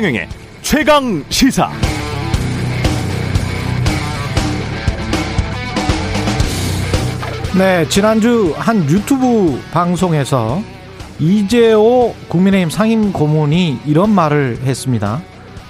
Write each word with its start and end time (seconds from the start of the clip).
최경영의 0.00 0.28
최강 0.62 1.24
시사. 1.28 1.70
네, 7.58 7.86
지난주 7.86 8.54
한 8.56 8.88
유튜브 8.88 9.60
방송에서 9.72 10.62
이재호 11.18 12.14
국민의힘 12.28 12.70
상임 12.70 13.12
고문이 13.12 13.80
이런 13.84 14.08
말을 14.08 14.60
했습니다. 14.62 15.20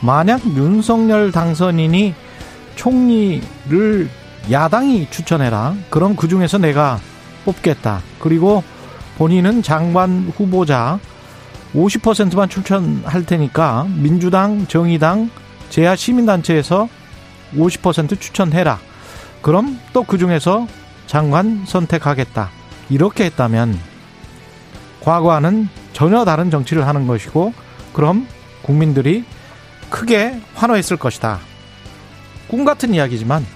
만약 0.00 0.46
윤석열 0.54 1.32
당선인이 1.32 2.14
총리를 2.76 4.08
야당이 4.48 5.08
추천해라. 5.10 5.74
그럼 5.90 6.14
그 6.14 6.28
중에서 6.28 6.58
내가 6.58 7.00
뽑겠다. 7.44 8.00
그리고 8.20 8.62
본인은 9.18 9.64
장관 9.64 10.32
후보자 10.36 11.00
50%만 11.74 12.48
추천할 12.48 13.24
테니까 13.24 13.86
민주당, 13.88 14.66
정의당, 14.66 15.30
제야 15.68 15.94
시민단체에서 15.96 16.88
50% 17.56 18.20
추천해라. 18.20 18.78
그럼 19.42 19.78
또 19.92 20.02
그 20.02 20.18
중에서 20.18 20.66
장관 21.06 21.64
선택하겠다. 21.66 22.50
이렇게 22.90 23.24
했다면 23.24 23.78
과거와는 25.00 25.68
전혀 25.92 26.24
다른 26.24 26.50
정치를 26.50 26.86
하는 26.86 27.06
것이고 27.06 27.52
그럼 27.92 28.26
국민들이 28.62 29.24
크게 29.88 30.40
환호했을 30.54 30.96
것이다. 30.96 31.40
꿈 32.48 32.64
같은 32.64 32.94
이야기지만 32.94 33.46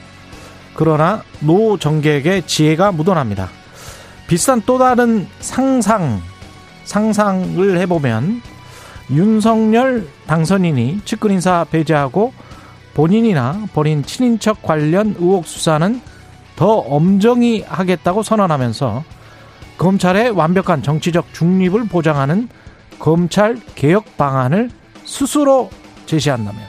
그러나 0.75 1.23
노 1.41 1.79
정객의 1.79 2.47
지혜가 2.47 2.93
묻어납니다. 2.93 3.49
비슷한 4.27 4.63
또 4.65 4.79
다른 4.79 5.29
상상 5.41 6.23
상상을 6.85 7.79
해보면 7.79 8.43
윤석열 9.11 10.09
당선인이 10.27 11.03
측근 11.05 11.33
인사 11.33 11.65
배제하고 11.71 12.33
본인이나 12.95 13.67
본인 13.75 14.03
친인척 14.03 14.63
관련 14.63 15.15
의혹 15.19 15.47
수사는 15.47 16.01
더 16.57 16.67
엄정히 16.79 17.63
하겠다고 17.67 18.23
선언하면서 18.23 19.05
검찰의 19.77 20.31
완벽한 20.31 20.83
정치적 20.83 21.35
중립을 21.35 21.89
보장하는 21.89 22.49
검찰 22.99 23.59
개혁 23.75 24.17
방안을 24.17 24.71
스스로 25.05 25.71
제시한다면 26.07 26.63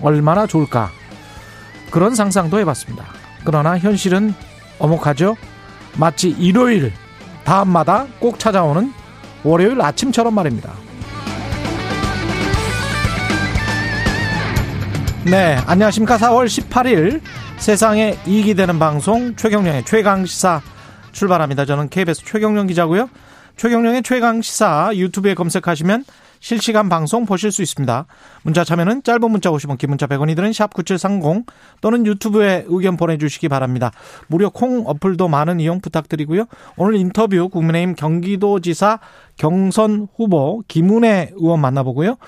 얼마나 0.00 0.46
좋을까 0.46 0.90
그런 1.90 2.14
상상도 2.14 2.58
해봤습니다. 2.58 3.04
그러나 3.44 3.78
현실은 3.78 4.34
어목하죠. 4.78 5.36
마치 5.96 6.30
일요일 6.30 6.92
다음마다 7.44 8.06
꼭 8.18 8.38
찾아오는 8.38 8.92
월요일 9.42 9.80
아침처럼 9.80 10.34
말입니다. 10.34 10.72
네, 15.30 15.56
안녕하십니까. 15.66 16.18
4월 16.18 16.46
18일 16.46 17.20
세상에 17.56 18.18
이익이 18.26 18.54
되는 18.54 18.78
방송 18.78 19.36
최경령의 19.36 19.84
최강시사 19.84 20.60
출발합니다. 21.12 21.64
저는 21.64 21.88
KBS 21.88 22.24
최경령 22.24 22.66
기자고요. 22.66 23.08
최경령의 23.56 24.02
최강시사 24.02 24.90
유튜브에 24.94 25.34
검색하시면 25.34 26.04
실시간 26.44 26.90
방송 26.90 27.24
보실 27.24 27.50
수 27.50 27.62
있습니다. 27.62 28.04
문자 28.42 28.64
참여는 28.64 29.02
짧은 29.02 29.30
문자 29.30 29.50
50원, 29.50 29.78
긴 29.78 29.88
문자 29.88 30.06
100원이 30.06 30.36
드는 30.36 30.52
샵 30.52 30.74
9730 30.74 31.46
또는 31.80 32.04
유튜브에 32.04 32.66
의견 32.68 32.98
보내주시기 32.98 33.48
바랍니다. 33.48 33.92
무료 34.26 34.50
콩 34.50 34.86
어플도 34.86 35.26
많은 35.26 35.58
이용 35.58 35.80
부탁드리고요. 35.80 36.44
오늘 36.76 36.96
인터뷰 36.96 37.48
국민의힘 37.48 37.94
경기도지사 37.94 39.00
경선 39.38 40.08
후보 40.16 40.62
김은혜 40.68 41.30
의원 41.34 41.60
만나보고요. 41.60 42.18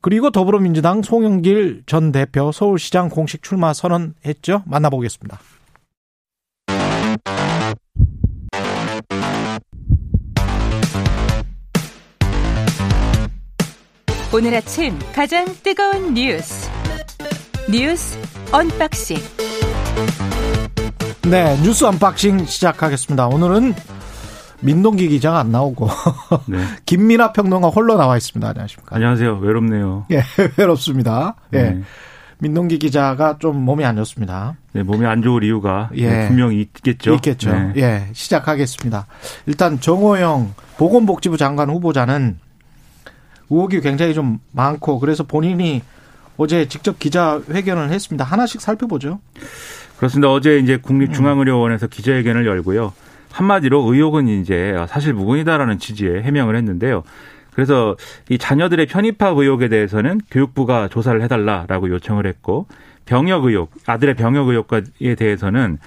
그리고 0.00 0.30
더불어민주당 0.30 1.02
송영길 1.02 1.82
전 1.86 2.12
대표 2.12 2.52
서울시장 2.52 3.08
공식 3.08 3.42
출마 3.42 3.72
선언했죠. 3.72 4.62
만나보겠습니다. 4.66 5.40
오늘 14.32 14.54
아침 14.54 14.98
가장 15.14 15.46
뜨거운 15.62 16.14
뉴스 16.14 16.68
뉴스 17.70 18.18
unboxing 18.52 19.16
네 21.30 21.56
뉴스 21.62 21.84
unboxing 21.84 22.44
시작하겠습니다. 22.46 23.28
오늘은 23.28 23.74
민동기 24.60 25.08
기자가 25.08 25.38
안 25.40 25.50
나오고 25.52 25.88
네. 26.46 26.58
김민하 26.86 27.32
평론가 27.32 27.68
홀로 27.68 27.96
나와 27.96 28.16
있습니다. 28.16 28.48
안녕하십니까? 28.48 28.96
안녕하세요. 28.96 29.38
외롭네요. 29.38 30.06
예, 30.10 30.22
외롭습니다. 30.56 31.36
예. 31.52 31.62
네. 31.62 31.82
민동기 32.38 32.78
기자가 32.78 33.38
좀 33.38 33.56
몸이 33.64 33.84
안 33.84 33.96
좋습니다. 33.96 34.56
네, 34.72 34.82
몸이 34.82 35.06
안 35.06 35.22
좋을 35.22 35.42
이유가 35.42 35.88
예. 35.96 36.26
분명히 36.28 36.60
있겠죠. 36.60 37.14
있겠죠. 37.14 37.52
네. 37.52 37.72
예, 37.76 38.08
시작하겠습니다. 38.12 39.06
일단 39.46 39.80
정호영 39.80 40.54
보건복지부 40.76 41.38
장관 41.38 41.70
후보자는 41.70 42.38
의혹이 43.50 43.80
굉장히 43.80 44.14
좀 44.14 44.38
많고 44.52 44.98
그래서 44.98 45.24
본인이 45.24 45.82
어제 46.36 46.68
직접 46.68 46.98
기자 46.98 47.40
회견을 47.50 47.90
했습니다. 47.90 48.24
하나씩 48.24 48.60
살펴보죠. 48.60 49.20
그렇습니다. 49.96 50.30
어제 50.30 50.58
이제 50.58 50.76
국립중앙의료원에서 50.76 51.86
기자회견을 51.86 52.46
열고요. 52.46 52.92
한마디로 53.30 53.92
의혹은 53.92 54.28
이제 54.28 54.74
사실 54.88 55.14
무근이다라는 55.14 55.78
취지의 55.78 56.22
해명을 56.22 56.56
했는데요. 56.56 57.02
그래서 57.54 57.96
이 58.28 58.36
자녀들의 58.36 58.86
편입학 58.86 59.38
의혹에 59.38 59.68
대해서는 59.68 60.20
교육부가 60.30 60.88
조사를 60.88 61.22
해달라라고 61.22 61.88
요청을 61.88 62.26
했고 62.26 62.66
병역 63.06 63.44
의혹, 63.44 63.70
아들의 63.86 64.14
병역 64.14 64.48
의혹에 64.48 65.14
대해서는 65.16 65.78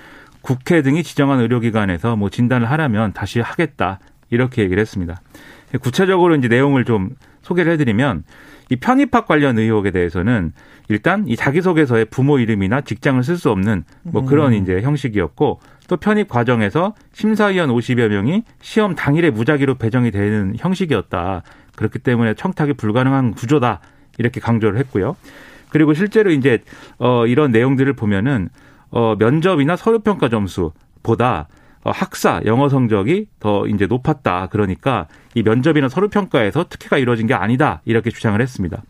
국회 0.41 0.81
등이 0.81 1.03
지정한 1.03 1.39
의료기관에서 1.41 2.15
뭐 2.15 2.29
진단을 2.29 2.71
하라면 2.71 3.13
다시 3.13 3.39
하겠다 3.39 3.99
이렇게 4.31 4.63
얘기를 4.63 4.81
했습니다. 4.81 5.21
구체적으로 5.81 6.35
이제 6.35 6.47
내용을 6.47 6.85
좀 6.85 7.11
소개를 7.49 7.73
해드리면 7.73 8.23
이 8.69 8.75
편입학 8.75 9.25
관련 9.27 9.57
의혹에 9.57 9.91
대해서는 9.91 10.53
일단 10.87 11.27
이 11.27 11.35
자기소개서에 11.35 12.05
부모 12.05 12.37
이름이나 12.39 12.81
직장을 12.81 13.21
쓸 13.23 13.37
수 13.37 13.49
없는 13.49 13.83
뭐 14.03 14.23
그런 14.25 14.53
음. 14.53 14.57
이제 14.57 14.81
형식이었고 14.81 15.59
또 15.87 15.97
편입 15.97 16.29
과정에서 16.29 16.93
심사위원 17.13 17.69
50여 17.69 18.09
명이 18.09 18.43
시험 18.61 18.95
당일에 18.95 19.31
무작위로 19.31 19.75
배정이 19.75 20.11
되는 20.11 20.53
형식이었다. 20.57 21.41
그렇기 21.75 21.99
때문에 21.99 22.35
청탁이 22.35 22.73
불가능한 22.73 23.31
구조다. 23.31 23.79
이렇게 24.19 24.39
강조를 24.39 24.77
했고요. 24.79 25.15
그리고 25.69 25.93
실제로 25.93 26.31
이제 26.31 26.59
어 26.99 27.25
이런 27.25 27.51
내용들을 27.51 27.93
보면은 27.93 28.49
어 28.91 29.15
면접이나 29.17 29.75
서류 29.75 29.99
평가 29.99 30.29
점수 30.29 30.73
보다 31.01 31.47
어, 31.47 31.58
학사 31.83 32.41
영어 32.45 32.69
성적이 32.69 33.27
더 33.39 33.67
이제 33.67 33.85
높았다. 33.87 34.47
그러니까 34.51 35.07
이 35.33 35.43
면접이나 35.43 35.89
서류 35.89 36.09
평가에서 36.09 36.65
특혜가 36.69 36.97
이루어진 36.97 37.27
게 37.27 37.33
아니다. 37.33 37.81
이렇게 37.85 38.09
주장을 38.09 38.39
했습니다. 38.39 38.83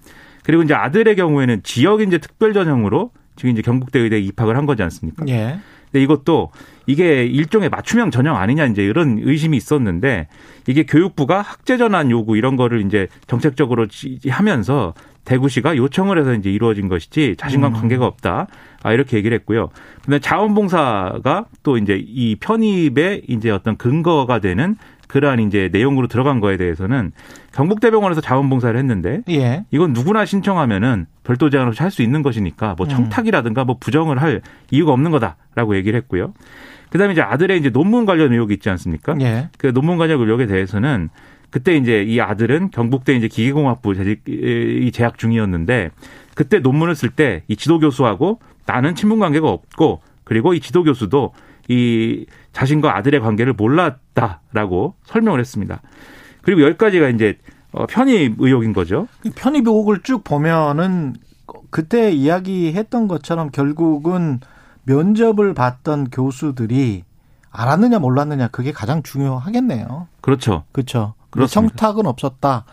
그리고 0.44 0.64
이제 0.64 0.74
아들의 0.74 1.16
경우에는 1.16 1.62
지역 1.64 2.02
이제 2.02 2.18
특별 2.18 2.54
전형으로 2.54 3.12
지금 3.36 3.52
이제 3.52 3.62
경북대 3.62 4.00
의대에 4.00 4.20
입학을 4.20 4.58
한 4.58 4.66
거지 4.66 4.84
않습니까? 4.84 5.26
예. 5.30 5.60
근데 5.92 6.04
이것도 6.04 6.52
이게 6.86 7.26
일종의 7.26 7.70
맞춤형 7.70 8.12
전형 8.12 8.36
아니냐 8.36 8.66
이제 8.66 8.84
이런 8.84 9.20
의심이 9.22 9.58
있었는데 9.58 10.28
이게 10.68 10.84
교육부가 10.84 11.42
학제 11.42 11.78
전환 11.78 12.12
요구 12.12 12.38
이런 12.38 12.56
거를 12.56 12.86
이제 12.86 13.08
정책적으로 13.28 13.88
하면서 14.30 14.94
대구시가 15.26 15.78
요청을 15.78 16.20
해서 16.20 16.34
이제 16.34 16.52
이루어진 16.52 16.88
것이지 16.88 17.36
자신과 17.38 17.68
음. 17.70 17.74
관계가 17.74 18.06
없다. 18.06 18.48
아, 18.84 18.94
이렇게 18.94 19.18
얘기를 19.18 19.36
했고요. 19.40 19.70
근데 20.06 20.20
자원봉사가 20.20 21.46
또 21.64 21.78
이제 21.78 22.02
이 22.06 22.36
편입의 22.36 23.24
이제 23.28 23.50
어떤 23.50 23.76
근거가 23.78 24.40
되는 24.40 24.76
그러한 25.08 25.40
이제 25.40 25.70
내용으로 25.72 26.08
들어간 26.08 26.40
거에 26.40 26.56
대해서는 26.58 27.12
경북대병원에서 27.54 28.22
자원봉사를 28.22 28.78
했는데 28.80 29.22
예. 29.30 29.66
이건 29.72 29.92
누구나 29.94 30.24
신청하면은 30.24 31.08
별도 31.24 31.50
제한 31.50 31.68
없이 31.68 31.82
할 31.82 31.90
수 31.92 32.04
있는 32.04 32.22
것이니까 32.22 32.76
뭐 32.78 32.86
음. 32.86 32.90
청탁이라든가 32.90 33.66
뭐 33.66 33.78
부정을 33.80 34.22
할 34.22 34.42
이유가 34.70 34.94
없는 34.94 35.10
거다라고 35.12 35.76
얘기를 35.76 35.98
했고요. 36.00 36.34
그다음에 36.92 37.14
이제 37.14 37.22
아들의 37.22 37.58
이제 37.60 37.70
논문 37.72 38.06
관련 38.06 38.32
의혹이 38.34 38.54
있지 38.54 38.70
않습니까? 38.70 39.16
예. 39.22 39.50
그 39.58 39.74
논문 39.74 39.98
관련 39.98 40.22
의혹에 40.22 40.46
대해서는 40.46 41.10
그때 41.50 41.76
이제 41.76 42.04
이 42.04 42.22
아들은 42.22 42.70
경북대 42.70 43.16
이제 43.16 43.28
기계공학부 43.28 43.96
재직 43.96 44.22
이 44.28 44.92
재학 44.94 45.18
중이었는데 45.18 45.90
그때 46.36 46.60
논문을 46.60 46.94
쓸 46.94 47.10
때 47.10 47.42
이 47.48 47.56
지도 47.56 47.80
교수하고 47.80 48.40
나는 48.70 48.94
친분 48.94 49.18
관계가 49.18 49.50
없고 49.50 50.02
그리고 50.24 50.54
이 50.54 50.60
지도 50.60 50.84
교수도 50.84 51.34
이 51.70 52.28
자신과 52.54 52.96
아들의 52.96 53.20
관계를 53.20 53.54
몰랐다라고 53.54 54.94
설명을 55.06 55.40
했습니다. 55.40 55.82
그리고 56.44 56.62
여기까지가 56.62 57.10
이제 57.10 57.40
어, 57.72 57.88
편입 57.88 58.36
의혹인 58.38 58.74
거죠. 58.74 59.08
편입 59.36 59.68
의혹을 59.68 60.02
쭉 60.04 60.24
보면은 60.24 61.16
그때 61.72 62.12
이야기했던 62.12 63.08
것처럼 63.08 63.50
결국은 63.50 64.40
면접을 64.84 65.56
봤던 65.56 66.12
교수들이 66.12 67.04
알았느냐 67.52 67.98
몰랐느냐 67.98 68.50
그게 68.50 68.72
가장 68.72 69.02
중요하겠네요. 69.02 70.08
그렇죠. 70.22 70.64
그렇죠. 70.72 71.16
그렇습니다. 71.32 71.76
청탁은 71.76 72.06
없었다. 72.06 72.66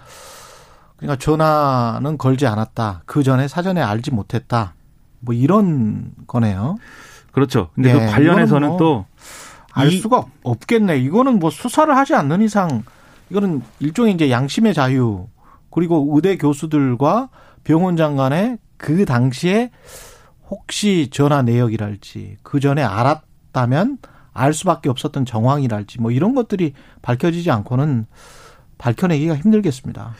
그러니까 0.98 1.16
전화는 1.16 2.18
걸지 2.18 2.46
않았다. 2.46 3.02
그 3.06 3.22
전에 3.22 3.48
사전에 3.48 3.80
알지 3.80 4.10
못했다. 4.10 4.74
뭐 5.26 5.34
이런 5.34 6.12
거네요. 6.26 6.76
그렇죠. 7.32 7.68
근데 7.74 7.90
예, 7.90 8.06
그 8.06 8.12
관련해서는 8.12 8.68
뭐 8.68 8.78
또알 9.74 9.92
이- 9.92 9.98
수가 9.98 10.24
없겠네. 10.42 10.96
이거는 11.00 11.38
뭐 11.38 11.50
수사를 11.50 11.94
하지 11.94 12.14
않는 12.14 12.40
이상 12.40 12.82
이거는 13.28 13.60
일종의 13.80 14.14
이제 14.14 14.30
양심의 14.30 14.72
자유 14.72 15.26
그리고 15.70 16.08
의대 16.14 16.38
교수들과 16.38 17.28
병원장 17.64 18.16
간의 18.16 18.56
그 18.78 19.04
당시에 19.04 19.70
혹시 20.48 21.08
전화 21.12 21.42
내역이랄지 21.42 22.36
그 22.42 22.60
전에 22.60 22.82
알았다면 22.82 23.98
알 24.32 24.54
수밖에 24.54 24.88
없었던 24.88 25.24
정황이랄지 25.26 26.00
뭐 26.00 26.10
이런 26.10 26.34
것들이 26.34 26.72
밝혀지지 27.02 27.50
않고는 27.50 28.06
밝혀내기가 28.78 29.36
힘들겠습니다. 29.36 30.14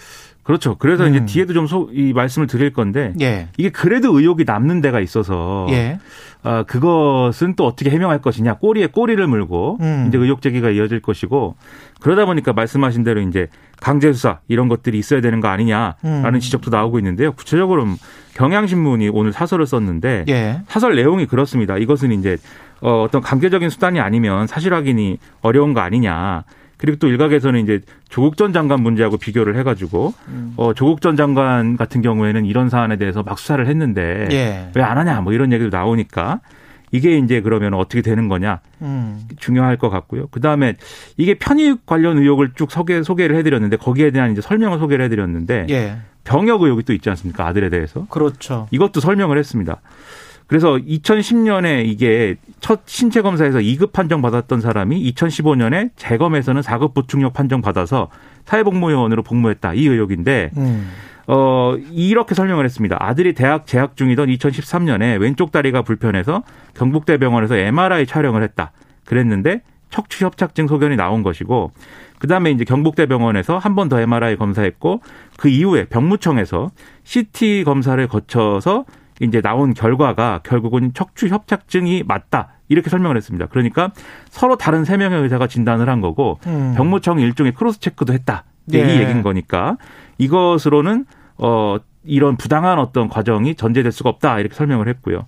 그렇죠. 0.46 0.76
그래서 0.76 1.04
음. 1.04 1.10
이제 1.10 1.26
뒤에도 1.26 1.66
좀이 1.66 2.12
말씀을 2.12 2.46
드릴 2.46 2.72
건데 2.72 3.12
예. 3.20 3.48
이게 3.56 3.68
그래도 3.68 4.16
의혹이 4.16 4.44
남는 4.44 4.80
데가 4.80 5.00
있어서 5.00 5.66
예. 5.70 5.98
아, 6.44 6.62
그것은 6.62 7.56
또 7.56 7.66
어떻게 7.66 7.90
해명할 7.90 8.20
것이냐 8.22 8.54
꼬리에 8.54 8.86
꼬리를 8.86 9.26
물고 9.26 9.76
음. 9.80 10.04
이제 10.06 10.16
의혹 10.16 10.42
제기가 10.42 10.70
이어질 10.70 11.00
것이고 11.00 11.56
그러다 12.00 12.26
보니까 12.26 12.52
말씀하신 12.52 13.02
대로 13.02 13.20
이제 13.22 13.48
강제 13.80 14.12
수사 14.12 14.38
이런 14.46 14.68
것들이 14.68 15.00
있어야 15.00 15.20
되는 15.20 15.40
거 15.40 15.48
아니냐라는 15.48 16.34
음. 16.34 16.38
지적도 16.38 16.70
나오고 16.70 17.00
있는데요. 17.00 17.32
구체적으로 17.32 17.84
경향신문이 18.34 19.08
오늘 19.08 19.32
사설을 19.32 19.66
썼는데 19.66 20.26
예. 20.28 20.60
사설 20.68 20.94
내용이 20.94 21.26
그렇습니다. 21.26 21.76
이것은 21.76 22.12
이제 22.12 22.36
어, 22.80 23.02
어떤 23.02 23.20
강제적인 23.20 23.68
수단이 23.68 23.98
아니면 23.98 24.46
사실 24.46 24.72
확인이 24.72 25.18
어려운 25.40 25.74
거 25.74 25.80
아니냐. 25.80 26.44
그리고 26.76 26.98
또 26.98 27.08
일각에서는 27.08 27.60
이제 27.60 27.80
조국 28.08 28.36
전 28.36 28.52
장관 28.52 28.82
문제하고 28.82 29.16
비교를 29.16 29.56
해가지고 29.56 30.12
음. 30.28 30.52
어, 30.56 30.74
조국 30.74 31.00
전 31.00 31.16
장관 31.16 31.76
같은 31.76 32.02
경우에는 32.02 32.44
이런 32.44 32.68
사안에 32.68 32.96
대해서 32.96 33.22
막 33.22 33.38
수사를 33.38 33.66
했는데 33.66 34.28
예. 34.30 34.70
왜안 34.74 34.98
하냐 34.98 35.20
뭐 35.22 35.32
이런 35.32 35.52
얘기도 35.52 35.74
나오니까 35.74 36.40
이게 36.92 37.18
이제 37.18 37.40
그러면 37.40 37.74
어떻게 37.74 38.02
되는 38.02 38.28
거냐 38.28 38.60
음. 38.82 39.26
중요할 39.38 39.76
것 39.76 39.88
같고요. 39.90 40.28
그 40.30 40.40
다음에 40.40 40.74
이게 41.16 41.34
편입 41.34 41.86
관련 41.86 42.18
의혹을 42.18 42.52
쭉 42.54 42.70
소개, 42.70 43.02
소개를 43.02 43.36
해드렸는데 43.36 43.76
거기에 43.76 44.10
대한 44.10 44.32
이제 44.32 44.40
설명을 44.40 44.78
소개를 44.78 45.04
해드렸는데 45.06 45.66
예. 45.70 45.96
병역 46.24 46.62
의혹이 46.62 46.82
또 46.82 46.92
있지 46.92 47.08
않습니까 47.10 47.46
아들에 47.46 47.70
대해서 47.70 48.06
그렇죠. 48.10 48.68
이것도 48.70 49.00
설명을 49.00 49.38
했습니다. 49.38 49.80
그래서 50.46 50.76
2010년에 50.76 51.86
이게 51.86 52.36
첫 52.60 52.82
신체 52.86 53.20
검사에서 53.22 53.58
2급 53.58 53.92
판정 53.92 54.22
받았던 54.22 54.60
사람이 54.60 55.12
2015년에 55.12 55.90
재검에서는 55.96 56.62
4급 56.62 56.94
보충력 56.94 57.32
판정 57.32 57.60
받아서 57.62 58.08
사회복무요원으로 58.44 59.22
복무했다 59.24 59.74
이 59.74 59.86
의혹인데 59.86 60.50
음. 60.56 60.90
어 61.26 61.74
이렇게 61.90 62.36
설명을 62.36 62.64
했습니다. 62.64 62.96
아들이 63.00 63.32
대학 63.32 63.66
재학 63.66 63.96
중이던 63.96 64.28
2013년에 64.28 65.20
왼쪽 65.20 65.50
다리가 65.50 65.82
불편해서 65.82 66.44
경북대병원에서 66.74 67.56
MRI 67.56 68.06
촬영을 68.06 68.44
했다. 68.44 68.70
그랬는데 69.04 69.62
척추 69.90 70.24
협착증 70.24 70.68
소견이 70.68 70.94
나온 70.94 71.22
것이고 71.24 71.72
그다음에 72.20 72.52
이제 72.52 72.64
경북대병원에서 72.64 73.58
한 73.58 73.74
번 73.74 73.88
더 73.88 74.00
MRI 74.00 74.36
검사했고 74.36 75.02
그 75.36 75.48
이후에 75.48 75.86
병무청에서 75.86 76.70
CT 77.02 77.64
검사를 77.64 78.06
거쳐서 78.06 78.84
이제 79.20 79.40
나온 79.40 79.72
결과가 79.74 80.40
결국은 80.44 80.92
척추 80.94 81.28
협착증이 81.28 82.04
맞다. 82.06 82.48
이렇게 82.68 82.90
설명을 82.90 83.16
했습니다. 83.16 83.46
그러니까 83.46 83.92
서로 84.28 84.56
다른 84.56 84.84
세 84.84 84.96
명의 84.96 85.22
의사가 85.22 85.46
진단을 85.46 85.88
한 85.88 86.00
거고 86.00 86.38
음. 86.46 86.74
병무청이 86.76 87.22
일종의 87.22 87.54
cross 87.54 87.80
check도 87.80 88.12
했다. 88.12 88.44
예. 88.74 88.78
이 88.78 89.00
얘기인 89.00 89.22
거니까 89.22 89.76
이것으로는 90.18 91.06
어 91.38 91.76
이런 92.04 92.36
부당한 92.36 92.78
어떤 92.78 93.08
과정이 93.08 93.54
전제될 93.54 93.92
수가 93.92 94.10
없다 94.10 94.40
이렇게 94.40 94.54
설명을 94.54 94.88
했고요. 94.88 95.26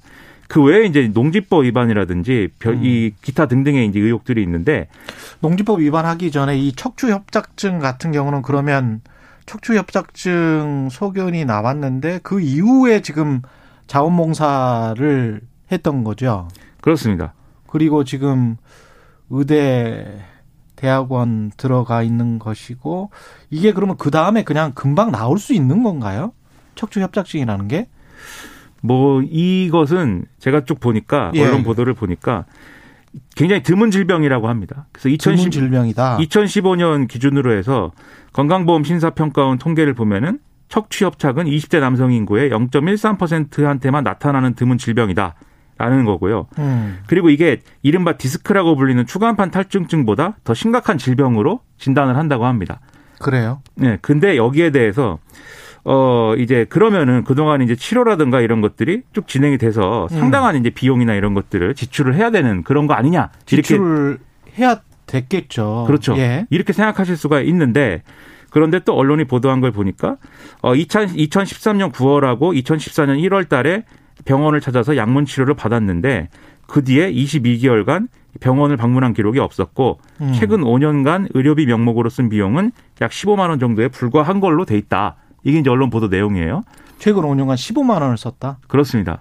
그 0.48 0.62
외에 0.62 0.86
이제 0.86 1.08
농지법 1.12 1.64
위반이라든지 1.64 2.48
별- 2.58 2.74
음. 2.74 2.80
이 2.84 3.12
기타 3.22 3.46
등등의 3.46 3.86
이제 3.86 4.00
의혹들이 4.00 4.42
있는데 4.42 4.88
농지법 5.40 5.80
위반하기 5.80 6.30
전에 6.30 6.58
이 6.58 6.72
척추 6.72 7.10
협착증 7.10 7.78
같은 7.78 8.12
경우는 8.12 8.42
그러면 8.42 9.00
척추 9.46 9.74
협착증 9.76 10.88
소견이 10.90 11.44
나왔는데 11.44 12.20
그 12.22 12.40
이후에 12.40 13.00
지금 13.02 13.42
자원봉사를 13.88 15.40
했던 15.72 16.04
거죠. 16.04 16.46
그렇습니다. 16.80 17.34
그리고 17.66 18.04
지금 18.04 18.56
의대 19.30 20.24
대학원 20.76 21.50
들어가 21.56 22.02
있는 22.02 22.38
것이고 22.38 23.10
이게 23.50 23.72
그러면 23.72 23.96
그 23.96 24.10
다음에 24.10 24.44
그냥 24.44 24.72
금방 24.74 25.10
나올 25.10 25.38
수 25.38 25.52
있는 25.52 25.82
건가요? 25.82 26.32
척추 26.76 27.00
협착증이라는 27.00 27.66
게? 27.66 27.88
뭐 28.80 29.22
이것은 29.22 30.26
제가 30.38 30.64
쭉 30.64 30.78
보니까 30.78 31.32
예. 31.34 31.44
언론 31.44 31.64
보도를 31.64 31.94
보니까 31.94 32.44
굉장히 33.34 33.62
드문 33.62 33.90
질병이라고 33.90 34.48
합니다. 34.48 34.86
그래서 34.92 35.08
드문 35.20 35.38
2010, 35.38 35.50
질병이다. 35.50 36.18
2015년 36.18 37.08
기준으로 37.08 37.52
해서 37.52 37.90
건강보험 38.32 38.84
심사평가원 38.84 39.58
통계를 39.58 39.94
보면은 39.94 40.38
척추 40.68 41.04
협착은 41.04 41.44
20대 41.46 41.80
남성 41.80 42.12
인구의 42.12 42.50
0.13%한테만 42.50 44.04
나타나는 44.04 44.54
드문 44.54 44.78
질병이다. 44.78 45.34
라는 45.78 46.04
거고요. 46.04 46.48
음. 46.58 46.98
그리고 47.06 47.30
이게 47.30 47.60
이른바 47.82 48.16
디스크라고 48.16 48.74
불리는 48.74 49.06
추간판 49.06 49.52
탈증증보다 49.52 50.36
더 50.42 50.52
심각한 50.52 50.98
질병으로 50.98 51.60
진단을 51.78 52.16
한다고 52.16 52.46
합니다. 52.46 52.80
그래요. 53.20 53.62
네. 53.76 53.96
근데 54.02 54.36
여기에 54.36 54.70
대해서 54.70 55.20
어 55.84 56.34
이제 56.36 56.66
그러면은 56.68 57.22
그동안 57.22 57.62
이제 57.62 57.76
치료라든가 57.76 58.40
이런 58.40 58.60
것들이 58.60 59.02
쭉 59.12 59.28
진행이 59.28 59.56
돼서 59.56 60.08
음. 60.10 60.18
상당한 60.18 60.56
이제 60.56 60.68
비용이나 60.68 61.14
이런 61.14 61.32
것들을 61.32 61.76
지출을 61.76 62.16
해야 62.16 62.30
되는 62.32 62.64
그런 62.64 62.88
거 62.88 62.94
아니냐. 62.94 63.30
지출을 63.46 64.18
해야 64.58 64.80
됐겠죠. 65.06 65.84
그렇죠. 65.86 66.16
예. 66.18 66.46
이렇게 66.50 66.72
생각하실 66.72 67.16
수가 67.16 67.40
있는데 67.42 68.02
그런데 68.50 68.78
또 68.80 68.94
언론이 68.94 69.24
보도한 69.24 69.60
걸 69.60 69.72
보니까 69.72 70.16
어 70.62 70.74
2000, 70.74 71.08
2013년 71.08 71.92
9월하고 71.92 72.56
2014년 72.62 73.20
1월 73.28 73.48
달에 73.48 73.84
병원을 74.24 74.60
찾아서 74.60 74.96
약물 74.96 75.26
치료를 75.26 75.54
받았는데 75.54 76.28
그 76.66 76.84
뒤에 76.84 77.12
22개월간 77.12 78.08
병원을 78.40 78.76
방문한 78.76 79.14
기록이 79.14 79.38
없었고 79.38 80.00
음. 80.20 80.32
최근 80.34 80.60
5년간 80.60 81.28
의료비 81.34 81.66
명목으로 81.66 82.08
쓴 82.08 82.28
비용은 82.28 82.72
약 83.00 83.10
15만 83.10 83.48
원 83.48 83.58
정도에 83.58 83.88
불과한 83.88 84.40
걸로 84.40 84.64
돼 84.64 84.76
있다. 84.76 85.16
이게 85.44 85.58
이제 85.58 85.70
언론 85.70 85.90
보도 85.90 86.08
내용이에요. 86.08 86.62
최근 86.98 87.22
5년간 87.22 87.54
15만 87.54 88.02
원을 88.02 88.16
썼다. 88.16 88.58
그렇습니다. 88.68 89.20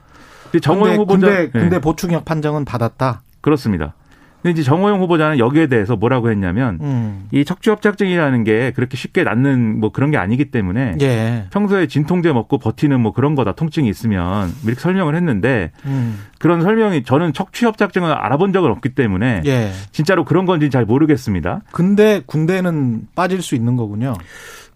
정호영 0.62 0.98
후보자 0.98 1.28
근데, 1.28 1.52
네, 1.52 1.60
근데 1.60 1.80
보충역 1.80 2.26
판정은 2.26 2.66
받았다. 2.66 3.22
그렇습니다. 3.42 3.94
근데 4.42 4.52
이제 4.52 4.64
정호영 4.64 5.02
후보자는 5.02 5.40
여기에 5.40 5.68
대해서 5.68 5.96
뭐라고 5.96 6.30
했냐면 6.30 6.78
음. 6.82 7.28
이 7.32 7.44
척추협착증이라는 7.44 8.44
게 8.44 8.72
그렇게 8.72 8.96
쉽게 8.96 9.24
낫는 9.24 9.80
뭐 9.80 9.92
그런 9.92 10.12
게 10.12 10.18
아니기 10.18 10.52
때문에 10.52 10.96
예. 11.02 11.46
평소에 11.52 11.88
진통제 11.88 12.32
먹고 12.32 12.60
버티는 12.60 13.02
뭐 13.02 13.14
그런 13.14 13.36
거다 13.36 13.54
통증이 13.54 13.90
있으면 13.90 14.54
이렇게 14.64 14.80
설명을 14.80 15.16
했는데 15.16 15.72
음. 15.86 16.20
그런 16.40 16.62
설명이 16.62 17.04
저는 17.04 17.34
척추협착증을 17.34 18.12
알아본 18.12 18.54
적은 18.54 18.70
없기 18.70 18.90
때문에 18.90 19.42
예. 19.46 19.72
진짜로 19.92 20.24
그런 20.24 20.46
건지는 20.46 20.70
잘 20.70 20.86
모르겠습니다. 20.86 21.62
근데 21.72 22.22
군대는 22.26 23.08
빠질 23.16 23.42
수 23.42 23.56
있는 23.56 23.76
거군요. 23.76 24.14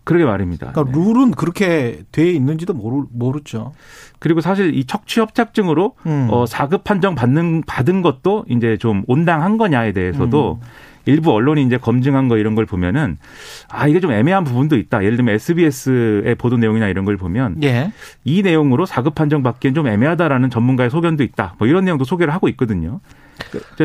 그러게 0.04 0.26
말입니다. 0.26 0.72
그러니까 0.72 0.98
네. 0.98 1.04
룰은 1.04 1.32
그렇게 1.32 2.02
돼 2.12 2.32
있는지도 2.32 2.74
모르, 2.74 3.06
모르죠. 3.12 3.74
그리고 4.20 4.42
사실 4.42 4.76
이 4.76 4.86
척추협착증으로 4.86 5.96
음. 6.06 6.28
어 6.32 6.46
4급 6.46 6.84
판정 6.84 7.16
받는 7.16 7.64
받은 7.68 8.02
것도 8.02 8.46
이제 8.50 8.78
좀 8.78 9.04
온당한 9.08 9.58
거냐에 9.58 9.92
대해서도 9.92 10.60
음. 10.62 10.68
일부 11.06 11.32
언론이 11.32 11.64
이제 11.64 11.78
검증한 11.78 12.28
거 12.28 12.38
이런 12.38 12.56
걸 12.56 12.66
보면은 12.66 13.18
아 13.70 13.88
이게 13.88 14.00
좀 14.00 14.12
애매한 14.12 14.44
부분도 14.44 14.78
있다. 14.78 15.04
예를 15.04 15.18
들면 15.18 15.36
SBS의 15.36 16.36
보도 16.36 16.58
내용이나 16.58 16.88
이런 16.88 17.06
걸 17.06 17.18
보면 17.18 17.64
예. 17.64 17.92
이 18.24 18.42
내용으로 18.44 18.86
4급 18.86 19.16
판정 19.16 19.44
받기엔 19.44 19.74
좀 19.74 19.88
애매하다라는 19.88 20.50
전문가의 20.50 20.90
소견도 20.90 21.24
있다. 21.24 21.56
뭐 21.58 21.68
이런 21.68 21.86
내용도 21.86 22.06
소개를 22.06 22.34
하고 22.34 22.48
있거든요. 22.50 23.00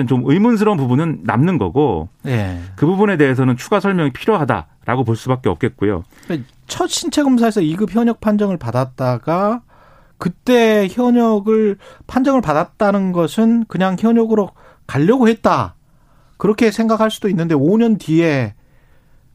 좀 0.08 0.22
의문스러운 0.24 0.76
부분은 0.78 1.20
남는 1.24 1.58
거고 1.58 2.08
예. 2.26 2.60
그 2.76 2.86
부분에 2.86 3.16
대해서는 3.16 3.56
추가 3.56 3.80
설명이 3.80 4.12
필요하다라고 4.12 5.04
볼 5.04 5.16
수밖에 5.16 5.48
없겠고요. 5.48 6.04
첫 6.66 6.88
신체 6.88 7.22
검사에서 7.22 7.60
2급 7.60 7.90
현역 7.90 8.20
판정을 8.20 8.56
받았다가 8.56 9.62
그때 10.18 10.88
현역을 10.90 11.76
판정을 12.06 12.40
받았다는 12.40 13.12
것은 13.12 13.66
그냥 13.66 13.96
현역으로 13.98 14.50
가려고 14.86 15.28
했다. 15.28 15.74
그렇게 16.38 16.70
생각할 16.70 17.10
수도 17.10 17.28
있는데 17.28 17.54
5년 17.54 17.98
뒤에 17.98 18.54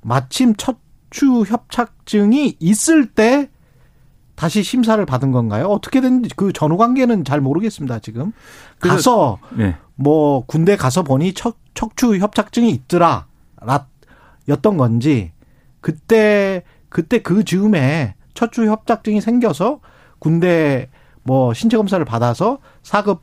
마침 0.02 0.56
척추 0.56 1.44
협착증이 1.44 2.58
있을 2.60 3.06
때 3.06 3.51
다시 4.42 4.64
심사를 4.64 5.06
받은 5.06 5.32
건가요? 5.32 5.68
어떻게든 5.68 6.24
그 6.36 6.52
전후 6.52 6.76
관계는 6.76 7.24
잘 7.26 7.42
모르겠습니다, 7.42 8.00
지금. 8.00 8.32
가서 8.80 9.38
네. 9.56 9.76
뭐 9.94 10.44
군대 10.48 10.76
가서 10.76 11.04
보니 11.04 11.36
척, 11.36 11.60
척추 11.76 12.18
협착증이 12.18 12.72
있더라 12.72 13.28
라 13.58 13.86
였던 14.50 14.78
건지 14.78 15.32
그때 15.80 16.64
그때 16.90 17.20
그 17.20 17.44
즈음에 17.44 18.16
척추 18.34 18.66
협착증이 18.66 19.22
생겨서 19.22 19.80
군대 20.18 20.90
뭐 21.22 21.54
신체 21.54 21.78
검사를 21.78 22.04
받아서 22.04 22.58
사급 22.82 23.22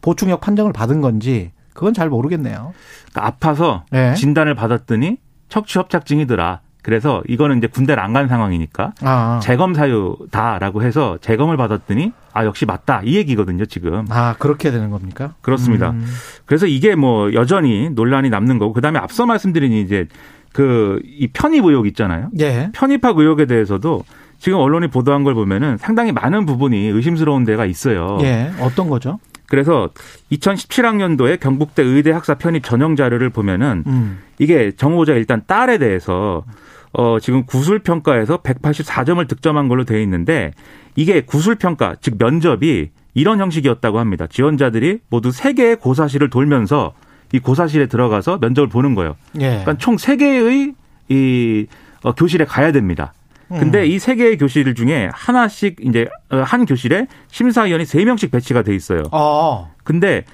보충역 0.00 0.40
판정을 0.40 0.72
받은 0.72 1.00
건지 1.00 1.50
그건 1.74 1.94
잘 1.94 2.08
모르겠네요. 2.08 2.74
그러니까 3.10 3.26
아파서 3.26 3.84
네. 3.90 4.14
진단을 4.14 4.54
받았더니 4.54 5.16
척추 5.48 5.80
협착증이더라. 5.80 6.60
그래서 6.82 7.22
이거는 7.28 7.58
이제 7.58 7.66
군대를 7.66 8.02
안 8.02 8.12
간 8.12 8.26
상황이니까 8.28 8.92
아, 9.02 9.40
재검 9.42 9.74
사유다라고 9.74 10.82
해서 10.82 11.18
재검을 11.20 11.56
받았더니 11.56 12.12
아 12.32 12.44
역시 12.44 12.66
맞다 12.66 13.02
이 13.04 13.16
얘기거든요 13.16 13.66
지금 13.66 14.06
아 14.10 14.34
그렇게 14.38 14.70
되는 14.70 14.90
겁니까? 14.90 15.34
그렇습니다. 15.42 15.90
음. 15.90 16.06
그래서 16.46 16.66
이게 16.66 16.94
뭐 16.94 17.32
여전히 17.34 17.90
논란이 17.90 18.30
남는 18.30 18.58
거고 18.58 18.72
그다음에 18.72 18.98
앞서 18.98 19.26
말씀드린 19.26 19.72
이제 19.72 20.06
그 20.52 21.00
이 21.04 21.28
편입 21.28 21.64
의혹 21.64 21.86
있잖아요. 21.88 22.30
예. 22.40 22.70
편입학 22.72 23.16
의혹에 23.18 23.46
대해서도 23.46 24.04
지금 24.38 24.58
언론이 24.58 24.88
보도한 24.88 25.22
걸 25.22 25.34
보면은 25.34 25.76
상당히 25.78 26.12
많은 26.12 26.46
부분이 26.46 26.88
의심스러운 26.88 27.44
데가 27.44 27.66
있어요. 27.66 28.18
예. 28.22 28.50
어떤 28.60 28.88
거죠? 28.88 29.20
그래서 29.48 29.90
2017학년도에 30.32 31.38
경북대 31.40 31.82
의대 31.82 32.10
학사 32.12 32.34
편입 32.34 32.64
전형 32.64 32.96
자료를 32.96 33.30
보면은 33.30 33.84
음. 33.86 34.18
이게 34.38 34.72
정 34.76 34.92
후보자 34.92 35.12
일단 35.12 35.42
딸에 35.46 35.78
대해서 35.78 36.44
어 36.92 37.18
지금 37.20 37.44
구술 37.44 37.80
평가에서 37.80 38.38
184점을 38.38 39.26
득점한 39.28 39.68
걸로 39.68 39.84
돼 39.84 40.02
있는데 40.02 40.52
이게 40.96 41.20
구술 41.20 41.54
평가 41.54 41.94
즉 42.00 42.16
면접이 42.18 42.88
이런 43.14 43.40
형식이었다고 43.40 43.98
합니다. 43.98 44.26
지원자들이 44.26 45.00
모두 45.08 45.30
세 45.30 45.52
개의 45.52 45.76
고사실을 45.76 46.30
돌면서 46.30 46.94
이 47.32 47.38
고사실에 47.38 47.86
들어가서 47.86 48.38
면접을 48.40 48.68
보는 48.68 48.94
거예요. 48.94 49.16
예. 49.36 49.48
그러니까 49.48 49.78
총세 49.78 50.16
개의 50.16 50.74
이 51.08 51.66
어, 52.02 52.12
교실에 52.12 52.44
가야 52.44 52.72
됩니다. 52.72 53.12
근데 53.48 53.80
음. 53.80 53.86
이세 53.86 54.14
개의 54.14 54.38
교실 54.38 54.72
중에 54.76 55.10
하나씩 55.12 55.76
이제 55.82 56.08
어, 56.30 56.36
한 56.38 56.64
교실에 56.66 57.08
심사위원이 57.32 57.84
세 57.84 58.04
명씩 58.04 58.30
배치가 58.30 58.62
돼 58.62 58.74
있어요. 58.76 59.02
어. 59.10 59.72
근데 59.82 60.24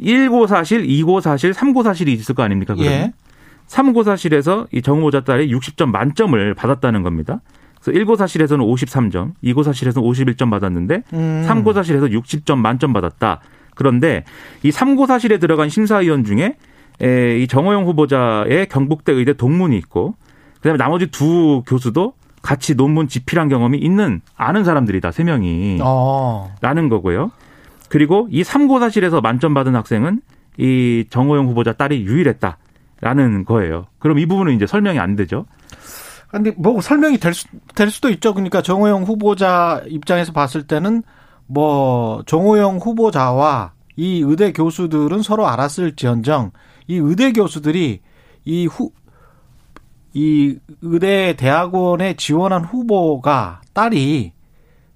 1고사실, 0.00 0.88
2고사실, 0.88 1.52
3고사실이 1.52 2.08
있을 2.08 2.34
거 2.34 2.42
아닙니까? 2.42 2.74
그러면 2.74 2.92
예. 2.92 3.12
3고사실에서 3.72 4.66
이 4.72 4.82
정후보자 4.82 5.20
딸이 5.22 5.52
60점 5.52 5.90
만점을 5.90 6.54
받았다는 6.54 7.02
겁니다. 7.02 7.40
그래서 7.80 7.98
1고사실에서는 7.98 8.58
53점, 8.60 9.32
2고사실에서는 9.42 10.36
51점 10.36 10.50
받았는데 10.50 11.02
음. 11.14 11.46
3고사실에서 11.48 12.12
60점 12.12 12.58
만점 12.58 12.92
받았다. 12.92 13.40
그런데 13.74 14.24
이 14.62 14.70
3고사실에 14.70 15.40
들어간 15.40 15.68
심사위원 15.68 16.24
중에 16.24 16.56
에, 17.00 17.38
이 17.38 17.46
정호영 17.46 17.86
후보자의 17.86 18.66
경북대 18.68 19.12
의대 19.12 19.32
동문이 19.32 19.76
있고 19.78 20.14
그다음에 20.56 20.76
나머지 20.76 21.06
두 21.10 21.62
교수도 21.66 22.12
같이 22.42 22.74
논문 22.74 23.08
집필한 23.08 23.48
경험이 23.48 23.78
있는 23.78 24.20
아는 24.36 24.64
사람들이다 24.64 25.10
세 25.10 25.24
명이 25.24 25.78
어. 25.82 26.54
라는 26.60 26.88
거고요. 26.88 27.30
그리고 27.88 28.28
이 28.30 28.42
3고사실에서 28.42 29.22
만점 29.22 29.54
받은 29.54 29.74
학생은 29.74 30.20
이 30.58 31.06
정호영 31.08 31.48
후보자 31.48 31.72
딸이 31.72 32.02
유일했다 32.04 32.58
라는 33.02 33.44
거예요. 33.44 33.86
그럼 33.98 34.18
이 34.20 34.26
부분은 34.26 34.54
이제 34.54 34.66
설명이 34.66 34.98
안 34.98 35.16
되죠. 35.16 35.44
근데 36.28 36.52
뭐 36.56 36.80
설명이 36.80 37.18
될, 37.18 37.34
수, 37.34 37.46
될 37.74 37.90
수도 37.90 38.08
있죠. 38.10 38.32
그러니까 38.32 38.62
정호영 38.62 39.02
후보자 39.02 39.82
입장에서 39.86 40.32
봤을 40.32 40.66
때는 40.66 41.02
뭐 41.46 42.22
정호영 42.26 42.78
후보자와 42.78 43.72
이 43.96 44.22
의대 44.24 44.52
교수들은 44.52 45.20
서로 45.22 45.46
알았을지언정 45.48 46.52
이 46.86 46.96
의대 46.96 47.32
교수들이 47.32 48.00
이 48.44 48.66
후, 48.66 48.92
이 50.14 50.58
의대 50.80 51.34
대학원에 51.36 52.14
지원한 52.14 52.64
후보가 52.64 53.62
딸이 53.74 54.32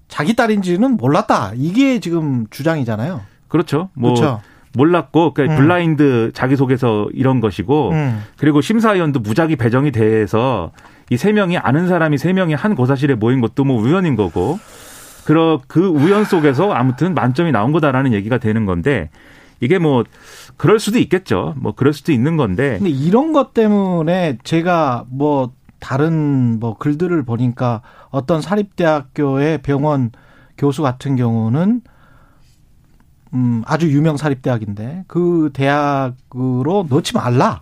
자기 0.07 0.33
딸인지는 0.33 0.95
몰랐다. 0.95 1.51
이게 1.55 1.99
지금 1.99 2.47
주장이잖아요. 2.49 3.21
그렇죠. 3.49 3.89
뭐 3.93 4.13
그렇죠. 4.13 4.41
몰랐고 4.77 5.33
그 5.33 5.41
음. 5.43 5.55
블라인드 5.57 6.31
자기소개서 6.33 7.09
이런 7.13 7.41
것이고 7.41 7.91
음. 7.91 8.23
그리고 8.37 8.61
심사위원도 8.61 9.19
무작위 9.19 9.57
배정이 9.57 9.91
돼서 9.91 10.71
이 11.09 11.17
세 11.17 11.31
명이 11.31 11.57
아는 11.57 11.87
사람이 11.87 12.17
세 12.17 12.33
명이 12.33 12.53
한 12.53 12.75
고사실에 12.75 13.15
모인 13.15 13.39
것도 13.41 13.63
뭐 13.63 13.81
우연인 13.81 14.15
거고 14.15 14.59
그러 15.25 15.59
그 15.67 15.87
우연 15.87 16.25
속에서 16.25 16.71
아무튼 16.71 17.13
만점이 17.13 17.51
나온 17.51 17.71
거다라는 17.71 18.13
얘기가 18.13 18.37
되는 18.37 18.65
건데 18.65 19.09
이게 19.59 19.79
뭐 19.79 20.03
그럴 20.57 20.79
수도 20.79 20.99
있겠죠. 20.99 21.53
뭐 21.57 21.73
그럴 21.73 21.93
수도 21.93 22.11
있는 22.11 22.37
건데 22.37 22.77
근데 22.77 22.89
이런 22.89 23.33
것 23.33 23.53
때문에 23.53 24.37
제가 24.43 25.05
뭐 25.09 25.51
다른 25.79 26.59
뭐 26.59 26.77
글들을 26.77 27.23
보니까 27.23 27.81
어떤 28.09 28.41
사립대학교의 28.41 29.61
병원 29.61 30.11
교수 30.57 30.81
같은 30.81 31.15
경우는 31.15 31.81
음 33.33 33.63
아주 33.65 33.91
유명 33.91 34.17
사립대학인데 34.17 35.05
그 35.07 35.49
대학으로 35.53 36.87
넣지 36.89 37.13
말라. 37.13 37.61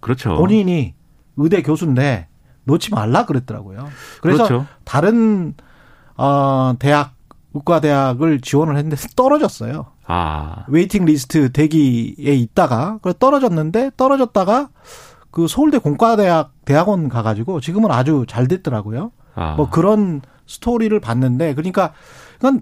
그렇죠. 0.00 0.36
본인이 0.36 0.94
의대 1.36 1.62
교수인데 1.62 2.28
넣지 2.64 2.90
말라 2.90 3.26
그랬더라고요. 3.26 3.88
그래서 4.20 4.46
그렇죠. 4.46 4.66
다른 4.84 5.54
어 6.16 6.74
대학 6.78 7.14
의과대학을 7.54 8.40
지원을 8.40 8.76
했는데 8.76 8.96
떨어졌어요. 9.14 9.86
아 10.06 10.64
waiting 10.68 11.04
list 11.04 11.52
대기에 11.52 12.34
있다가 12.34 12.98
그래 13.02 13.14
떨어졌는데 13.18 13.92
떨어졌다가 13.96 14.68
그 15.30 15.48
서울대 15.48 15.78
공과대학 15.78 16.52
대학원 16.64 17.08
가가지고 17.08 17.60
지금은 17.60 17.90
아주 17.90 18.24
잘 18.28 18.48
됐더라고요. 18.48 19.12
아. 19.34 19.54
뭐 19.56 19.70
그런 19.70 20.20
스토리를 20.46 20.98
봤는데 21.00 21.54
그러니까 21.54 21.92
이건 22.36 22.60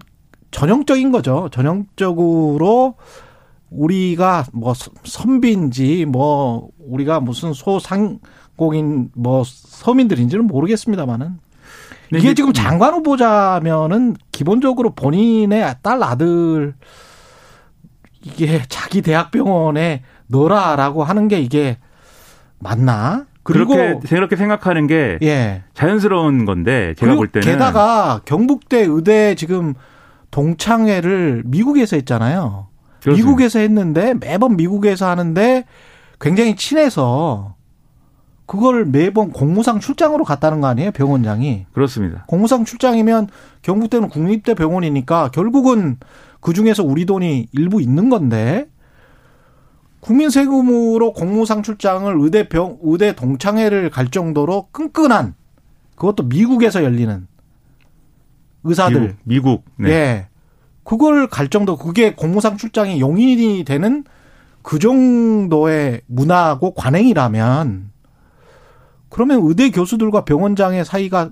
전형적인 0.51 1.11
거죠. 1.11 1.49
전형적으로 1.51 2.95
우리가 3.69 4.45
뭐 4.53 4.73
선- 4.73 4.93
선비인지 5.03 6.05
뭐 6.05 6.67
우리가 6.79 7.19
무슨 7.21 7.53
소상공인 7.53 9.09
뭐 9.15 9.43
서민들인지는 9.45 10.45
모르겠습니다만은 10.47 11.39
이게 12.13 12.33
지금 12.33 12.51
장관 12.51 12.93
후보자면은 12.95 14.17
기본적으로 14.33 14.89
본인의 14.93 15.75
딸 15.81 16.03
아들 16.03 16.73
이게 18.23 18.61
자기 18.67 19.01
대학병원에 19.01 20.03
넣어라라고 20.27 21.03
하는 21.05 21.27
게 21.29 21.39
이게 21.39 21.77
맞나? 22.59 23.25
그리고 23.43 23.73
그렇게 23.73 24.07
그렇게 24.07 24.35
생각하는 24.35 24.85
게 24.85 25.17
예. 25.23 25.63
자연스러운 25.73 26.45
건데 26.45 26.93
제가 26.97 27.15
볼 27.15 27.27
때는 27.29 27.47
게다가 27.47 28.21
경북대 28.25 28.81
의대 28.87 29.33
지금 29.35 29.73
동창회를 30.31 31.43
미국에서 31.45 31.97
했잖아요. 31.97 32.67
그렇습니다. 33.01 33.29
미국에서 33.29 33.59
했는데 33.59 34.13
매번 34.13 34.55
미국에서 34.55 35.07
하는데 35.07 35.65
굉장히 36.19 36.55
친해서 36.55 37.55
그걸 38.45 38.85
매번 38.85 39.31
공무상 39.31 39.79
출장으로 39.79 40.23
갔다는 40.23 40.61
거 40.61 40.67
아니에요? 40.67 40.91
병원장이. 40.91 41.67
그렇습니다. 41.71 42.25
공무상 42.27 42.65
출장이면 42.65 43.29
경북대는 43.61 44.09
국립대 44.09 44.55
병원이니까 44.55 45.29
결국은 45.29 45.97
그 46.41 46.53
중에서 46.53 46.83
우리 46.83 47.05
돈이 47.05 47.47
일부 47.53 47.81
있는 47.81 48.09
건데 48.09 48.67
국민 50.01 50.29
세금으로 50.29 51.13
공무상 51.13 51.63
출장을 51.63 52.13
의대 52.19 52.49
병 52.49 52.77
의대 52.81 53.13
동창회를 53.15 53.89
갈 53.89 54.09
정도로 54.09 54.67
끈끈한 54.71 55.35
그것도 55.95 56.23
미국에서 56.23 56.83
열리는 56.83 57.27
의사들 58.63 59.15
미국, 59.23 59.65
네. 59.77 59.89
예 59.89 60.27
그걸 60.83 61.27
갈 61.27 61.47
정도 61.47 61.77
그게 61.77 62.13
공무상 62.13 62.57
출장이 62.57 62.99
용인이 62.99 63.63
되는 63.63 64.03
그 64.61 64.79
정도의 64.79 66.01
문화고 66.07 66.73
관행이라면 66.73 67.91
그러면 69.09 69.41
의대 69.43 69.69
교수들과 69.69 70.25
병원장의 70.25 70.85
사이가 70.85 71.31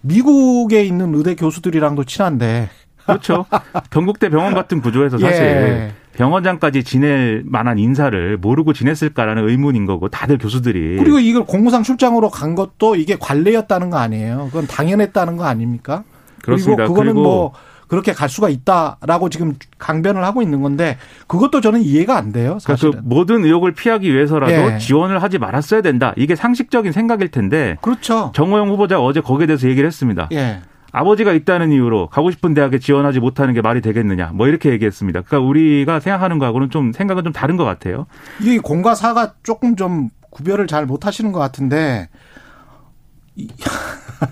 미국에 0.00 0.84
있는 0.84 1.14
의대 1.14 1.34
교수들이랑도 1.34 2.04
친한데 2.04 2.68
그렇죠. 3.04 3.46
경북대 3.90 4.28
병원 4.28 4.54
같은 4.54 4.80
구조에서 4.80 5.18
사실 5.18 5.42
예. 5.42 5.92
병원장까지 6.12 6.84
지낼 6.84 7.42
만한 7.46 7.78
인사를 7.78 8.36
모르고 8.38 8.72
지냈을까라는 8.72 9.48
의문인 9.48 9.86
거고 9.86 10.08
다들 10.08 10.36
교수들이 10.36 10.98
그리고 10.98 11.18
이걸 11.18 11.44
공무상 11.44 11.82
출장으로 11.82 12.28
간 12.28 12.54
것도 12.54 12.96
이게 12.96 13.16
관례였다는 13.16 13.90
거 13.90 13.98
아니에요. 13.98 14.46
그건 14.46 14.66
당연했다는 14.66 15.36
거 15.36 15.44
아닙니까? 15.44 16.04
그렇습니다. 16.42 16.84
그리고 16.84 16.94
그거는 16.94 17.12
그리고 17.14 17.22
뭐 17.28 17.52
그렇게 17.88 18.12
갈 18.12 18.28
수가 18.28 18.50
있다라고 18.50 19.30
지금 19.30 19.54
강변을 19.78 20.22
하고 20.22 20.42
있는 20.42 20.60
건데 20.60 20.98
그것도 21.26 21.60
저는 21.62 21.80
이해가 21.80 22.16
안 22.18 22.32
돼요. 22.32 22.58
그러니까 22.62 22.66
그 22.66 22.72
사실은. 22.72 23.00
모든 23.04 23.44
의혹을 23.46 23.72
피하기 23.72 24.12
위해서라도 24.14 24.52
예. 24.74 24.78
지원을 24.78 25.22
하지 25.22 25.38
말았어야 25.38 25.80
된다. 25.80 26.12
이게 26.16 26.36
상식적인 26.36 26.92
생각일 26.92 27.30
텐데 27.30 27.78
그렇죠. 27.80 28.30
정호영 28.34 28.68
후보자가 28.70 29.02
어제 29.02 29.20
거기에 29.22 29.46
대해서 29.46 29.68
얘기를 29.70 29.86
했습니다. 29.86 30.28
예. 30.32 30.60
아버지가 30.92 31.32
있다는 31.32 31.70
이유로 31.72 32.08
가고 32.08 32.30
싶은 32.30 32.54
대학에 32.54 32.78
지원하지 32.78 33.20
못하는 33.20 33.52
게 33.54 33.60
말이 33.62 33.80
되겠느냐. 33.80 34.32
뭐 34.34 34.48
이렇게 34.48 34.70
얘기했습니다. 34.70 35.22
그러니까 35.22 35.46
우리가 35.48 36.00
생각하는 36.00 36.38
거하고는 36.38 36.70
좀 36.70 36.92
생각은 36.92 37.24
좀 37.24 37.32
다른 37.32 37.56
것 37.56 37.64
같아요. 37.64 38.06
이게 38.40 38.58
공과 38.58 38.94
사가 38.94 39.34
조금 39.42 39.76
좀 39.76 40.08
구별을 40.30 40.66
잘 40.66 40.84
못 40.86 41.06
하시는 41.06 41.32
것 41.32 41.38
같은데 41.40 42.08
이- 43.34 43.48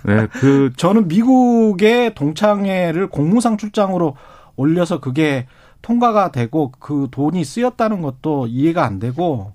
네, 0.04 0.26
그 0.32 0.72
저는 0.76 1.08
미국의 1.08 2.14
동창회를 2.14 3.08
공무상 3.08 3.56
출장으로 3.56 4.16
올려서 4.56 5.00
그게 5.00 5.46
통과가 5.82 6.32
되고 6.32 6.72
그 6.78 7.08
돈이 7.10 7.44
쓰였다는 7.44 8.02
것도 8.02 8.46
이해가 8.48 8.84
안 8.84 8.98
되고 8.98 9.52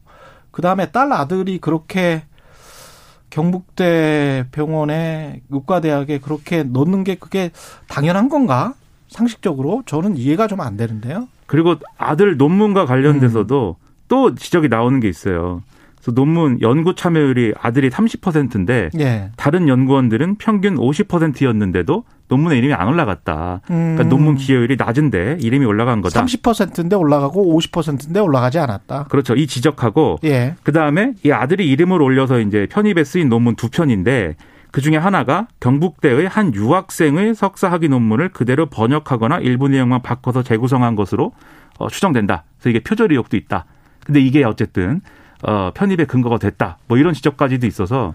그 0.52 0.62
다음에 0.62 0.92
딸 0.92 1.12
아들이 1.12 1.58
그렇게 1.60 2.24
경북대 3.30 4.46
병원에 4.52 5.42
의과대학에 5.50 6.20
그렇게 6.20 6.64
넣는 6.64 7.04
게 7.04 7.16
그게 7.16 7.52
당연한 7.88 8.30
건가? 8.30 8.74
상식적으로 9.08 9.84
저는 9.86 10.16
이해가 10.16 10.48
좀 10.48 10.62
안 10.62 10.78
되는데요. 10.78 11.28
그리고 11.46 11.76
아들 11.98 12.38
논문과 12.38 12.86
관련돼서도 12.86 13.76
음. 13.78 13.86
또 14.08 14.36
지적이 14.36 14.70
나오는 14.70 15.00
게 15.00 15.10
있어요. 15.10 15.64
그래서 16.02 16.14
논문 16.14 16.60
연구 16.62 16.96
참여율이 16.96 17.54
아들이 17.62 17.90
30%인데 17.90 18.90
예. 19.00 19.30
다른 19.38 19.68
연구원들은 19.68 20.36
평균 20.36 20.76
50%였는데도 20.76 22.04
논문에 22.28 22.58
이름이 22.58 22.74
안 22.74 22.88
올라갔다. 22.88 23.62
그러니까 23.66 23.74
음. 23.74 23.96
그러니까 23.96 24.04
논문 24.04 24.36
기여율이 24.36 24.78
낮은데 24.78 25.38
이름이 25.42 25.66
올라간 25.66 26.02
거다. 26.02 26.24
30%인데 26.24 26.96
올라가고 26.96 27.60
50%인데 27.60 28.20
올라가지 28.20 28.58
않았다. 28.58 29.06
그렇죠. 29.10 29.36
이 29.36 29.46
지적하고 29.46 30.20
예. 30.24 30.56
그다음에 30.64 31.14
이 31.24 31.32
아들이 31.32 31.70
이름을 31.70 32.02
올려서 32.02 32.40
이제 32.40 32.68
편입에 32.72 33.04
쓰인 33.04 33.30
논문 33.30 33.56
두 33.56 33.70
편인데 33.70 34.36
그 34.72 34.82
중에 34.82 34.96
하나가 34.96 35.48
경북대의 35.60 36.28
한 36.28 36.56
유학생의 36.56 37.36
석사 37.36 37.70
학위 37.70 37.90
논문을 37.90 38.30
그대로 38.30 38.68
번역하거나 38.68 39.40
일부 39.40 39.68
내용만 39.68 40.02
바꿔서 40.02 40.42
재구성한 40.42 40.96
것으로 40.96 41.34
어, 41.78 41.90
추정된다. 41.90 42.46
그래서 42.58 42.70
이게 42.70 42.80
표절 42.80 43.12
의혹도 43.12 43.36
있다. 43.36 43.66
근데 44.06 44.22
이게 44.22 44.44
어쨌든 44.44 45.02
어, 45.44 45.72
편입의 45.74 46.06
근거가 46.08 46.38
됐다. 46.38 46.78
뭐 46.88 46.98
이런 46.98 47.14
지적까지도 47.14 47.66
있어서 47.68 48.14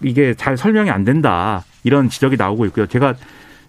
이게 0.00 0.34
잘 0.34 0.56
설명이 0.56 0.90
안 0.90 1.04
된다. 1.04 1.64
이런 1.84 2.08
지적이 2.08 2.36
나오고 2.36 2.66
있고요. 2.66 2.86
제가 2.86 3.14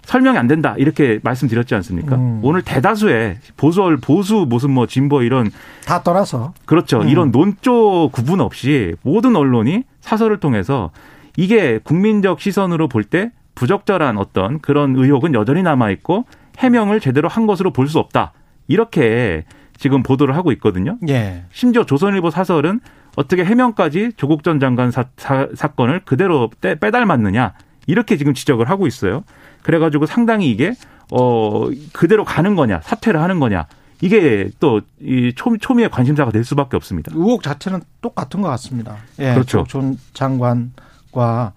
설명이 0.04 0.38
안 0.38 0.48
된다. 0.48 0.76
이렇게 0.78 1.20
말씀드렸지 1.24 1.76
않습니까? 1.76 2.16
음. 2.18 2.40
오늘 2.44 2.62
대다수의 2.62 3.38
보수, 3.56 3.98
보수, 4.02 4.46
무슨 4.48 4.72
뭐 4.72 4.86
진보 4.86 5.22
이런. 5.24 5.50
다 5.86 6.02
떠나서. 6.04 6.54
그렇죠. 6.66 7.02
음. 7.02 7.08
이런 7.08 7.32
논조 7.32 8.10
구분 8.12 8.42
없이 8.42 8.96
모든 9.02 9.36
언론이 9.36 9.84
사설을 10.02 10.40
통해서 10.40 10.92
이게 11.38 11.80
국민적 11.84 12.42
시선으로 12.42 12.88
볼 12.90 13.06
때 13.06 13.32
부적절한 13.56 14.18
어떤 14.18 14.60
그런 14.60 14.96
의혹은 14.96 15.34
여전히 15.36 15.62
남아 15.64 15.92
있고 15.92 16.26
해명을 16.58 17.00
제대로 17.00 17.30
한 17.30 17.46
것으로 17.48 17.72
볼 17.72 17.88
수 17.88 18.00
없다. 18.00 18.34
이렇게 18.68 19.46
지금 19.84 20.02
보도를 20.02 20.38
하고 20.38 20.54
있거든요. 20.54 20.98
예. 21.10 21.44
심지어 21.52 21.86
조선일보 21.86 22.30
사설은 22.30 22.80
어떻게 23.18 23.44
해명까지 23.44 24.14
조국 24.16 24.42
전 24.46 24.58
장관 24.62 24.92
사, 24.92 25.04
사, 25.18 25.50
사건을 25.54 26.06
그대로 26.06 26.50
빼, 26.62 26.76
빼닮았느냐 26.76 27.52
이렇게 27.86 28.16
지금 28.16 28.34
지적을 28.34 28.70
하고 28.70 28.88
있어요. 28.88 29.26
그래가지고 29.62 30.06
상당히 30.06 30.50
이게 30.50 30.74
어 31.12 31.68
그대로 31.92 32.24
가는 32.24 32.56
거냐 32.56 32.80
사퇴를 32.82 33.22
하는 33.22 33.42
거냐 33.42 33.66
이게 34.02 34.50
또 34.62 34.80
이 35.02 35.34
초미의 35.36 35.90
관심사가 35.90 36.32
될 36.32 36.46
수밖에 36.46 36.78
없습니다. 36.78 37.12
의혹 37.14 37.44
자체는 37.44 37.82
똑같은 38.02 38.42
것 38.42 38.48
같습니다. 38.48 38.96
예, 39.20 39.34
그렇죠. 39.34 39.66
전 39.68 39.98
장관과 40.14 41.52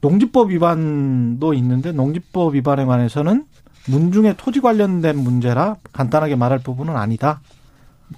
농지법 0.00 0.50
위반도 0.50 1.52
있는데 1.52 1.92
농지법 1.92 2.54
위반에 2.54 2.86
관해서는 2.86 3.44
문중의 3.88 4.36
토지 4.38 4.62
관련된 4.62 5.18
문제라 5.18 5.76
간단하게 5.92 6.36
말할 6.36 6.60
부분은 6.60 6.96
아니다. 6.96 7.40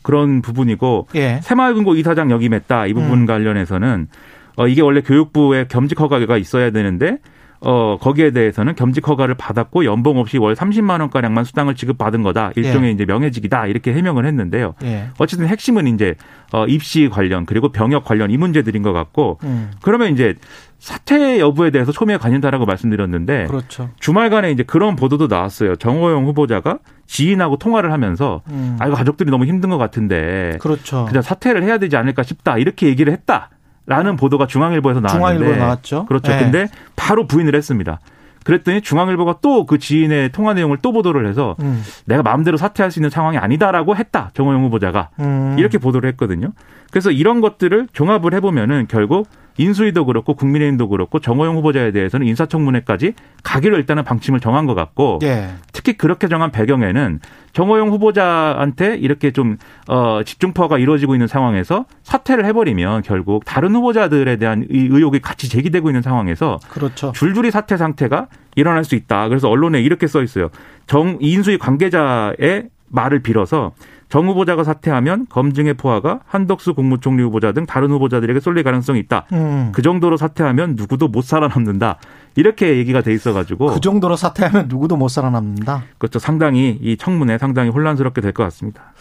그런 0.02 0.42
부분이고 0.42 1.08
예. 1.14 1.40
새마을금고 1.42 1.96
이사장 1.96 2.30
역임했다 2.30 2.86
이 2.86 2.94
부분 2.94 3.20
음. 3.20 3.26
관련해서는 3.26 4.08
어 4.56 4.66
이게 4.66 4.82
원래 4.82 5.00
교육부에 5.00 5.66
겸직 5.68 6.00
허가가 6.00 6.36
있어야 6.36 6.70
되는데 6.70 7.18
어 7.60 7.98
거기에 8.00 8.30
대해서는 8.30 8.74
겸직 8.74 9.06
허가를 9.08 9.34
받았고 9.34 9.84
연봉 9.84 10.18
없이 10.18 10.38
월 10.38 10.54
30만 10.54 11.00
원 11.00 11.10
가량만 11.10 11.44
수당을 11.44 11.74
지급받은 11.74 12.22
거다 12.22 12.52
일종의 12.54 12.90
예. 12.90 12.92
이제 12.92 13.04
명예직이다 13.04 13.66
이렇게 13.66 13.92
해명을 13.92 14.26
했는데요. 14.26 14.74
예. 14.84 15.08
어쨌든 15.18 15.48
핵심은 15.48 15.86
이제 15.88 16.14
어 16.52 16.66
입시 16.66 17.08
관련 17.08 17.46
그리고 17.46 17.70
병역 17.72 18.04
관련 18.04 18.30
이 18.30 18.36
문제들인 18.36 18.82
것 18.82 18.92
같고 18.92 19.38
음. 19.42 19.72
그러면 19.82 20.12
이제 20.12 20.36
사퇴 20.78 21.40
여부에 21.40 21.70
대해서 21.70 21.90
초미의 21.90 22.18
관심사라고 22.18 22.64
말씀드렸는데 22.64 23.46
그렇죠. 23.46 23.90
주말간에 23.98 24.52
이제 24.52 24.62
그런 24.62 24.94
보도도 24.94 25.26
나왔어요. 25.26 25.76
정호영 25.76 26.26
후보자가 26.26 26.78
지인하고 27.06 27.56
통화를 27.56 27.90
하면서 27.90 28.42
음. 28.50 28.76
아이고 28.78 28.94
가족들이 28.94 29.30
너무 29.30 29.46
힘든 29.46 29.70
것 29.70 29.78
같은데 29.78 30.58
그렇죠. 30.60 31.06
그냥 31.06 31.22
사퇴를 31.22 31.64
해야 31.64 31.78
되지 31.78 31.96
않을까 31.96 32.22
싶다 32.22 32.58
이렇게 32.58 32.86
얘기를 32.86 33.12
했다. 33.12 33.50
라는 33.88 34.16
보도가 34.16 34.46
중앙일보에서 34.46 35.00
나왔는데 35.00 35.38
중앙일보 35.38 35.64
나왔죠. 35.64 36.06
그렇죠. 36.06 36.30
네. 36.30 36.38
근데 36.38 36.68
바로 36.94 37.26
부인을 37.26 37.54
했습니다. 37.54 37.98
그랬더니 38.44 38.82
중앙일보가 38.82 39.38
또 39.42 39.64
그 39.66 39.78
지인의 39.78 40.32
통화 40.32 40.54
내용을 40.54 40.78
또 40.82 40.92
보도를 40.92 41.26
해서 41.26 41.56
음. 41.60 41.82
내가 42.06 42.22
마음대로 42.22 42.56
사퇴할 42.56 42.90
수 42.90 42.98
있는 42.98 43.10
상황이 43.10 43.36
아니다라고 43.38 43.96
했다. 43.96 44.30
정호영 44.34 44.64
후보자가 44.64 45.08
음. 45.20 45.56
이렇게 45.58 45.78
보도를 45.78 46.08
했거든요. 46.10 46.52
그래서 46.90 47.10
이런 47.10 47.40
것들을 47.40 47.88
종합을 47.92 48.34
해보면은 48.34 48.86
결국 48.88 49.26
인수위도 49.58 50.06
그렇고 50.06 50.34
국민의힘도 50.34 50.88
그렇고 50.88 51.18
정호영 51.18 51.56
후보자에 51.56 51.90
대해서는 51.92 52.26
인사청문회까지 52.26 53.14
가기로 53.42 53.76
일단은 53.76 54.04
방침을 54.04 54.40
정한 54.40 54.66
것 54.66 54.74
같고 54.74 55.18
예. 55.22 55.50
특히 55.72 55.92
그렇게 55.94 56.28
정한 56.28 56.50
배경에는 56.50 57.20
정호영 57.52 57.90
후보자한테 57.90 58.96
이렇게 58.96 59.32
좀 59.32 59.56
어, 59.88 60.22
집중포화가 60.24 60.78
이루어지고 60.78 61.14
있는 61.14 61.26
상황에서 61.26 61.84
사퇴를 62.04 62.44
해버리면 62.46 63.02
결국 63.02 63.44
다른 63.44 63.74
후보자들에 63.74 64.36
대한 64.36 64.66
이 64.70 64.88
의혹이 64.90 65.20
같이 65.20 65.48
제기되고 65.48 65.90
있는 65.90 66.02
상황에서 66.02 66.58
그렇죠. 66.68 67.12
줄줄이 67.12 67.50
사퇴 67.50 67.76
상태가 67.76 68.28
일어날 68.54 68.84
수 68.84 68.94
있다. 68.94 69.28
그래서 69.28 69.48
언론에 69.48 69.80
이렇게 69.80 70.06
써 70.06 70.22
있어요. 70.22 70.50
정 70.86 71.18
인수위 71.20 71.58
관계자의 71.58 72.68
말을 72.88 73.20
빌어서 73.20 73.72
정 74.08 74.26
후보자가 74.28 74.64
사퇴하면 74.64 75.26
검증의 75.28 75.74
포화가 75.74 76.20
한덕수 76.26 76.74
국무총리 76.74 77.22
후보자 77.22 77.52
등 77.52 77.66
다른 77.66 77.90
후보자들에게 77.90 78.40
쏠릴 78.40 78.64
가능성이 78.64 79.00
있다. 79.00 79.26
음. 79.32 79.70
그 79.72 79.82
정도로 79.82 80.16
사퇴하면 80.16 80.76
누구도 80.76 81.08
못 81.08 81.22
살아남는다. 81.24 81.98
이렇게 82.36 82.76
얘기가 82.78 83.02
돼 83.02 83.12
있어가지고 83.12 83.66
그 83.66 83.80
정도로 83.80 84.16
사퇴하면 84.16 84.68
누구도 84.68 84.96
못 84.96 85.08
살아남는다. 85.08 85.84
그렇죠. 85.98 86.18
상당히 86.18 86.78
이 86.80 86.96
청문회 86.96 87.36
상당히 87.38 87.70
혼란스럽게 87.70 88.20
될 88.22 88.32
것 88.32 88.44
같습니다. 88.44 88.92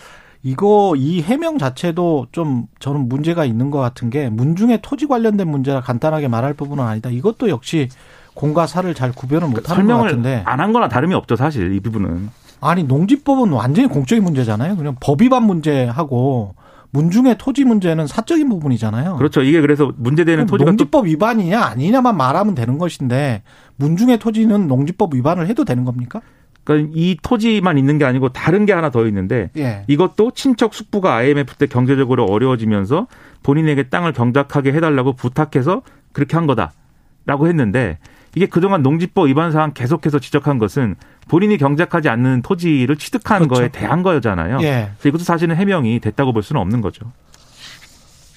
이거 0.44 0.94
이 0.98 1.22
해명 1.22 1.58
자체도 1.58 2.28
좀 2.32 2.68
저는 2.80 3.08
문제가 3.10 3.44
있는 3.46 3.72
것 3.72 3.80
같은 3.80 4.10
게 4.10 4.30
문중의 4.30 4.80
토지 4.82 5.08
관련된 5.08 5.48
문제라 5.50 5.82
간단하게 5.82 6.28
말할 6.28 6.54
부분은 6.54 6.84
아니다. 6.84 7.10
이것도 7.10 7.50
역시 7.50 7.90
공과 8.34 8.68
사를 8.68 8.94
잘 8.94 9.12
구별을 9.12 9.48
못하는 9.48 9.86
그러니까 9.86 9.98
것 9.98 10.04
같은데 10.04 10.44
안한 10.46 10.74
거나 10.74 10.88
다름이 10.90 11.14
없죠 11.16 11.36
사실 11.36 11.74
이 11.74 11.80
부분은. 11.80 12.30
아니 12.60 12.84
농지법은 12.84 13.52
완전히 13.52 13.88
공적인 13.88 14.24
문제잖아요. 14.24 14.76
그냥 14.76 14.96
법 15.00 15.22
위반 15.22 15.44
문제하고 15.44 16.56
문중의 16.92 17.38
토지 17.38 17.66
문제는 17.66 18.08
사적인 18.08 18.50
부분이잖아요. 18.50 19.18
그렇죠. 19.18 19.42
이게 19.42 19.62
그래서 19.62 19.92
문제되는 19.98 20.46
토지가 20.46 20.72
농지법 20.72 21.06
위반이냐 21.06 21.62
아니냐만 21.62 22.18
말하면 22.18 22.56
되는 22.56 22.78
것인데 22.78 23.44
문중의 23.76 24.20
토지는 24.20 24.68
농지법 24.68 25.14
위반을 25.14 25.48
해도 25.48 25.66
되는 25.66 25.84
겁니까? 25.84 26.22
그러니까 26.64 26.92
이 26.96 27.18
토지만 27.22 27.78
있는 27.78 27.98
게 27.98 28.06
아니고 28.06 28.30
다른 28.30 28.66
게 28.66 28.74
하나 28.74 28.90
더 28.90 29.06
있는데 29.08 29.52
예. 29.58 29.84
이것도 29.88 30.32
친척 30.32 30.74
숙부가 30.74 31.16
IMF 31.16 31.56
때 31.56 31.66
경제적으로 31.66 32.26
어려워지면서 32.26 33.08
본인에게 33.44 33.84
땅을 33.84 34.12
경작하게 34.12 34.74
해달라고 34.74 35.14
부탁해서 35.14 35.82
그렇게 36.12 36.36
한 36.36 36.46
거다라고 36.46 37.48
했는데 37.48 38.00
이게 38.38 38.46
그동안 38.46 38.84
농지법 38.84 39.30
위반 39.30 39.52
사항 39.52 39.74
계속해서 39.74 40.20
지적한 40.20 40.60
것은 40.60 40.96
본인이 41.28 41.58
경작하지 41.58 42.08
않는 42.08 42.44
토지를 42.44 42.96
취득한 42.98 43.40
그렇죠. 43.40 43.56
거에 43.56 43.70
대한 43.70 44.04
거잖아요. 44.04 44.60
예. 44.62 44.92
그래서 45.00 45.10
이것도 45.10 45.24
사실은 45.24 45.56
해명이 45.56 46.00
됐다고 46.00 46.34
볼 46.34 46.44
수는 46.44 46.62
없는 46.62 46.82
거죠. 46.82 47.12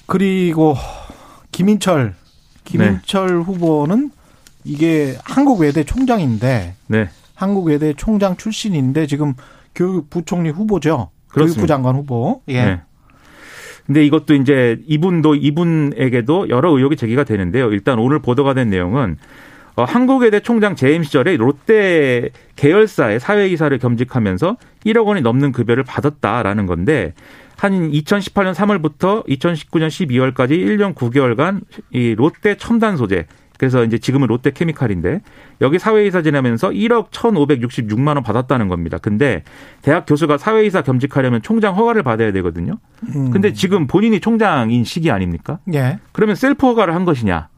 그리고 0.07 0.75
김인철 1.51 2.15
김인철 2.63 3.27
네. 3.27 3.33
후보는 3.35 4.09
이게 4.63 5.15
한국외대 5.23 5.83
총장인데 5.83 6.73
네. 6.87 7.09
한국외대 7.35 7.93
총장 7.93 8.35
출신인데 8.37 9.05
지금 9.05 9.35
교육부총리 9.75 10.49
후보죠. 10.49 11.11
그렇습니다. 11.27 11.57
교육부 11.57 11.67
장관 11.67 11.95
후보. 11.95 12.41
예. 12.47 12.65
네. 12.65 12.81
근데 13.85 14.03
이것도 14.03 14.33
이제 14.33 14.79
이분도 14.87 15.35
이분에게도 15.35 16.49
여러 16.49 16.71
의혹이 16.71 16.95
제기가 16.95 17.23
되는데요. 17.23 17.71
일단 17.71 17.99
오늘 17.99 18.17
보도가 18.17 18.55
된 18.55 18.71
내용은 18.71 19.17
어, 19.81 19.83
한국외대 19.83 20.41
총장 20.41 20.75
재임 20.75 21.01
시절에 21.01 21.37
롯데 21.37 22.29
계열사의 22.55 23.19
사회이사를 23.19 23.79
겸직하면서 23.79 24.57
1억 24.85 25.07
원이 25.07 25.21
넘는 25.21 25.51
급여를 25.51 25.83
받았다라는 25.83 26.67
건데 26.67 27.15
한 27.57 27.89
2018년 27.89 28.53
3월부터 28.53 29.25
2019년 29.27 29.87
12월까지 29.87 30.51
1년 30.51 30.93
9개월간 30.93 31.61
이 31.89 32.13
롯데 32.13 32.57
첨단 32.57 32.95
소재 32.95 33.25
그래서 33.57 33.83
이제 33.83 33.97
지금은 33.97 34.27
롯데 34.27 34.51
케미칼인데 34.51 35.21
여기 35.61 35.79
사회이사 35.79 36.21
지내면서 36.21 36.69
1억 36.69 37.09
1,566만 37.09 38.15
원 38.15 38.23
받았다는 38.23 38.67
겁니다. 38.67 38.97
근데 38.99 39.43
대학 39.83 40.05
교수가 40.07 40.39
사회이사 40.39 40.81
겸직하려면 40.81 41.43
총장 41.43 41.75
허가를 41.75 42.01
받아야 42.01 42.31
되거든요. 42.31 42.77
음. 43.15 43.29
근데 43.29 43.53
지금 43.53 43.85
본인이 43.85 44.19
총장인 44.19 44.83
시기 44.83 45.11
아닙니까? 45.11 45.59
예. 45.75 45.99
그러면 46.11 46.35
셀프 46.35 46.65
허가를 46.65 46.95
한 46.95 47.05
것이냐? 47.05 47.49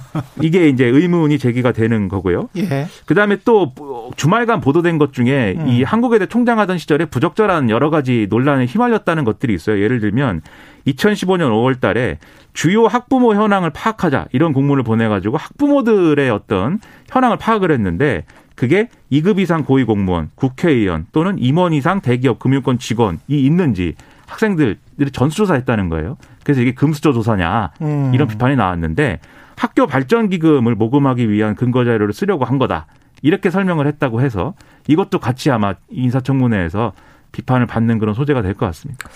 이게 0.40 0.68
이제 0.68 0.86
의문이 0.86 1.38
제기가 1.38 1.72
되는 1.72 2.08
거고요. 2.08 2.48
예. 2.56 2.86
그다음에 3.06 3.38
또 3.44 3.72
주말간 4.16 4.60
보도된 4.60 4.98
것 4.98 5.12
중에 5.12 5.54
음. 5.58 5.68
이 5.68 5.82
한국외대 5.82 6.26
총장하던 6.26 6.78
시절에 6.78 7.06
부적절한 7.06 7.70
여러 7.70 7.90
가지 7.90 8.26
논란에 8.30 8.66
휘말렸다는 8.66 9.24
것들이 9.24 9.54
있어요. 9.54 9.80
예를 9.82 10.00
들면 10.00 10.42
2015년 10.86 11.50
5월 11.50 11.80
달에 11.80 12.18
주요 12.52 12.86
학부모 12.86 13.34
현황을 13.34 13.70
파악하자 13.70 14.26
이런 14.32 14.52
공문을 14.52 14.82
보내 14.82 15.08
가지고 15.08 15.36
학부모들의 15.36 16.28
어떤 16.30 16.80
현황을 17.10 17.36
파악을 17.38 17.70
했는데 17.70 18.24
그게 18.54 18.88
2급 19.10 19.38
이상 19.38 19.64
고위 19.64 19.84
공무원, 19.84 20.30
국회의원 20.34 21.06
또는 21.12 21.36
임원 21.38 21.72
이상 21.72 22.00
대기업 22.00 22.38
금융권 22.38 22.78
직원이 22.78 23.18
있는지 23.28 23.94
학생들이 24.26 24.76
전수조사했다는 25.12 25.88
거예요. 25.88 26.16
그래서 26.44 26.60
이게 26.60 26.72
금수저 26.72 27.12
조사냐 27.12 27.70
음. 27.82 28.12
이런 28.14 28.28
비판이 28.28 28.56
나왔는데 28.56 29.20
학교 29.62 29.86
발전 29.86 30.28
기금을 30.28 30.74
모금하기 30.74 31.30
위한 31.30 31.54
근거 31.54 31.84
자료를 31.84 32.12
쓰려고 32.12 32.44
한 32.44 32.58
거다. 32.58 32.86
이렇게 33.22 33.48
설명을 33.48 33.86
했다고 33.86 34.20
해서 34.20 34.54
이것도 34.88 35.20
같이 35.20 35.52
아마 35.52 35.74
인사청문회에서 35.88 36.92
비판을 37.30 37.66
받는 37.68 38.00
그런 38.00 38.12
소재가 38.12 38.42
될 38.42 38.54
것 38.54 38.66
같습니다. 38.66 39.08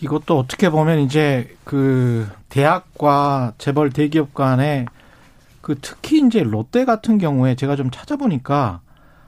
이것도 0.00 0.38
어떻게 0.38 0.70
보면 0.70 1.00
이제 1.00 1.56
그 1.64 2.28
대학과 2.50 3.54
재벌 3.58 3.90
대기업 3.90 4.32
간의 4.32 4.86
그 5.60 5.74
특히 5.82 6.24
이제 6.24 6.44
롯데 6.44 6.84
같은 6.84 7.18
경우에 7.18 7.56
제가 7.56 7.74
좀 7.74 7.90
찾아보니까 7.90 8.80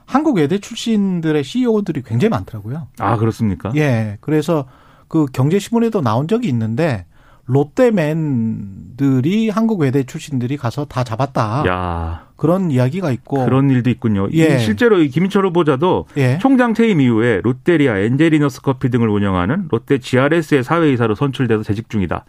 한국 0.05 0.37
외대 0.37 0.59
출신들의 0.59 1.43
CEO들이 1.43 2.03
굉장히 2.03 2.29
많더라고요. 2.29 2.87
아 2.99 3.17
그렇습니까? 3.17 3.73
예. 3.75 4.17
그래서 4.21 4.65
그 5.09 5.25
경제신문에도 5.25 5.99
나온 5.99 6.29
적이 6.29 6.47
있는데 6.47 7.05
롯데맨들이 7.47 9.49
한국 9.49 9.79
외대 9.79 10.03
출신들이 10.03 10.57
가서 10.57 10.85
다 10.85 11.03
잡았다. 11.03 11.63
야 11.67 12.27
그런 12.35 12.71
이야기가 12.71 13.11
있고. 13.11 13.45
그런 13.45 13.69
일도 13.69 13.89
있군요. 13.89 14.27
이 14.27 14.41
예. 14.41 14.59
실제로 14.59 15.01
이 15.01 15.09
김인철 15.09 15.45
후보자도 15.47 16.07
예. 16.17 16.37
총장 16.39 16.73
퇴임 16.73 17.01
이후에 17.01 17.41
롯데리아, 17.43 17.97
엔젤리너스 17.97 18.61
커피 18.61 18.89
등을 18.89 19.09
운영하는 19.09 19.67
롯데 19.69 19.97
GRS의 19.97 20.63
사회이사로 20.63 21.15
선출돼서 21.15 21.63
재직 21.63 21.89
중이다. 21.89 22.25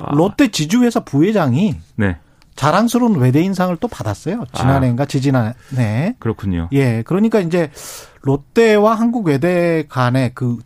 아, 0.00 0.14
롯데 0.14 0.48
지주회사 0.48 1.00
부회장이 1.00 1.74
네 1.96 2.16
자랑스러운 2.54 3.16
외대인상을 3.16 3.76
또 3.80 3.88
받았어요. 3.88 4.44
지난해인가 4.52 5.06
지지난해. 5.06 6.16
그렇군요. 6.18 6.68
예. 6.72 7.02
그러니까 7.02 7.40
이제 7.40 7.70
롯데와 8.22 8.94
한국 8.94 9.26
외대 9.26 9.84
간의 9.88 10.32
그 10.34 10.58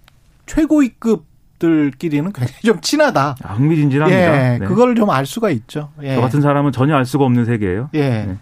최고위급 0.47 1.25
들끼리는 1.65 2.33
굉장히 2.33 2.61
좀 2.63 2.81
친하다. 2.81 3.37
아, 3.43 3.53
흥미진진합니다. 3.55 4.55
예. 4.55 4.59
네. 4.59 4.67
그걸 4.67 4.95
좀 4.95 5.11
알 5.11 5.27
수가 5.27 5.51
있죠. 5.51 5.91
예. 6.03 6.15
저 6.17 6.21
같은 6.21 6.41
사람은 6.41 6.73
전혀 6.73 6.95
알 6.97 7.05
수가 7.07 7.25
없는 7.25 7.45
세계예요. 7.45 7.91
예. 7.95 8.01
네. 8.09 8.37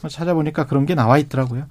뭐 0.00 0.10
찾아보니까 0.10 0.66
그런 0.66 0.86
게 0.86 0.94
나와 0.94 1.18
있더라고요. 1.18 1.64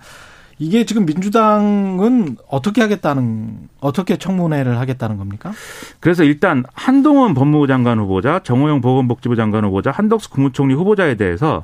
이게 0.60 0.86
지금 0.86 1.06
민주당은 1.06 2.38
어떻게 2.48 2.82
하겠다는 2.82 3.70
어떻게 3.80 4.18
청문회를 4.18 4.80
하겠다는 4.80 5.18
겁니까? 5.18 5.52
그래서 6.00 6.24
일단 6.24 6.64
한동훈 6.74 7.34
법무부 7.34 7.68
장관 7.68 8.00
후보자, 8.00 8.40
정호영 8.44 8.82
보건복지부 8.82 9.36
장관 9.36 9.66
후보자, 9.66 9.92
한덕수 9.92 10.30
국무총리 10.30 10.74
후보자에 10.76 11.16
대해서 11.16 11.64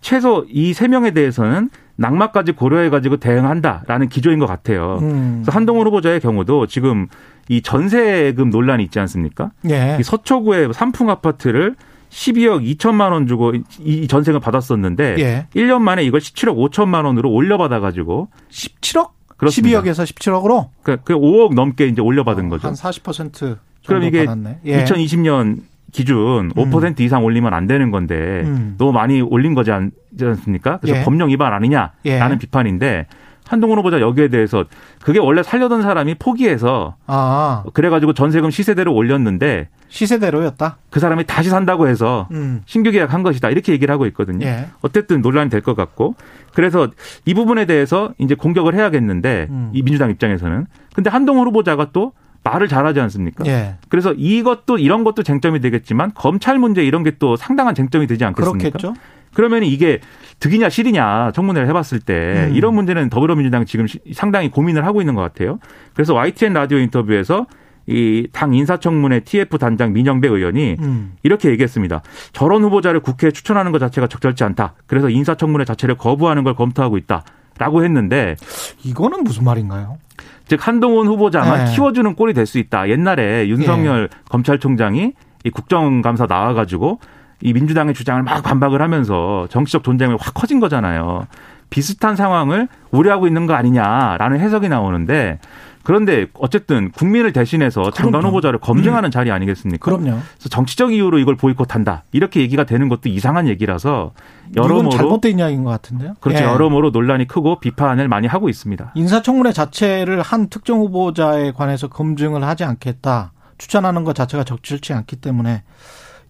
최소 0.00 0.44
이 0.48 0.72
세 0.74 0.88
명에 0.88 1.12
대해서는 1.12 1.70
낙마까지 2.02 2.52
고려해가지고 2.52 3.16
대응한다라는 3.18 4.08
기조인 4.08 4.38
것 4.38 4.46
같아요. 4.46 4.98
음. 5.00 5.40
그래서 5.42 5.56
한동훈 5.56 5.86
후보자의 5.86 6.20
경우도 6.20 6.66
지금 6.66 7.06
이 7.48 7.62
전세금 7.62 8.50
논란이 8.50 8.84
있지 8.84 8.98
않습니까? 8.98 9.52
예. 9.70 9.96
이 9.98 10.02
서초구의 10.02 10.72
삼풍 10.74 11.08
아파트를 11.08 11.76
12억 12.10 12.76
2천만 12.76 13.12
원 13.12 13.26
주고 13.26 13.52
이 13.80 14.06
전세금 14.06 14.40
받았었는데 14.40 15.16
예. 15.18 15.46
1년 15.54 15.80
만에 15.80 16.04
이걸 16.04 16.20
17억 16.20 16.56
5천만 16.70 17.06
원으로 17.06 17.30
올려받아가지고 17.30 18.28
17억? 18.50 19.10
그렇습니다. 19.36 19.82
12억에서 19.82 20.04
17억으로 20.04 20.68
그, 20.82 20.98
그 21.02 21.14
5억 21.14 21.54
넘게 21.54 21.86
이제 21.86 22.00
올려받은 22.00 22.48
거죠. 22.48 22.68
한 22.68 22.74
40% 22.74 23.32
정도 23.32 23.58
그럼 23.86 24.02
이게 24.04 24.24
받았네. 24.24 24.60
예. 24.66 24.84
2020년 24.84 25.62
기준 25.92 26.50
5% 26.54 27.00
이상 27.00 27.24
올리면 27.24 27.52
안 27.54 27.66
되는 27.66 27.90
건데 27.90 28.42
음. 28.44 28.74
너무 28.78 28.92
많이 28.92 29.20
올린 29.20 29.54
거지 29.54 29.70
않, 29.70 29.90
지 30.18 30.24
않 30.24 30.34
습니까? 30.36 30.78
그래서 30.78 30.98
예. 31.00 31.04
법령 31.04 31.28
위반 31.28 31.52
아니냐라는 31.52 31.92
예. 32.06 32.38
비판인데 32.38 33.06
한동훈 33.46 33.76
후보자 33.78 34.00
여기에 34.00 34.28
대해서 34.28 34.64
그게 35.02 35.18
원래 35.18 35.42
살려던 35.42 35.82
사람이 35.82 36.14
포기해서 36.14 36.96
아, 37.06 37.64
그래가지고 37.74 38.14
전세금 38.14 38.50
시세대로 38.50 38.94
올렸는데 38.94 39.68
시세대로였다. 39.88 40.78
그 40.90 41.00
사람이 41.00 41.24
다시 41.26 41.50
산다고 41.50 41.86
해서 41.88 42.28
음. 42.30 42.62
신규 42.64 42.90
계약한 42.90 43.22
것이다 43.22 43.50
이렇게 43.50 43.72
얘기를 43.72 43.92
하고 43.92 44.06
있거든요. 44.06 44.46
예. 44.46 44.68
어쨌든 44.80 45.20
논란이 45.20 45.50
될 45.50 45.60
것 45.60 45.76
같고 45.76 46.14
그래서 46.54 46.88
이 47.26 47.34
부분에 47.34 47.66
대해서 47.66 48.14
이제 48.18 48.34
공격을 48.34 48.74
해야겠는데 48.74 49.48
음. 49.50 49.70
이 49.74 49.82
민주당 49.82 50.10
입장에서는 50.10 50.66
근데 50.94 51.10
한동훈 51.10 51.46
후보자가 51.48 51.88
또 51.92 52.12
말을 52.44 52.68
잘하지 52.68 52.98
않습니까? 53.00 53.44
예. 53.46 53.76
그래서 53.88 54.12
이것도 54.16 54.78
이런 54.78 55.04
것도 55.04 55.22
쟁점이 55.22 55.60
되겠지만 55.60 56.12
검찰 56.14 56.58
문제 56.58 56.84
이런 56.84 57.02
게 57.04 57.12
또 57.18 57.36
상당한 57.36 57.74
쟁점이 57.74 58.06
되지 58.06 58.24
않겠습니까? 58.24 58.70
그렇겠죠. 58.70 58.94
그러면 59.34 59.62
이게 59.62 60.00
득이냐 60.40 60.68
실이냐 60.68 61.30
청문회를 61.32 61.68
해봤을 61.68 62.00
때 62.00 62.48
음. 62.50 62.54
이런 62.56 62.74
문제는 62.74 63.10
더불어민주당 63.10 63.64
지금 63.64 63.86
시- 63.86 64.00
상당히 64.12 64.50
고민을 64.50 64.84
하고 64.84 65.00
있는 65.00 65.14
것 65.14 65.20
같아요. 65.22 65.58
그래서 65.94 66.14
YTN 66.14 66.52
라디오 66.54 66.78
인터뷰에서 66.78 67.46
이당 67.86 68.54
인사청문회 68.54 69.20
TF 69.20 69.58
단장 69.58 69.92
민영배 69.92 70.28
의원이 70.28 70.76
음. 70.80 71.12
이렇게 71.22 71.50
얘기했습니다. 71.50 72.02
저런 72.32 72.62
후보자를 72.64 73.00
국회에 73.00 73.30
추천하는 73.30 73.72
것 73.72 73.78
자체가 73.78 74.06
적절치 74.06 74.44
않다. 74.44 74.74
그래서 74.86 75.08
인사청문회 75.10 75.64
자체를 75.64 75.96
거부하는 75.96 76.44
걸 76.44 76.54
검토하고 76.54 76.96
있다. 76.98 77.24
라고 77.58 77.84
했는데 77.84 78.36
이거는 78.82 79.24
무슨 79.24 79.44
말인가요? 79.44 79.98
즉 80.46 80.66
한동훈 80.66 81.06
후보자만 81.06 81.64
네. 81.66 81.72
키워주는 81.72 82.14
꼴이 82.14 82.34
될 82.34 82.46
수 82.46 82.58
있다. 82.58 82.88
옛날에 82.88 83.48
윤석열 83.48 84.08
검찰총장이 84.28 85.12
이 85.44 85.50
국정감사 85.50 86.26
나와가지고 86.28 86.98
이 87.40 87.52
민주당의 87.52 87.94
주장을 87.94 88.22
막 88.22 88.42
반박을 88.42 88.80
하면서 88.82 89.46
정치적 89.50 89.82
존재감이 89.84 90.16
확 90.20 90.34
커진 90.34 90.60
거잖아요. 90.60 91.26
비슷한 91.70 92.16
상황을 92.16 92.68
우려하고 92.90 93.26
있는 93.26 93.46
거 93.46 93.54
아니냐라는 93.54 94.38
해석이 94.40 94.68
나오는데 94.68 95.38
그런데 95.82 96.26
어쨌든 96.34 96.90
국민을 96.92 97.32
대신해서 97.32 97.90
장관 97.90 98.20
그럼요. 98.20 98.26
음. 98.26 98.28
후보자를 98.28 98.58
검증하는 98.60 99.10
자리 99.10 99.30
아니겠습니까? 99.30 99.84
그럼요. 99.84 100.18
그래서 100.34 100.48
정치적 100.48 100.92
이유로 100.92 101.18
이걸 101.18 101.36
보이콧한다 101.36 102.04
이렇게 102.12 102.40
얘기가 102.40 102.64
되는 102.64 102.88
것도 102.88 103.08
이상한 103.08 103.48
얘기라서 103.48 104.12
여러모로 104.56 104.90
잘못된 104.90 105.38
이야기인 105.38 105.64
것 105.64 105.70
같은데요. 105.70 106.14
그렇죠 106.20 106.42
예. 106.42 106.48
여러모로 106.48 106.90
논란이 106.90 107.26
크고 107.26 107.60
비판을 107.60 108.08
많이 108.08 108.26
하고 108.26 108.48
있습니다. 108.48 108.92
인사청문회 108.94 109.52
자체를 109.52 110.22
한 110.22 110.48
특정 110.48 110.80
후보자에 110.80 111.52
관해서 111.52 111.88
검증을 111.88 112.44
하지 112.44 112.64
않겠다. 112.64 113.32
추천하는 113.58 114.04
것 114.04 114.14
자체가 114.14 114.44
적절치 114.44 114.92
않기 114.92 115.16
때문에 115.16 115.62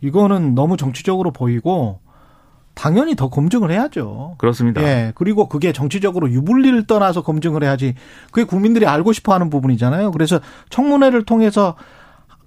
이거는 0.02 0.54
너무 0.54 0.76
정치적으로 0.76 1.30
보이고 1.30 2.00
당연히 2.74 3.14
더 3.14 3.28
검증을 3.28 3.70
해야죠. 3.70 4.36
그렇습니다. 4.38 4.82
예. 4.82 5.12
그리고 5.14 5.48
그게 5.48 5.72
정치적으로 5.72 6.30
유불리를 6.30 6.86
떠나서 6.86 7.22
검증을 7.22 7.62
해야지 7.62 7.94
그게 8.30 8.44
국민들이 8.44 8.86
알고 8.86 9.12
싶어 9.12 9.34
하는 9.34 9.50
부분이잖아요. 9.50 10.10
그래서 10.12 10.40
청문회를 10.70 11.24
통해서 11.24 11.76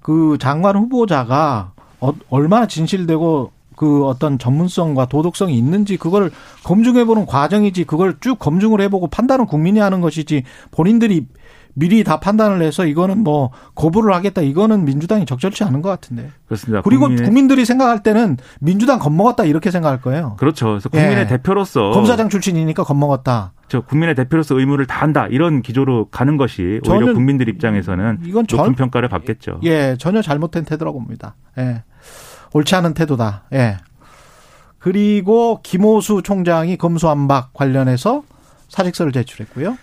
그 0.02 0.38
장관 0.40 0.76
후보자가 0.76 1.74
어, 2.00 2.14
얼마나 2.30 2.68
진실되고 2.68 3.52
그 3.76 4.06
어떤 4.06 4.40
전문성과 4.40 5.08
도덕성이 5.08 5.58
있는지 5.58 5.98
그걸 5.98 6.32
검증해보는 6.64 7.26
과정이지 7.26 7.84
그걸 7.84 8.18
쭉 8.22 8.40
검증을 8.40 8.82
해보고 8.82 9.08
판단은 9.08 9.46
국민이 9.46 9.80
하는 9.80 10.02
것이지 10.02 10.44
본인들이 10.72 11.28
미리 11.78 12.04
다 12.06 12.20
판단을 12.22 12.62
해서 12.62 12.86
이거는 12.86 13.20
뭐 13.20 13.52
거부를 13.76 14.14
하겠다 14.14 14.42
이거는 14.42 14.86
민주당이 14.86 15.26
적절치 15.26 15.64
않은 15.66 15.82
것 15.82 15.90
같은데 15.90 16.32
그렇습니다. 16.46 16.82
그리고 16.82 17.08
국민의- 17.10 17.26
국민 17.26 17.48
들이 17.48 17.66
생각할 17.66 18.02
때는 18.02 18.38
민주당 18.62 18.98
겁먹었다 18.98 19.44
이렇게 19.44 19.72
생각할 19.72 20.00
거예요. 20.02 20.36
그렇죠. 20.40 20.68
그래서 20.68 20.88
국민의 20.90 21.18
예. 21.18 21.28
대표로서 21.28 21.92
검사장 21.92 22.30
출신이니까 22.30 22.84
겁먹었다. 22.86 23.52
저 23.68 23.82
국민의 23.82 24.16
대표로서 24.16 24.58
의무를 24.58 24.86
다한다 24.86 25.28
이런 25.28 25.62
기조로 25.62 26.08
가는 26.12 26.38
것이 26.38 26.80
오히려 26.88 27.14
국민들 27.14 27.50
입장에서는 27.50 28.20
이건 28.24 28.48
전- 28.48 28.60
높은 28.60 28.76
평가를 28.76 29.10
받겠죠. 29.10 29.60
예, 29.64 29.98
전혀 30.00 30.22
잘못된 30.22 30.64
태도라고 30.64 31.00
봅니다. 31.00 31.36
예. 31.58 31.84
옳지 32.54 32.74
않은 32.76 32.94
태도다. 32.94 33.44
예. 33.52 33.78
그리고 34.80 35.60
김호수 35.64 36.22
총장이 36.24 36.78
검수안박 36.78 37.54
관련해서 37.54 38.24
사직서를 38.70 39.12
제출했고요. 39.12 39.78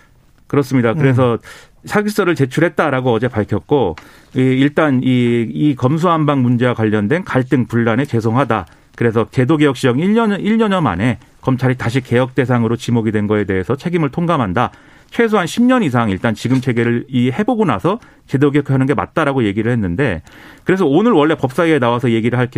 그렇습니다. 0.47 0.91
음. 0.91 0.97
그래서 0.97 1.37
사기서를 1.85 2.35
제출했다라고 2.35 3.11
어제 3.11 3.27
밝혔고 3.27 3.95
이 4.35 4.39
일단 4.39 5.01
이, 5.03 5.47
이 5.49 5.75
검수안박 5.75 6.39
문제와 6.39 6.73
관련된 6.73 7.23
갈등 7.23 7.65
분란에 7.65 8.05
죄송하다. 8.05 8.65
그래서 8.95 9.27
제도개혁 9.31 9.75
시정 9.75 9.97
1년 9.97 10.39
1년여 10.39 10.81
만에 10.81 11.19
검찰이 11.41 11.77
다시 11.77 12.01
개혁 12.01 12.35
대상으로 12.35 12.75
지목이 12.75 13.11
된 13.11 13.27
거에 13.27 13.43
대해서 13.43 13.75
책임을 13.75 14.09
통감한다. 14.09 14.71
최소한 15.09 15.45
10년 15.45 15.83
이상 15.83 16.09
일단 16.09 16.33
지금 16.33 16.59
체계를 16.59 17.05
이 17.07 17.29
해보고 17.31 17.65
나서 17.65 17.99
제도 18.25 18.49
개혁하는 18.49 18.87
게 18.87 18.95
맞다라고 18.95 19.43
얘기를 19.43 19.71
했는데 19.71 20.23
그래서 20.63 20.87
오늘 20.87 21.11
원래 21.11 21.35
법사위에 21.35 21.77
나와서 21.77 22.09
얘기를 22.11 22.39
할 22.39 22.49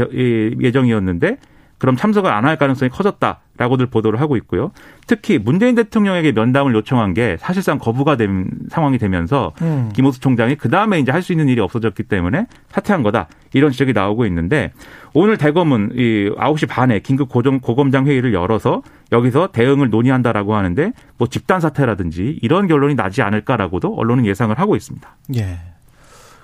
예정이었는데 0.62 1.38
그럼 1.78 1.96
참석을 1.98 2.32
안 2.32 2.46
할 2.46 2.58
가능성이 2.58 2.90
커졌다라고들 2.90 3.88
보도를 3.88 4.22
하고 4.22 4.38
있고요. 4.38 4.72
특히 5.08 5.38
문재인 5.40 5.76
대통령에게 5.76 6.32
면담을 6.32 6.74
요청한 6.76 7.14
게 7.14 7.38
사실상 7.40 7.80
거부가 7.80 8.16
된 8.18 8.50
상황이 8.70 8.98
되면서 8.98 9.52
음. 9.62 9.90
김호수 9.94 10.20
총장이 10.20 10.56
그 10.56 10.70
다음에 10.70 11.00
이제 11.00 11.12
할 11.12 11.22
수 11.22 11.34
있는 11.34 11.50
일이 11.50 11.60
없어졌기 11.62 12.04
때문에 12.04 12.46
사퇴한 12.70 13.02
거다 13.04 13.28
이런 13.54 13.72
지적이 13.72 13.94
나오고 13.94 14.26
있는데 14.28 14.72
오늘 15.14 15.38
대검은 15.38 15.92
이 15.96 16.30
9시 16.38 16.68
반에 16.70 17.00
긴급 17.00 17.30
고정 17.30 17.60
고검장 17.60 18.06
회의를 18.06 18.34
열어서 18.34 18.84
여기서 19.12 19.48
대응을 19.52 19.90
논의한다라고 19.90 20.56
하는데 20.56 20.92
뭐 21.18 21.28
집단 21.28 21.60
사퇴라든지 21.60 22.40
이런 22.42 22.68
결론이 22.68 22.94
나지 22.96 23.22
않을까라고도 23.24 23.96
언론은 23.96 24.26
예상을 24.28 24.58
하고 24.60 24.76
있습니다. 24.76 25.16
예. 25.38 25.58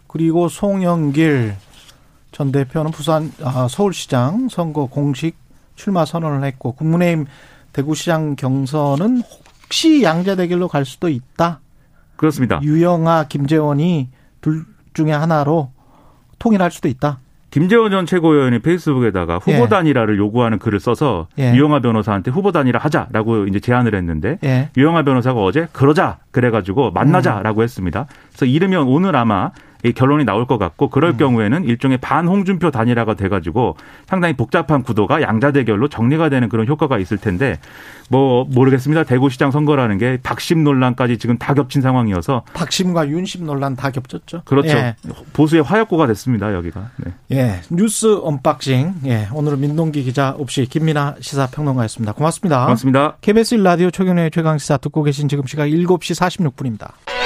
그리고 0.08 0.48
송영길 0.50 1.54
전 2.32 2.52
대표는 2.52 2.91
부산 2.91 3.32
아, 3.44 3.67
서울시장 3.70 4.50
선거 4.50 4.86
공식 4.86 5.36
출마 5.76 6.06
선언을 6.06 6.46
했고 6.46 6.74
국민의힘 6.74 7.26
대구시장 7.74 8.36
경선은 8.36 9.22
혹시 9.63 10.04
양자 10.04 10.36
대결로 10.36 10.67
갈 10.67 10.86
수도 10.86 11.10
있다. 11.10 11.60
그렇습니다. 12.17 12.60
유영아, 12.62 13.26
김재원이 13.28 14.10
둘 14.41 14.65
중에 14.94 15.12
하나로 15.12 15.72
통일할 16.39 16.72
수도 16.72 16.88
있다. 16.88 17.20
김재원 17.52 17.91
전 17.91 18.06
최고위원이 18.06 18.60
페이스북에다가 18.60 19.38
후보 19.38 19.52
예. 19.52 19.67
단일화를 19.67 20.17
요구하는 20.17 20.58
글을 20.58 20.80
써서 20.80 21.28
예. 21.38 21.54
유영아 21.54 21.82
변호사한테 21.82 22.32
후보 22.32 22.54
단일화 22.54 22.80
하자라고 22.80 23.48
이제 23.48 23.60
제안을 23.60 23.94
했는데 23.94 24.39
예. 24.46 24.70
유영아 24.78 25.04
변호사가 25.04 25.41
어제 25.41 25.67
그러자 25.74 26.20
그래가지고 26.32 26.91
만나자라고 26.91 27.62
했습니다. 27.63 28.08
그래서 28.30 28.46
이르면 28.46 28.88
오늘 28.88 29.17
아마 29.17 29.52
이 29.52 29.71
결론이 29.96 30.26
나올 30.26 30.46
것 30.46 30.58
같고 30.58 30.89
그럴 30.89 31.17
경우에는 31.17 31.63
일종의 31.63 31.98
반홍준표 31.98 32.72
단일화가 32.72 33.15
돼가지고 33.15 33.76
상당히 34.06 34.36
복잡한 34.36 34.84
구도가 34.84 35.22
양자 35.22 35.52
대결로 35.52 35.88
정리가 35.88 36.30
되는 36.30 36.50
그런 36.50 36.67
효과가 36.67 37.00
있을 37.00 37.17
텐데 37.17 37.60
뭐 38.10 38.46
모르겠습니다. 38.50 39.04
대구시장 39.06 39.52
선거라는 39.52 39.98
게 39.98 40.20
박심 40.22 40.63
논란까지 40.63 41.17
지금 41.17 41.38
다 41.38 41.54
겹친 41.54 41.82
상황이어서 41.82 42.44
박심과 42.54 43.08
윤심 43.08 43.46
논란 43.46 43.76
다 43.76 43.89
겹쳤죠. 43.89 44.41
그렇죠. 44.46 44.70
예. 44.70 44.96
보수의 45.34 45.63
화약고가 45.63 46.08
됐습니다. 46.08 46.54
여기가. 46.54 46.89
네. 46.98 47.13
예. 47.32 47.62
뉴스 47.70 48.20
unboxing. 48.22 48.96
예. 49.06 49.28
오늘은 49.34 49.62
민동기 49.62 50.04
기자 50.04 50.36
없이 50.38 50.65
김민하 50.66 51.16
시사평론가였습니다. 51.22 52.13
고맙습니다. 52.13 52.65
고맙습니다. 52.65 53.17
KBS 53.22 53.58
1라디오 53.58 53.94
최경영의 53.94 54.32
최강시사 54.32 54.78
듣고 54.78 55.04
계신 55.04 55.30
지금 55.30 55.46
시각 55.48 55.67
7시 55.67 56.52
46분입니다. 56.52 57.21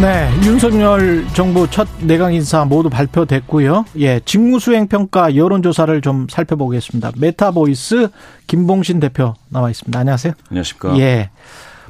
네, 0.00 0.28
윤석열 0.44 1.24
정부 1.34 1.70
첫 1.70 1.86
내각 2.00 2.34
인사 2.34 2.64
모두 2.64 2.90
발표됐고요. 2.90 3.84
예, 3.98 4.18
직무수행 4.24 4.88
평가 4.88 5.36
여론조사를 5.36 6.00
좀 6.00 6.26
살펴보겠습니다. 6.28 7.12
메타보이스 7.16 8.08
김봉신 8.48 8.98
대표 8.98 9.34
나와 9.48 9.70
있습니다. 9.70 9.96
안녕하세요. 9.96 10.32
안녕하십니까. 10.50 10.98
예. 10.98 11.30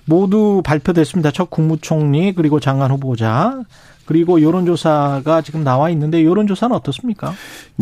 모두 0.04 0.60
발표됐습니다. 0.62 1.30
첫 1.30 1.48
국무총리 1.48 2.34
그리고 2.34 2.60
장관 2.60 2.90
후보자 2.90 3.62
그리고 4.04 4.42
여론조사가 4.42 5.40
지금 5.40 5.64
나와 5.64 5.88
있는데 5.88 6.26
여론조사는 6.26 6.76
어떻습니까? 6.76 7.32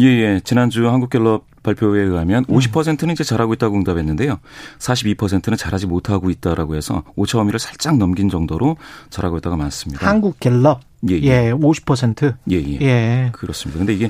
예, 0.01 0.07
예. 0.07 0.41
지난주 0.45 0.89
한국갤럽 0.89 1.47
발표에 1.63 2.03
의하면 2.03 2.45
음. 2.49 2.55
50%는 2.57 3.13
이제 3.13 3.25
잘하고 3.25 3.55
있다고 3.55 3.77
응답했는데요. 3.77 4.39
42%는 4.79 5.57
잘하지 5.57 5.87
못하고 5.87 6.31
있다라고 6.31 6.77
해서 6.77 7.03
오차 7.17 7.39
범위를 7.39 7.59
살짝 7.59 7.97
넘긴 7.99 8.29
정도로 8.29 8.77
잘하고 9.11 9.39
있다가 9.39 9.57
많습니다. 9.57 10.07
한국 10.09 10.39
갤럽 10.41 10.81
예, 11.11 11.15
예. 11.17 11.47
예, 11.49 11.53
50%. 11.53 12.37
예, 12.53 12.57
예. 12.57 12.79
예. 12.81 13.29
그렇습니다. 13.33 13.79
근데 13.79 13.93
이게 13.93 14.09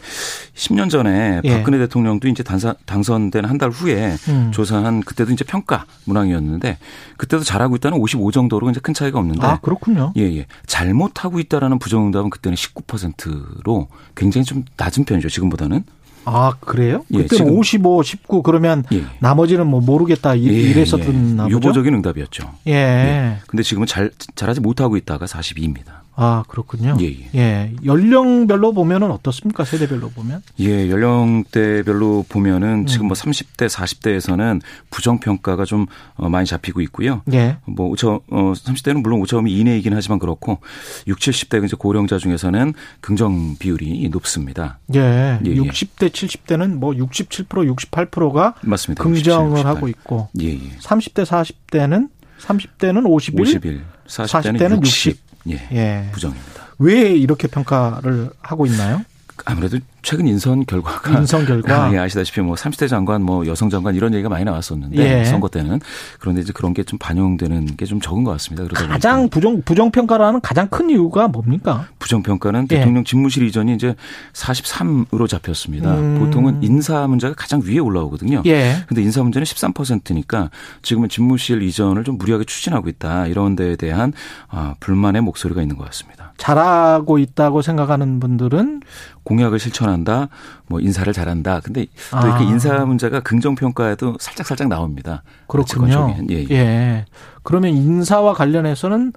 10년 0.55 0.91
전에 0.91 1.41
예. 1.43 1.57
박근혜 1.57 1.79
대통령도 1.79 2.29
이제 2.29 2.43
당선, 2.43 2.75
당선된 2.85 3.47
한 3.47 3.57
달 3.63 3.71
후에 3.71 4.17
음. 4.29 4.51
조사한 4.53 5.01
그때도 5.03 5.31
이제 5.33 5.43
평가 5.45 5.87
문항이었는데 6.05 6.77
그때도 7.17 7.45
잘하고 7.45 7.77
있다는 7.77 7.97
55 7.99 8.31
정도로 8.33 8.69
이제 8.71 8.81
큰 8.81 8.93
차이가 8.93 9.19
없는데 9.21 9.47
아, 9.47 9.59
그렇군요. 9.61 10.13
예, 10.19 10.23
예. 10.37 10.47
잘못하고 10.67 11.39
있다라는 11.41 11.79
부정응답은 11.79 12.29
그때는 12.29 12.57
19%로 12.57 13.89
굉장히 14.15 14.45
좀 14.45 14.65
낮은 14.77 15.05
편이죠. 15.05 15.29
지금보다는. 15.31 15.85
아, 16.25 16.53
그래요? 16.61 17.05
예, 17.13 17.23
그때는 17.23 17.47
지금- 17.47 17.59
55, 17.59 18.03
19 18.03 18.43
그러면 18.43 18.85
예. 18.93 19.03
나머지는 19.21 19.67
뭐 19.67 19.81
모르겠다 19.81 20.35
이- 20.35 20.47
예, 20.47 20.53
이랬었나 20.53 21.03
예. 21.03 21.07
보죠. 21.47 21.51
유보적인 21.51 21.95
응답이었죠. 21.95 22.51
예. 22.69 22.73
예. 22.73 23.37
근데 23.47 23.63
지금은 23.63 23.87
잘 23.87 24.11
잘하지 24.35 24.61
못하고 24.61 24.97
있다가 24.97 25.27
42입니다. 25.27 26.02
아, 26.15 26.45
그렇군요. 26.47 26.97
예, 27.01 27.07
예. 27.07 27.29
예. 27.35 27.73
연령별로 27.85 28.73
보면은 28.73 29.11
어떻습니까? 29.11 29.65
세대별로 29.65 30.11
보면? 30.11 30.43
예, 30.61 30.91
연령대별로 30.91 32.27
보면은 32.29 32.81
음. 32.81 32.87
지금 32.87 33.07
뭐 33.07 33.15
30대, 33.15 33.69
40대에서는 33.69 34.61
부정 34.91 35.19
평가가 35.19 35.65
좀 35.65 35.87
어, 36.17 36.29
많이 36.29 36.47
잡히고 36.47 36.81
있고요. 36.83 37.23
예. 37.33 37.57
뭐 37.65 37.89
오차 37.89 38.09
어 38.09 38.21
30대는 38.31 39.03
물론 39.03 39.21
오차범위 39.21 39.59
이내이긴 39.59 39.95
하지만 39.95 40.19
그렇고 40.19 40.59
6, 41.07 41.19
70대 41.19 41.65
이제 41.65 41.77
고령자 41.79 42.19
중에서는 42.19 42.75
긍정 43.01 43.57
비율이 43.57 44.09
높습니다. 44.11 44.79
예. 44.95 45.01
예, 45.01 45.39
예. 45.47 45.55
60대, 45.55 46.11
70대는 46.11 46.75
뭐 46.75 46.93
67%, 46.93 47.47
68%가 47.47 48.55
맞습니다. 48.61 49.03
긍정을 49.03 49.51
67, 49.51 49.65
68. 49.65 49.67
하고 49.67 49.89
있고 49.89 50.29
예, 50.41 50.49
예. 50.49 50.77
30대, 50.79 51.25
40대는 51.25 52.09
30대는 52.41 53.07
51, 53.07 53.41
51, 53.41 53.85
40대는, 54.07 54.59
40대는 54.59 54.85
60. 54.85 55.32
예. 55.51 55.69
예. 55.73 56.09
부정입니다. 56.13 56.67
왜 56.79 57.13
이렇게 57.15 57.49
평가를 57.49 58.31
하고 58.41 58.67
있나요? 58.67 59.03
아무래도 59.45 59.79
최근 60.03 60.27
인선 60.27 60.67
결과가 60.67 61.19
인선 61.19 61.47
결과. 61.47 61.85
아, 61.87 61.93
예, 61.93 61.99
아시다시피 61.99 62.41
뭐 62.41 62.55
30대 62.57 62.89
장관 62.89 63.23
뭐 63.23 63.47
여성 63.47 63.71
장관 63.71 63.95
이런 63.95 64.13
얘기가 64.15 64.29
많이 64.29 64.45
나왔었는데 64.45 65.21
예. 65.21 65.25
선거 65.25 65.49
때는 65.49 65.81
그런데 66.19 66.41
이제 66.43 66.53
그런 66.53 66.75
게 66.75 66.83
좀 66.85 66.99
반영되는 66.99 67.77
게 67.77 67.87
좀 67.87 68.01
적은 68.01 68.25
것 68.25 68.33
같습니다. 68.33 68.65
그러다 68.65 68.81
보니까 68.81 68.93
가장 68.95 69.29
부정 69.29 69.63
부정 69.63 69.91
평가라는 69.91 70.41
가장 70.41 70.67
큰 70.69 70.91
이유가 70.91 71.29
뭡니까? 71.29 71.87
부정 71.99 72.23
평가는 72.23 72.67
예. 72.71 72.77
대통령 72.79 73.05
집무실 73.05 73.45
이전이 73.47 73.75
이제 73.75 73.95
43으로 74.33 75.29
잡혔습니다. 75.29 75.95
음. 75.95 76.19
보통은 76.19 76.63
인사 76.63 77.07
문제가 77.07 77.35
가장 77.35 77.63
위에 77.65 77.79
올라오거든요. 77.79 78.43
예. 78.47 78.77
근데 78.89 79.03
인사 79.03 79.23
문제는 79.23 79.45
13%니까 79.45 80.51
지금은 80.83 81.09
집무실 81.09 81.63
이전을 81.63 82.05
좀 82.05 82.19
무리하게 82.19 82.45
추진하고 82.45 82.89
있다. 82.89 83.27
이런 83.29 83.57
데에 83.57 83.77
대한 83.77 84.13
아, 84.49 84.75
불만의 84.81 85.23
목소리가 85.23 85.63
있는 85.63 85.77
것 85.77 85.85
같습니다. 85.87 86.33
잘하고 86.39 87.19
있다고 87.19 87.63
생각하는 87.63 88.19
분들은 88.21 88.81
공약을 89.25 89.59
실천 89.61 89.89
한다, 89.93 90.29
뭐 90.67 90.81
인사를 90.81 91.13
잘한다. 91.13 91.61
근데 91.61 91.87
또 92.11 92.27
이렇게 92.27 92.45
아. 92.45 92.49
인사 92.49 92.85
문제가 92.85 93.21
긍정 93.21 93.55
평가에도 93.55 94.17
살짝 94.19 94.47
살짝 94.47 94.69
나옵니다. 94.69 95.23
그렇군요. 95.47 96.17
예, 96.31 96.37
예. 96.37 96.47
예. 96.51 97.05
그러면 97.43 97.75
인사와 97.75 98.35
관련해서는 98.35 99.13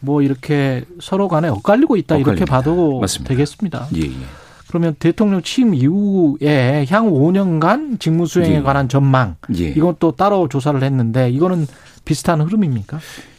뭐 0.00 0.22
이렇게 0.22 0.84
서로 1.00 1.28
간에 1.28 1.48
엇갈리고 1.48 1.96
있다 1.96 2.16
이렇게 2.16 2.30
엇갈립니다. 2.30 2.56
봐도 2.56 3.00
맞습니다. 3.00 3.28
되겠습니다. 3.28 3.88
예, 3.96 4.00
예. 4.00 4.12
그러면 4.68 4.96
대통령 4.98 5.42
취임 5.42 5.74
이후에 5.74 6.86
향후 6.88 7.20
5년간 7.20 8.00
직무 8.00 8.26
수행에 8.26 8.56
예. 8.56 8.62
관한 8.62 8.88
전망 8.88 9.36
예. 9.56 9.68
이건 9.68 9.96
또 9.98 10.12
따로 10.12 10.48
조사를 10.48 10.82
했는데 10.82 11.30
이거는 11.30 11.66
비슷한 12.04 12.40
흐름입니까? 12.40 12.98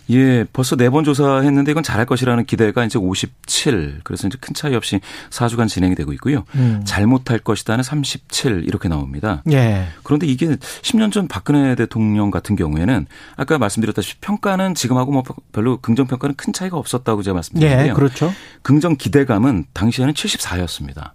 예, 0.10 0.46
벌써 0.52 0.76
네 0.76 0.90
번 0.90 1.04
조사했는데 1.04 1.72
이건 1.72 1.82
잘할 1.82 2.06
것이라는 2.06 2.46
기대가 2.46 2.84
이제 2.86 3.00
57. 3.00 4.02
그래서 4.04 4.28
이제 4.28 4.38
큰 4.40 4.54
차이 4.54 4.76
없이 4.76 5.00
4주간 5.30 5.68
진행이 5.68 5.96
되고 5.96 6.14
있고요. 6.14 6.44
음. 6.56 6.82
잘못할 6.86 7.40
것이다는 7.40 7.84
37 7.84 8.64
이렇게 8.68 8.90
나옵니다. 8.90 9.42
예. 9.52 9.88
그런데 10.04 10.28
이게 10.28 10.56
10년 10.82 11.12
전 11.12 11.28
박근혜 11.28 11.76
대통령 11.76 12.32
같은 12.32 12.56
경우에는 12.56 13.08
아까 13.38 13.58
말씀드렸다시피 13.58 14.20
평가는 14.22 14.76
지금하고 14.76 15.12
뭐 15.12 15.24
별로 15.52 15.78
긍정 15.78 16.06
평가는 16.08 16.36
큰 16.36 16.54
차이가 16.54 16.78
없었다고 16.78 17.24
제가 17.24 17.34
예, 17.34 17.36
말씀드렸는데요. 17.36 17.94
그렇죠. 17.94 18.32
긍정 18.62 18.96
기대감은 18.96 19.66
당시에는 19.74 20.14
74였습니다. 20.14 21.12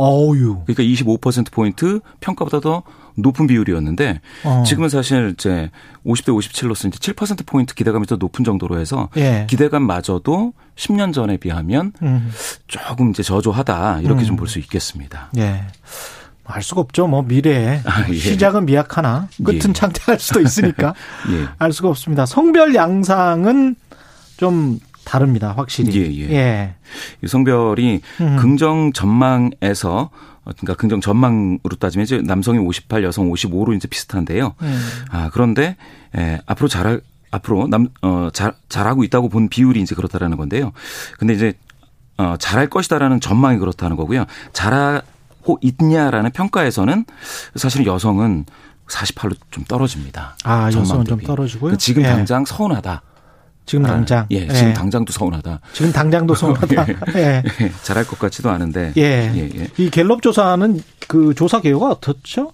어유. 0.00 0.62
그러니까 0.66 0.82
25% 0.82 1.52
포인트 1.52 2.00
평가보다 2.20 2.60
더 2.60 2.82
높은 3.16 3.46
비율이었는데 3.46 4.20
어. 4.44 4.62
지금은 4.66 4.88
사실 4.88 5.34
이제 5.34 5.70
50대 6.06 6.28
57로서 6.28 6.88
이제 6.88 7.12
7% 7.12 7.44
포인트 7.46 7.74
기대감이 7.74 8.06
더 8.06 8.16
높은 8.16 8.44
정도로 8.44 8.78
해서 8.78 9.08
예. 9.16 9.46
기대감마저도 9.48 10.54
10년 10.76 11.12
전에 11.12 11.36
비하면 11.36 11.92
음. 12.02 12.30
조금 12.66 13.10
이제 13.10 13.22
저조하다 13.22 14.00
이렇게 14.00 14.22
음. 14.22 14.26
좀볼 14.26 14.48
수 14.48 14.58
있겠습니다. 14.58 15.30
예. 15.36 15.66
알 16.44 16.62
수가 16.62 16.80
없죠. 16.80 17.06
뭐 17.06 17.22
미래에 17.22 17.82
아, 17.84 18.06
예. 18.08 18.14
시작은 18.14 18.66
미약하나 18.66 19.28
끝은 19.44 19.70
예. 19.70 19.72
창대할 19.72 20.18
수도 20.18 20.40
있으니까 20.40 20.94
예. 21.30 21.48
알 21.58 21.72
수가 21.72 21.88
없습니다. 21.90 22.26
성별 22.26 22.74
양상은 22.74 23.76
좀 24.36 24.80
다릅니다. 25.04 25.54
확실히. 25.56 25.94
예, 25.94 26.12
예. 26.12 26.30
예. 26.32 26.74
이 27.22 27.26
성별이 27.26 28.00
음. 28.20 28.36
긍정 28.36 28.92
전망에서 28.92 30.10
어, 30.44 30.50
그러니까 30.56 30.74
긍정 30.74 31.00
전망으로 31.00 31.76
따지면 31.78 32.04
이제 32.04 32.22
남성이 32.22 32.58
58, 32.58 33.04
여성 33.04 33.30
55로 33.30 33.76
이제 33.76 33.88
비슷한데요. 33.88 34.54
음. 34.62 34.80
아, 35.10 35.30
그런데 35.32 35.76
에, 36.16 36.40
앞으로 36.46 36.68
잘할 36.68 37.00
앞으로 37.30 37.68
남, 37.68 37.88
어, 38.02 38.28
잘, 38.32 38.54
잘하고 38.68 39.04
있다고 39.04 39.28
본 39.28 39.48
비율이 39.48 39.80
이제 39.80 39.94
그렇다라는 39.94 40.36
건데요. 40.36 40.72
근데 41.18 41.34
이제, 41.34 41.52
어, 42.16 42.34
잘할 42.38 42.68
것이다라는 42.68 43.20
전망이 43.20 43.58
그렇다는 43.58 43.96
거고요. 43.96 44.24
잘하고 44.52 45.58
있냐라는 45.60 46.32
평가에서는 46.32 47.04
사실 47.54 47.86
여성은 47.86 48.46
48로 48.88 49.36
좀 49.52 49.64
떨어집니다. 49.64 50.36
아, 50.44 50.66
여성은 50.72 51.04
좀. 51.04 51.20
떨어지고요. 51.20 51.76
지금 51.76 52.02
예. 52.02 52.08
당장 52.08 52.44
서운하다. 52.44 53.02
지금 53.70 53.84
당장. 53.84 54.26
예, 54.32 54.48
지금 54.48 54.74
당장도 54.74 55.12
서운하다. 55.12 55.60
지금 55.72 55.92
당장도 55.92 56.34
서운하다. 56.34 56.86
예. 57.14 57.42
예, 57.60 57.72
잘할 57.84 58.04
것 58.04 58.18
같지도 58.18 58.50
않은데. 58.50 58.92
예. 58.96 59.30
예, 59.32 59.48
예. 59.60 59.68
이 59.78 59.90
갤럽 59.90 60.22
조사는 60.22 60.82
그 61.06 61.34
조사 61.36 61.60
개요가 61.60 61.90
어떻죠? 61.90 62.52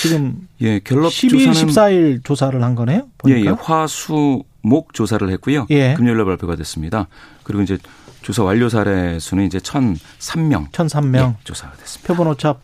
지금 0.00 0.48
예, 0.62 0.80
갤럽 0.82 1.10
12일, 1.12 1.52
조사는 1.52 1.72
14일 1.72 2.24
조사를 2.24 2.62
한 2.62 2.74
거네요. 2.74 3.00
예, 3.00 3.04
보니까. 3.18 3.50
예. 3.50 3.56
화수 3.60 4.42
목 4.62 4.94
조사를 4.94 5.28
했고요. 5.32 5.66
예. 5.68 5.92
금요일날 5.98 6.24
발표가 6.24 6.56
됐습니다. 6.56 7.08
그리고 7.42 7.62
이제 7.62 7.76
조사 8.22 8.42
완료 8.42 8.70
사례 8.70 9.18
수는 9.18 9.44
이제 9.44 9.58
1,003명 9.58 10.70
1,003명. 10.70 11.32
예, 11.32 11.36
조사가 11.44 11.74
됐습니다. 11.76 12.06
표본 12.08 12.28
오차 12.28 12.54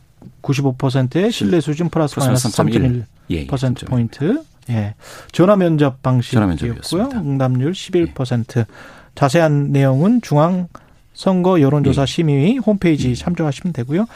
95%의 0.41 1.31
신뢰 1.33 1.61
수준 1.61 1.91
플러스 1.91 2.19
마이너스 2.19 2.49
3.1 2.49 3.05
예, 3.31 3.37
예, 3.37 3.47
퍼센트 3.47 3.85
3.1. 3.85 3.89
포인트. 3.91 4.43
예. 4.69 4.95
전화 5.33 5.57
면접 5.57 6.03
방식이었고요. 6.03 7.11
응답률 7.15 7.73
11%. 7.73 8.67
자세한 9.15 9.73
내용은 9.73 10.21
중앙 10.23 10.69
선거 11.15 11.61
여론조사 11.61 12.03
예. 12.03 12.07
심의위 12.07 12.59
홈페이지 12.59 13.15
참조하시면 13.15 13.73
되고요. 13.73 14.07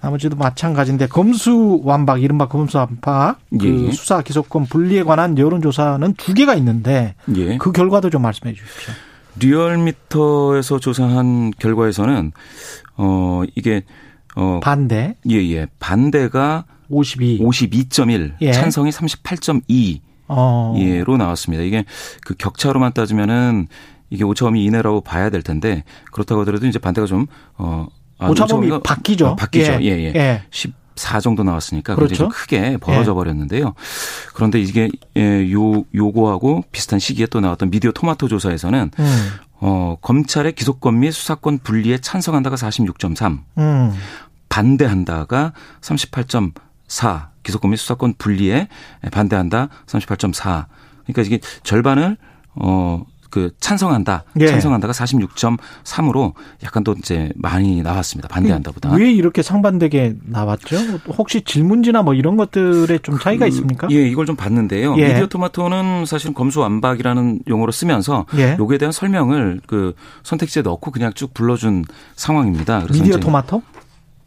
나머지도 0.00 0.36
마찬가지인데 0.36 1.06
검수 1.06 1.80
완박 1.84 2.22
이른바 2.22 2.48
검수 2.48 2.76
완박 2.76 3.38
그 3.58 3.66
예, 3.66 3.86
예. 3.86 3.92
수사 3.92 4.20
기소권 4.20 4.66
분리에 4.66 5.04
관한 5.04 5.38
여론조사는 5.38 6.14
두 6.14 6.34
개가 6.34 6.54
있는데 6.56 7.14
예. 7.36 7.56
그 7.58 7.70
결과도 7.72 8.10
좀 8.10 8.22
말씀해 8.22 8.52
주십시오. 8.52 8.92
리얼미터에서 9.38 10.78
조사한 10.80 11.52
결과에서는 11.58 12.32
어 12.96 13.42
이게 13.54 13.82
어 14.34 14.60
반대 14.62 15.16
예예 15.28 15.68
반대가 15.78 16.64
52. 16.92 17.38
52.1, 17.40 18.34
예. 18.42 18.52
찬성이 18.52 18.90
38.2 18.90 20.00
어. 20.28 20.74
예로 20.78 21.16
나왔습니다. 21.16 21.62
이게 21.64 21.84
그 22.24 22.34
격차로만 22.34 22.92
따지면은 22.92 23.66
이게 24.10 24.24
오차범위 24.24 24.64
이내라고 24.64 25.00
봐야 25.00 25.30
될 25.30 25.42
텐데 25.42 25.84
그렇다고 26.12 26.42
하더라도 26.42 26.66
이제 26.66 26.78
반대가 26.78 27.06
좀 27.06 27.26
어. 27.56 27.86
아, 28.18 28.28
오차범위 28.28 28.68
오차범위가- 28.68 28.82
바뀌죠. 28.82 29.26
어, 29.28 29.36
바뀌죠. 29.36 29.72
예, 29.82 29.86
예. 29.88 30.12
예. 30.14 30.42
14 30.50 31.20
정도 31.20 31.42
나왔으니까 31.42 31.94
그렇죠. 31.96 32.10
굉장히 32.10 32.30
좀 32.30 32.38
크게 32.38 32.76
벌어져 32.76 33.14
버렸는데요. 33.14 33.74
그런데 34.34 34.60
이게 34.60 34.90
예, 35.16 35.50
요 35.52 35.84
요거하고 35.94 36.64
비슷한 36.72 36.98
시기에 37.00 37.26
또 37.26 37.40
나왔던 37.40 37.70
미디어 37.70 37.90
토마토 37.90 38.28
조사에서는 38.28 38.90
음. 38.98 39.28
어, 39.64 39.96
검찰의 40.02 40.52
기소권 40.52 41.00
및 41.00 41.10
수사권 41.12 41.58
분리에 41.58 41.98
찬성한다가 41.98 42.56
46.3, 42.56 43.38
음. 43.58 43.92
반대한다가 44.48 45.52
38.4, 46.92 47.28
기소권 47.42 47.70
및 47.70 47.76
수사권 47.76 48.14
분리에 48.18 48.68
반대한다 49.10 49.68
38.4. 49.86 50.66
그러니까 51.04 51.22
이게 51.22 51.40
절반을 51.62 52.16
어, 52.54 53.04
그 53.30 53.50
찬성한다, 53.60 54.24
예. 54.40 54.46
찬성한다가 54.46 54.92
46.3으로 54.92 56.34
약간 56.64 56.84
또 56.84 56.94
이제 56.98 57.32
많이 57.34 57.80
나왔습니다. 57.80 58.28
반대한다보다. 58.28 58.92
왜 58.92 59.10
이렇게 59.10 59.40
상반되게 59.40 60.16
나왔죠? 60.22 60.76
혹시 61.16 61.40
질문지나 61.40 62.02
뭐 62.02 62.12
이런 62.12 62.36
것들에 62.36 62.98
좀 62.98 63.18
차이가 63.18 63.46
있습니까? 63.46 63.88
예, 63.90 64.06
이걸 64.06 64.26
좀 64.26 64.36
봤는데요. 64.36 64.96
예. 64.98 65.08
미디어 65.08 65.26
토마토는 65.28 66.04
사실은 66.04 66.34
검수완박이라는 66.34 67.40
용어로 67.48 67.72
쓰면서 67.72 68.26
예. 68.36 68.56
요거에 68.58 68.76
대한 68.76 68.92
설명을 68.92 69.62
그 69.66 69.94
선택지에 70.24 70.60
넣고 70.60 70.90
그냥 70.90 71.14
쭉 71.14 71.32
불러준 71.32 71.86
상황입니다. 72.16 72.84
미디어 72.92 73.16
토마토? 73.16 73.62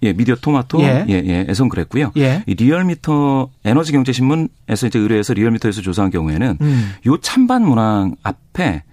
예, 0.05 0.13
미디어 0.13 0.35
토마토 0.35 0.81
예. 0.81 1.05
예, 1.09 1.13
예, 1.25 1.45
에선 1.49 1.69
그랬고요. 1.69 2.11
예. 2.17 2.43
이 2.45 2.53
리얼미터 2.53 3.49
에너지 3.65 3.91
경제 3.91 4.11
신문에서 4.11 4.87
이제 4.87 4.99
의뢰해서 4.99 5.33
리얼미터에서 5.33 5.81
조사한 5.81 6.11
경우에는 6.11 6.57
음. 6.61 6.93
요 7.07 7.17
찬반 7.19 7.63
문항 7.63 8.15
앞에 8.23 8.83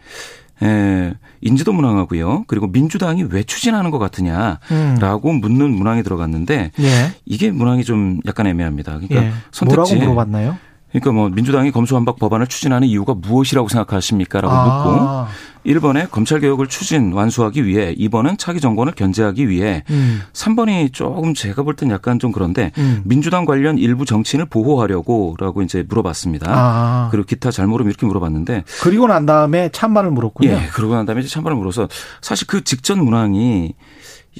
에, 0.62 1.14
인지도 1.40 1.72
문항하고요. 1.72 2.44
그리고 2.46 2.68
민주당이 2.68 3.24
왜 3.30 3.42
추진하는 3.42 3.90
것 3.90 3.98
같으냐라고 3.98 5.32
묻는 5.32 5.70
문항이 5.70 6.02
들어갔는데 6.02 6.70
예. 6.78 7.12
이게 7.26 7.50
문항이 7.50 7.84
좀 7.84 8.20
약간 8.26 8.46
애매합니다. 8.46 8.98
그러니까 8.98 9.16
예. 9.16 9.32
뭐라고 9.64 9.86
선택지에 9.86 9.98
물어봤나요? 9.98 10.56
그러니까 10.92 11.12
뭐 11.12 11.28
민주당이 11.30 11.70
검수완박 11.72 12.18
법안을 12.18 12.46
추진하는 12.46 12.86
이유가 12.86 13.14
무엇이라고 13.14 13.68
생각하십니까라고 13.68 14.54
묻고 14.54 15.08
아. 15.08 15.28
1번에 15.64 16.10
검찰 16.10 16.40
개혁을 16.40 16.66
추진 16.66 17.12
완수하기 17.12 17.64
위해 17.64 17.94
2번은 17.94 18.36
차기 18.38 18.60
정권을 18.60 18.94
견제하기 18.94 19.48
위해 19.48 19.84
음. 19.90 20.20
3번이 20.32 20.92
조금 20.92 21.34
제가 21.34 21.62
볼 21.62 21.76
땐 21.76 21.90
약간 21.90 22.18
좀 22.18 22.32
그런데 22.32 22.72
음. 22.78 23.00
민주당 23.04 23.44
관련 23.46 23.78
일부 23.78 24.04
정치인을 24.04 24.46
보호하려고라고 24.46 25.62
이제 25.62 25.84
물어봤습니다. 25.88 26.50
아. 26.50 27.08
그리고 27.10 27.26
기타 27.26 27.50
잘 27.50 27.66
모름 27.66 27.88
이렇게 27.88 28.04
물어봤는데 28.06 28.64
그리고 28.82 29.06
난 29.06 29.24
다음에 29.24 29.70
찬반을 29.70 30.10
물었군요. 30.10 30.50
예 30.50 30.68
그러고 30.74 30.94
난 30.94 31.06
다음에 31.06 31.20
이제 31.22 31.30
찬반을 31.30 31.56
물어서 31.56 31.88
사실 32.20 32.46
그 32.46 32.62
직전 32.64 33.02
문항이 33.04 33.72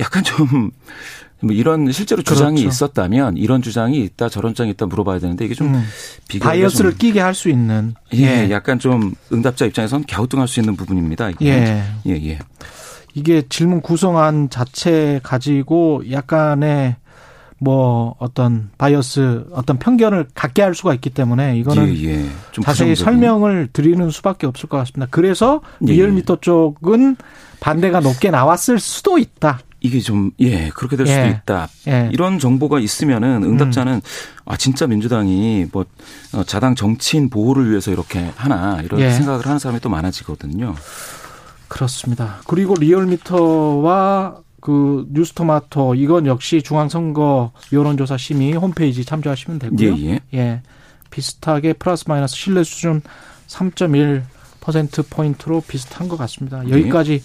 약간 0.00 0.22
좀 0.24 0.70
뭐 1.42 1.54
이런 1.54 1.90
실제로 1.92 2.22
주장이 2.22 2.62
그렇죠. 2.62 2.68
있었다면 2.68 3.36
이런 3.36 3.62
주장이 3.62 3.98
있다 4.00 4.28
저런 4.28 4.54
주장이 4.54 4.70
있다 4.70 4.86
물어봐야 4.86 5.18
되는데 5.18 5.44
이게 5.44 5.54
좀 5.54 5.74
음. 5.74 5.84
bias를 6.40 6.92
좀 6.92 6.98
끼게 6.98 7.20
할 7.20 7.34
수 7.34 7.48
있는. 7.48 7.94
예, 8.14 8.48
약간 8.50 8.78
좀 8.78 9.14
응답자 9.32 9.64
입장에선 9.66 10.04
갸우뚱할 10.08 10.46
수 10.46 10.60
있는 10.60 10.76
부분입니다. 10.76 11.30
이게. 11.30 11.46
예. 11.46 11.82
예, 12.06 12.12
예. 12.30 12.38
이게 13.14 13.42
질문 13.48 13.80
구성안 13.82 14.48
자체 14.50 15.20
가지고 15.22 16.02
약간의 16.10 16.96
뭐 17.58 18.14
어떤 18.18 18.70
bias, 18.78 19.44
어떤 19.52 19.78
편견을 19.78 20.26
갖게 20.34 20.62
할 20.62 20.74
수가 20.74 20.94
있기 20.94 21.10
때문에 21.10 21.56
이거는 21.58 21.96
예, 21.96 22.04
예. 22.04 22.26
좀 22.50 22.64
자세히 22.64 22.90
부정적인. 22.90 23.04
설명을 23.04 23.68
드리는 23.72 24.10
수밖에 24.10 24.46
없을 24.46 24.68
것 24.68 24.78
같습니다. 24.78 25.06
그래서 25.10 25.60
예, 25.86 25.92
리얼미터 25.92 26.38
쪽은 26.40 27.16
반대가 27.60 28.00
높게 28.00 28.30
나왔을 28.30 28.78
수도 28.80 29.18
있다. 29.18 29.60
이게 29.82 30.00
좀, 30.00 30.30
예, 30.40 30.68
그렇게 30.70 30.96
될 30.96 31.06
수도 31.06 31.20
예. 31.20 31.28
있다. 31.42 31.68
예. 31.88 32.08
이런 32.12 32.38
정보가 32.38 32.78
있으면은 32.78 33.42
응답자는 33.42 34.00
아, 34.44 34.56
진짜 34.56 34.86
민주당이 34.86 35.66
뭐 35.72 35.84
어, 36.32 36.44
자당 36.44 36.74
정치인 36.74 37.28
보호를 37.28 37.68
위해서 37.70 37.90
이렇게 37.90 38.30
하나 38.36 38.80
이런 38.82 39.00
예. 39.00 39.10
생각을 39.10 39.44
하는 39.44 39.58
사람이 39.58 39.80
또 39.80 39.88
많아지거든요. 39.88 40.74
그렇습니다. 41.68 42.40
그리고 42.46 42.74
리얼미터와 42.74 44.36
그 44.60 45.06
뉴스토마토 45.10 45.96
이건 45.96 46.26
역시 46.26 46.62
중앙선거 46.62 47.50
여론조사 47.72 48.16
심의 48.16 48.52
홈페이지 48.52 49.04
참조하시면 49.04 49.58
되고요. 49.58 49.96
예, 49.98 50.20
예. 50.34 50.62
비슷하게 51.10 51.72
플러스 51.74 52.04
마이너스 52.06 52.36
신뢰 52.36 52.62
수준 52.62 53.02
3.1 53.48 54.22
퍼센트 54.60 55.02
포인트로 55.02 55.60
비슷한 55.66 56.08
것 56.08 56.16
같습니다. 56.16 56.62
여기까지 56.70 57.20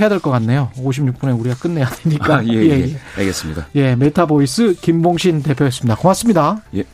해야 0.00 0.08
될 0.08 0.20
것 0.20 0.30
같네요. 0.30 0.70
56분에 0.76 1.38
우리가 1.40 1.56
끝내야 1.56 1.88
되니까. 1.88 2.36
아, 2.38 2.44
예, 2.44 2.52
예. 2.54 2.96
알겠습니다. 3.18 3.68
예, 3.74 3.96
메타보이스 3.96 4.76
김봉신 4.80 5.42
대표였습니다. 5.42 5.96
고맙습니다. 5.96 6.62
예. 6.74 6.84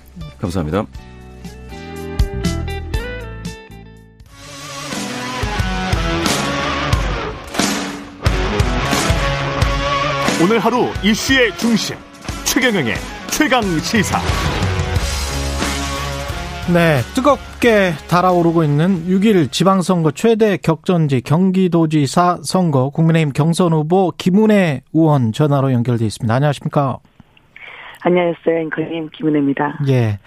감사합니다. 0.41 0.85
오늘 10.43 10.59
하루 10.59 10.89
이슈의 11.03 11.57
중심 11.57 11.97
최경영의 12.45 12.95
최강 13.31 13.63
시사. 13.81 14.21
네, 16.73 17.03
뜨겁게 17.15 17.93
달아오르고 18.09 18.65
있는 18.65 19.05
6일 19.05 19.53
지방선거 19.53 20.13
최대 20.13 20.57
격전지 20.57 21.21
경기도지사 21.21 22.39
선거 22.43 22.89
국민의힘 22.89 23.35
경선 23.35 23.75
후보 23.75 24.11
김은혜 24.17 24.81
의원 24.95 25.33
전화로 25.33 25.75
연결돼 25.75 26.07
있습니다. 26.07 26.35
안녕하십니까? 26.35 27.01
안녕하세요. 28.01 28.61
앵커님 28.61 29.11
김은혜입니다. 29.13 29.81
예. 29.89 30.19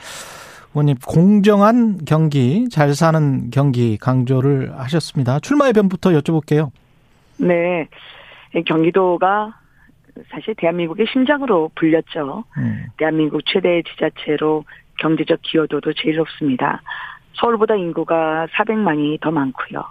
의원님 0.76 0.98
공정한 1.08 2.06
경기, 2.06 2.70
잘 2.70 2.94
사는 2.94 3.50
경기 3.50 3.98
강조를 3.98 4.78
하셨습니다. 4.78 5.40
출마의 5.40 5.74
변부터 5.74 6.12
여쭤볼게요. 6.12 6.70
네. 7.40 7.88
이 8.56 8.64
경기도가 8.64 9.56
사실 10.30 10.54
대한민국의 10.56 11.08
심장으로 11.12 11.72
불렸죠. 11.74 12.44
음, 12.58 12.86
대한민국 12.98 13.42
최대 13.48 13.82
지자체로 13.82 14.66
경제적 14.98 15.42
기여도도 15.42 15.94
제일 15.94 16.18
높습니다. 16.18 16.82
서울보다 17.34 17.76
인구가 17.76 18.48
400만이 18.54 19.22
더 19.22 19.32
많고요. 19.32 19.84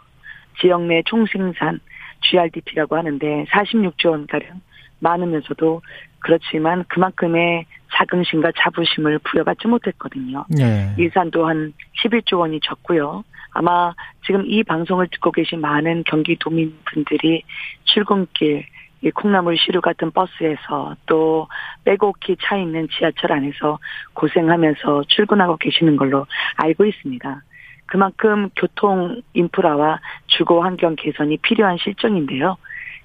지역 0.61 0.83
내 0.83 1.03
총생산, 1.05 1.81
GRDP라고 2.23 2.97
하는데 2.97 3.45
46조 3.51 4.11
원가량 4.11 4.61
많으면서도 5.01 5.83
그렇지만 6.21 6.85
그만큼의 6.89 7.67
자긍심과 7.95 8.53
자부심을 8.59 9.21
부여받지 9.21 9.69
못했거든요. 9.69 10.45
예. 10.59 10.95
예산도 10.99 11.47
한 11.47 11.73
11조 12.03 12.39
원이 12.41 12.61
적고요. 12.65 13.25
아마 13.53 13.95
지금 14.27 14.45
이 14.47 14.63
방송을 14.63 15.09
듣고 15.13 15.33
계신 15.33 15.61
많은 15.61 16.05
경기도민분들이 16.05 17.43
출근길 17.85 18.67
이 19.03 19.11
콩나물 19.11 19.57
시루 19.59 19.81
같은 19.81 20.11
버스에서 20.11 20.97
또 21.07 21.49
빼곡히 21.85 22.37
차 22.43 22.57
있는 22.57 22.89
지하철 22.97 23.33
안에서 23.33 23.79
고생하면서 24.15 25.05
출근하고 25.09 25.57
계시는 25.59 25.97
걸로 25.97 26.27
알고 26.57 26.85
있습니다. 26.87 27.43
그만큼 27.87 28.51
교통 28.57 29.21
인프라와 29.35 30.01
주거 30.27 30.61
환경 30.61 30.97
개선이 30.97 31.37
필요한 31.39 31.77
실정인데요. 31.79 32.57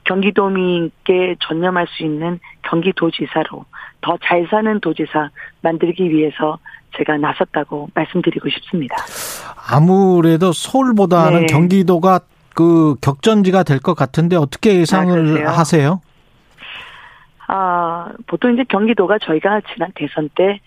경기도민께 0.06 1.36
전념할 1.40 1.86
수 1.88 2.04
있는 2.04 2.40
경기도지사로 2.64 3.66
더 4.02 4.18
잘 4.24 4.48
사는 4.50 4.80
도지사 4.80 5.30
만들기 5.62 6.10
위해서 6.10 6.58
제가 6.98 7.18
나섰다고 7.18 7.90
말씀드리고 7.94 8.50
싶습니다. 8.50 8.96
아무래도 9.70 10.52
서울보다는 10.52 11.42
네. 11.42 11.46
경기도가 11.46 12.20
그 12.56 12.96
격전지가 13.02 13.64
될 13.64 13.80
것 13.80 13.96
같은데 13.96 14.36
어떻게 14.36 14.76
예상을 14.76 15.48
아? 15.48 15.52
하세요? 15.52 16.02
아, 17.48 18.08
보통 18.28 18.54
이제 18.54 18.64
경기도가 18.70 19.18
저희가 19.20 19.62
지난 19.74 19.92
대선 19.96 20.30
때 20.36 20.60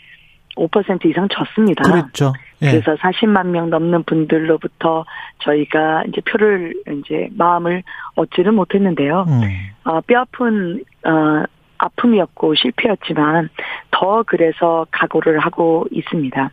5% 0.57 1.05
이상 1.07 1.29
졌습니다. 1.29 1.83
그랬죠. 1.83 2.33
예. 2.63 2.71
그래서 2.71 2.95
40만 2.97 3.47
명 3.47 3.71
넘는 3.71 4.05
분들로부터 4.05 5.05
저희가 5.41 6.05
이제 6.09 6.21
표를 6.21 6.75
이제 7.01 7.29
마음을 7.33 7.83
얻지는 8.15 8.55
못했는데요. 8.55 9.25
음. 9.29 9.41
어, 9.85 10.01
뼈아픈 10.03 10.85
어, 11.05 11.45
아픔이었고 11.79 12.55
실패였지만 12.55 13.49
더 13.91 14.23
그래서 14.27 14.87
각오를 14.91 15.39
하고 15.41 15.87
있습니다. 15.91 16.51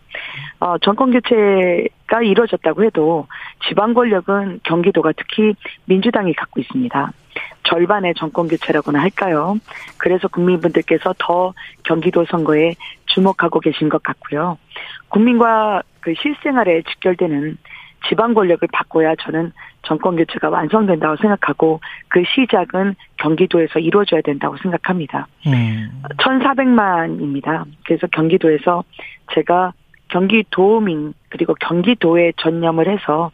어, 0.62 0.78
정권 0.80 1.12
교체가 1.12 2.22
이루어졌다고 2.24 2.84
해도 2.84 3.28
지방 3.68 3.94
권력은 3.94 4.62
경기도가 4.64 5.12
특히 5.16 5.54
민주당이 5.86 6.34
갖고 6.34 6.60
있습니다. 6.60 7.12
절반의 7.64 8.16
정권 8.16 8.48
교체라고나 8.48 9.00
할까요? 9.00 9.58
그래서 9.98 10.28
국민분들께서 10.28 11.14
더 11.18 11.54
경기도 11.84 12.26
선거에 12.26 12.76
주목하고 13.06 13.60
계신 13.60 13.90
것 13.90 14.04
같고요. 14.04 14.58
국민과 15.10 15.84
그 16.00 16.14
실생활에 16.16 16.82
직결되는 16.84 17.58
지방 18.10 18.34
권력을 18.34 18.68
바꿔야 18.72 19.14
저는 19.16 19.52
정권 19.84 20.16
교체가 20.16 20.50
완성된다고 20.50 21.18
생각하고 21.18 21.80
그 22.08 22.24
시작은 22.26 22.96
경기도에서 23.18 23.80
이루어져야 23.80 24.22
된다고 24.22 24.58
생각합니다. 24.58 25.28
음. 25.48 26.02
1,400만입니다. 26.18 27.66
그래서 27.86 28.08
경기도에서 28.08 28.84
제가 29.34 29.74
경기도민 30.10 31.14
그리고 31.30 31.54
경기도에 31.56 32.34
전념을 32.38 32.90
해서 32.90 33.32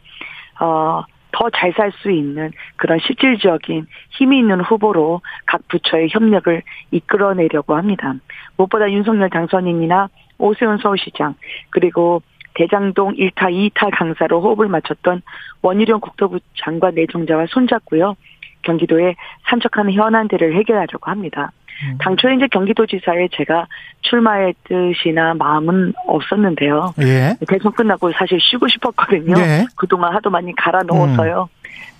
어, 0.60 1.04
더 1.30 1.50
잘 1.50 1.72
살 1.72 1.92
수 1.92 2.10
있는 2.10 2.50
그런 2.76 2.98
실질적인 2.98 3.86
힘이 4.10 4.38
있는 4.38 4.60
후보로 4.60 5.20
각 5.46 5.60
부처의 5.68 6.08
협력을 6.10 6.62
이끌어내려고 6.90 7.76
합니다. 7.76 8.14
무엇보다 8.56 8.90
윤석열 8.90 9.30
당선인이나 9.30 10.08
오세훈 10.38 10.78
서울시장 10.78 11.34
그리고 11.70 12.22
대장동 12.54 13.14
1타, 13.14 13.52
2타 13.52 13.96
강사로 13.96 14.40
호흡을 14.40 14.68
맞췄던 14.68 15.22
원희룡 15.62 16.00
국토부 16.00 16.40
장관 16.56 16.94
내정자와 16.94 17.46
손잡고요. 17.50 18.16
경기도에 18.62 19.14
산적한 19.48 19.92
현안들을 19.92 20.56
해결하려고 20.56 21.10
합니다. 21.10 21.52
음. 21.84 21.98
당초에 21.98 22.34
이제 22.34 22.46
경기도지사에 22.48 23.28
제가 23.32 23.66
출마할 24.02 24.54
뜻이나 24.64 25.34
마음은 25.34 25.92
없었는데요. 26.06 26.94
예. 27.00 27.36
대선 27.46 27.72
끝나고 27.72 28.12
사실 28.12 28.38
쉬고 28.40 28.66
싶었거든요. 28.68 29.34
네. 29.34 29.66
그동안 29.76 30.14
하도 30.14 30.30
많이 30.30 30.54
갈아 30.56 30.82
넣어서요. 30.82 31.48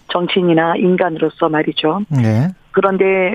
정치인이나 0.08 0.76
인간으로서 0.76 1.48
말이죠. 1.48 2.00
예. 2.22 2.48
그런데 2.72 3.34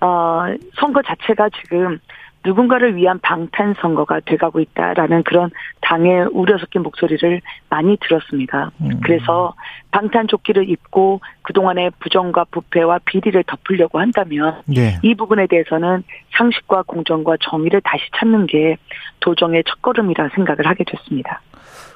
어 0.00 0.44
선거 0.78 1.02
자체가 1.02 1.48
지금 1.60 1.98
누군가를 2.44 2.96
위한 2.96 3.18
방탄 3.20 3.74
선거가 3.80 4.20
돼가고 4.20 4.60
있다라는 4.60 5.22
그런 5.22 5.50
당의 5.80 6.26
우려 6.32 6.58
섞인 6.58 6.82
목소리를 6.82 7.40
많이 7.70 7.96
들었습니다. 8.00 8.70
음. 8.80 9.00
그래서 9.02 9.54
방탄 9.90 10.28
조끼를 10.28 10.68
입고 10.68 11.20
그동안의 11.42 11.92
부정과 12.00 12.44
부패와 12.50 13.00
비리를 13.04 13.42
덮으려고 13.44 13.98
한다면 13.98 14.60
예. 14.76 14.98
이 15.02 15.14
부분에 15.14 15.46
대해서는 15.46 16.04
상식과 16.36 16.82
공정과 16.82 17.36
정의를 17.40 17.80
다시 17.82 18.04
찾는 18.16 18.46
게 18.46 18.76
도정의 19.20 19.64
첫걸음이라 19.66 20.30
생각을 20.34 20.66
하게 20.66 20.84
됐습니다. 20.84 21.40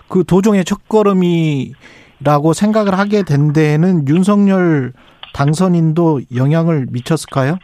그 0.09 0.25
도종의 0.25 0.65
첫걸음이라고 0.65 2.53
생각을 2.55 2.99
하게 2.99 3.23
된 3.23 3.53
데에는 3.53 4.09
윤석열 4.09 4.93
당선인도 5.35 6.23
영향을 6.35 6.87
미쳤을까요? 6.91 7.59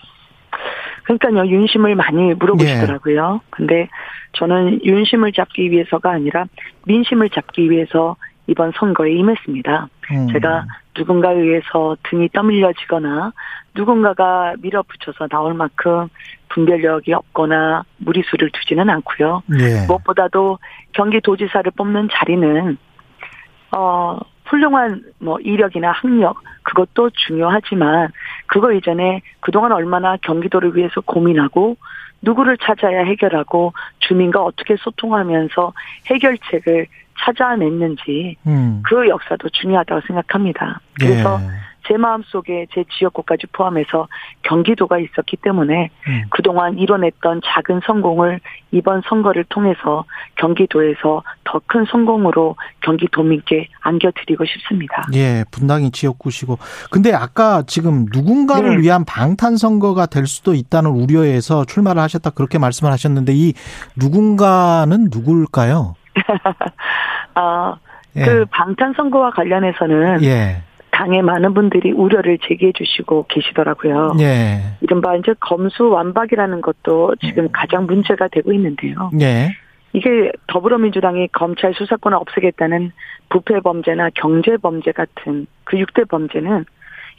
그러니까요, 1.04 1.46
윤심을 1.46 1.94
많이 1.94 2.34
물어보시더라고요. 2.34 3.40
근데 3.50 3.88
저는 4.32 4.84
윤심을 4.84 5.32
잡기 5.32 5.70
위해서가 5.70 6.10
아니라 6.10 6.46
민심을 6.86 7.30
잡기 7.30 7.70
위해서 7.70 8.16
이번 8.46 8.72
선거에 8.76 9.12
임했습니다. 9.12 9.88
음. 10.12 10.28
제가 10.32 10.66
누군가에 10.96 11.34
의해서 11.36 11.96
등이 12.04 12.28
떠밀려지거나 12.30 13.32
누군가가 13.74 14.54
밀어붙여서 14.60 15.28
나올 15.28 15.54
만큼 15.54 16.08
분별력이 16.50 17.12
없거나 17.12 17.84
무리수를 17.98 18.50
두지는 18.52 18.88
않고요. 18.90 19.42
예. 19.58 19.86
무엇보다도 19.86 20.58
경기도지사를 20.92 21.72
뽑는 21.76 22.08
자리는 22.12 22.76
어 23.76 24.18
훌륭한 24.54 25.02
뭐 25.18 25.38
이력이나 25.40 25.90
학력 25.90 26.40
그것도 26.62 27.10
중요하지만 27.10 28.08
그거 28.46 28.72
이전에 28.72 29.20
그동안 29.40 29.72
얼마나 29.72 30.16
경기도를 30.18 30.76
위해서 30.76 31.00
고민하고 31.00 31.76
누구를 32.22 32.56
찾아야 32.58 33.04
해결하고 33.04 33.72
주민과 33.98 34.42
어떻게 34.42 34.76
소통하면서 34.76 35.72
해결책을 36.06 36.86
찾아냈는지 37.18 38.36
음. 38.46 38.82
그 38.84 39.08
역사도 39.08 39.48
중요하다고 39.50 40.00
생각합니다. 40.06 40.80
그래서 40.94 41.38
예. 41.40 41.46
제 41.86 41.96
마음속에 41.96 42.66
제 42.72 42.84
지역구까지 42.98 43.48
포함해서 43.48 44.08
경기도가 44.42 44.98
있었기 44.98 45.36
때문에 45.38 45.90
음. 46.08 46.22
그동안 46.30 46.78
이뤄냈던 46.78 47.42
작은 47.44 47.80
성공을 47.86 48.40
이번 48.70 49.02
선거를 49.08 49.44
통해서 49.48 50.04
경기도에서 50.36 51.22
더 51.44 51.60
큰 51.66 51.84
성공으로 51.90 52.56
경기도민께 52.82 53.68
안겨드리고 53.80 54.44
싶습니다. 54.44 55.02
예, 55.14 55.44
분당이 55.50 55.90
지역구시고. 55.90 56.58
근데 56.90 57.12
아까 57.12 57.62
지금 57.66 58.06
누군가를 58.12 58.76
네. 58.76 58.82
위한 58.82 59.04
방탄 59.04 59.56
선거가 59.56 60.06
될 60.06 60.26
수도 60.26 60.54
있다는 60.54 60.90
우려에서 60.90 61.64
출마를 61.64 62.00
하셨다 62.02 62.30
그렇게 62.30 62.58
말씀을 62.58 62.92
하셨는데 62.92 63.32
이 63.34 63.54
누군가는 63.96 65.08
누굴까요? 65.10 65.94
아, 67.34 67.74
예. 68.16 68.24
그 68.24 68.44
방탄 68.50 68.92
선거와 68.94 69.30
관련해서는 69.30 70.22
예. 70.22 70.62
당의 70.94 71.22
많은 71.22 71.54
분들이 71.54 71.90
우려를 71.90 72.38
제기해 72.46 72.70
주시고 72.72 73.26
계시더라고요. 73.28 74.14
예. 74.20 74.60
이른바 74.80 75.16
이제 75.16 75.34
검수 75.40 75.88
완박이라는 75.88 76.60
것도 76.60 77.16
지금 77.20 77.48
가장 77.52 77.86
문제가 77.86 78.28
되고 78.28 78.52
있는데요. 78.52 79.10
예. 79.20 79.50
이게 79.92 80.30
더불어민주당이 80.46 81.28
검찰 81.32 81.74
수사권을 81.74 82.16
없애겠다는 82.16 82.92
부패 83.28 83.58
범죄나 83.60 84.10
경제 84.14 84.56
범죄 84.56 84.92
같은 84.92 85.46
그 85.64 85.78
6대 85.78 86.08
범죄는 86.08 86.64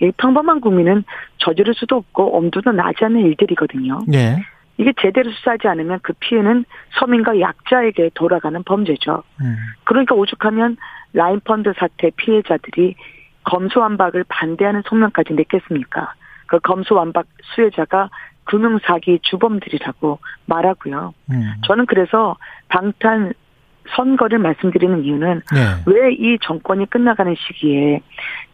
이 0.01 0.11
평범한 0.17 0.61
국민은 0.61 1.03
저지를 1.39 1.73
수도 1.73 1.97
없고 1.97 2.37
엄두도 2.37 2.71
나지 2.71 3.03
않는 3.03 3.25
일들이거든요. 3.25 3.99
예. 4.13 4.37
이게 4.77 4.93
제대로 5.01 5.31
수사하지 5.31 5.67
않으면 5.67 5.99
그 6.01 6.13
피해는 6.19 6.63
서민과 6.99 7.41
약자에게 7.41 8.11
돌아가는 8.13 8.61
범죄죠. 8.63 9.23
음. 9.41 9.55
그러니까 9.83 10.15
오죽하면 10.15 10.77
라인펀드 11.13 11.73
사태 11.77 12.09
피해자들이 12.15 12.95
검수완박을 13.45 14.25
반대하는 14.27 14.83
성명까지 14.87 15.33
냈겠습니까? 15.33 16.13
그 16.47 16.59
검수완박 16.59 17.25
수혜자가 17.55 18.09
금융사기 18.45 19.19
주범들이라고 19.23 20.19
말하고요. 20.45 21.13
음. 21.31 21.53
저는 21.65 21.85
그래서 21.87 22.37
방탄 22.67 23.33
선거를 23.95 24.39
말씀드리는 24.39 25.03
이유는 25.03 25.41
예. 25.55 25.91
왜이 25.91 26.37
정권이 26.41 26.89
끝나가는 26.89 27.35
시기에 27.35 28.01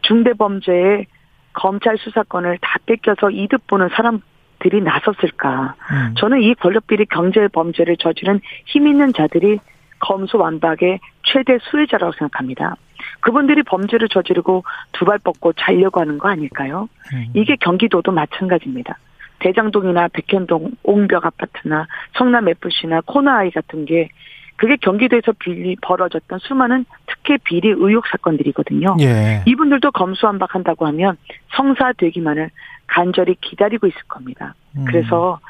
중대범죄의 0.02 1.06
검찰 1.54 1.98
수사권을 1.98 2.58
다 2.60 2.78
뺏겨서 2.86 3.30
이득 3.30 3.66
보는 3.66 3.88
사람들이 3.90 4.80
나섰을까? 4.82 5.74
음. 5.90 6.14
저는 6.16 6.42
이 6.42 6.54
권력비리 6.54 7.06
경제 7.06 7.46
범죄를 7.48 7.96
저지른 7.98 8.40
힘 8.66 8.86
있는 8.86 9.12
자들이 9.12 9.58
검수완박의 10.00 10.98
최대 11.22 11.58
수혜자라고 11.62 12.12
생각합니다. 12.18 12.76
그분들이 13.20 13.62
범죄를 13.62 14.08
저지르고 14.08 14.64
두 14.92 15.04
발 15.04 15.18
뻗고 15.18 15.52
자려고 15.54 16.00
하는 16.00 16.18
거 16.18 16.28
아닐까요? 16.28 16.88
음. 17.12 17.26
이게 17.34 17.56
경기도도 17.56 18.12
마찬가지입니다. 18.12 18.98
대장동이나 19.40 20.08
백현동, 20.12 20.72
옹벽 20.84 21.26
아파트나 21.26 21.86
성남 22.16 22.48
FC나 22.48 23.00
코나아이 23.04 23.50
같은 23.50 23.84
게 23.84 24.08
그게 24.56 24.76
경기도에서 24.76 25.32
비리 25.40 25.74
벌어졌던 25.82 26.38
수많은 26.38 26.84
특혜 27.06 27.36
비리 27.38 27.68
의혹 27.70 28.06
사건들이거든요. 28.06 28.96
예. 29.00 29.42
이분들도 29.46 29.90
검수완박한다고 29.90 30.86
하면 30.86 31.16
성사되기만을 31.56 32.50
간절히 32.86 33.34
기다리고 33.40 33.88
있을 33.88 33.98
겁니다. 34.06 34.54
음. 34.76 34.84
그래서 34.86 35.40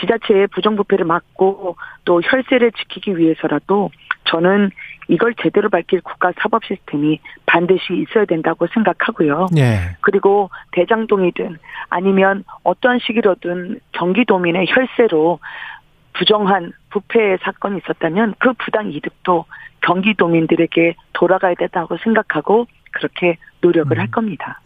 지자체의 0.00 0.48
부정부패를 0.48 1.04
막고 1.04 1.76
또 2.04 2.20
혈세를 2.22 2.72
지키기 2.72 3.16
위해서라도 3.18 3.90
저는 4.24 4.70
이걸 5.10 5.34
제대로 5.42 5.68
밝힐 5.68 6.00
국가 6.00 6.32
사법 6.40 6.64
시스템이 6.64 7.18
반드시 7.44 7.94
있어야 7.94 8.24
된다고 8.24 8.68
생각하고요. 8.72 9.48
예. 9.56 9.96
그리고 10.00 10.50
대장동이든 10.70 11.58
아니면 11.88 12.44
어떠한 12.62 13.00
시기로든 13.02 13.80
경기도민의 13.92 14.66
혈세로 14.68 15.40
부정한 16.12 16.72
부패 16.90 17.36
사건이 17.42 17.78
있었다면 17.78 18.34
그 18.38 18.52
부당 18.54 18.92
이득도 18.92 19.46
경기도민들에게 19.82 20.94
돌아가야 21.12 21.54
된다고 21.54 21.96
생각하고 21.98 22.66
그렇게 22.92 23.36
노력을 23.60 23.98
할 23.98 24.10
겁니다. 24.10 24.60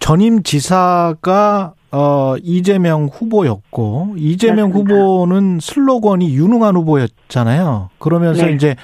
전임 0.00 0.42
지사가 0.42 1.74
어 1.92 2.34
이재명 2.42 3.06
후보였고 3.06 4.14
이재명 4.16 4.70
맞습니다. 4.70 4.94
후보는 4.94 5.58
슬로건이 5.60 6.34
유능한 6.34 6.74
후보였잖아요. 6.76 7.90
그러면서 7.98 8.46
네. 8.46 8.52
이제 8.52 8.76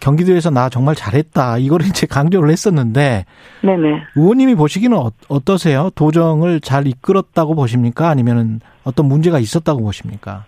경기도에서 0.00 0.50
나 0.50 0.68
정말 0.68 0.94
잘했다 0.94 1.58
이걸 1.58 1.82
이제 1.82 2.06
강조를 2.06 2.50
했었는데 2.50 3.24
네네. 3.62 4.02
의원님이 4.16 4.54
보시기는 4.54 4.96
어- 4.96 5.10
어떠세요? 5.28 5.90
도정을 5.94 6.60
잘 6.60 6.86
이끌었다고 6.86 7.54
보십니까? 7.54 8.08
아니면은 8.08 8.60
어떤 8.84 9.06
문제가 9.06 9.38
있었다고 9.38 9.82
보십니까? 9.82 10.44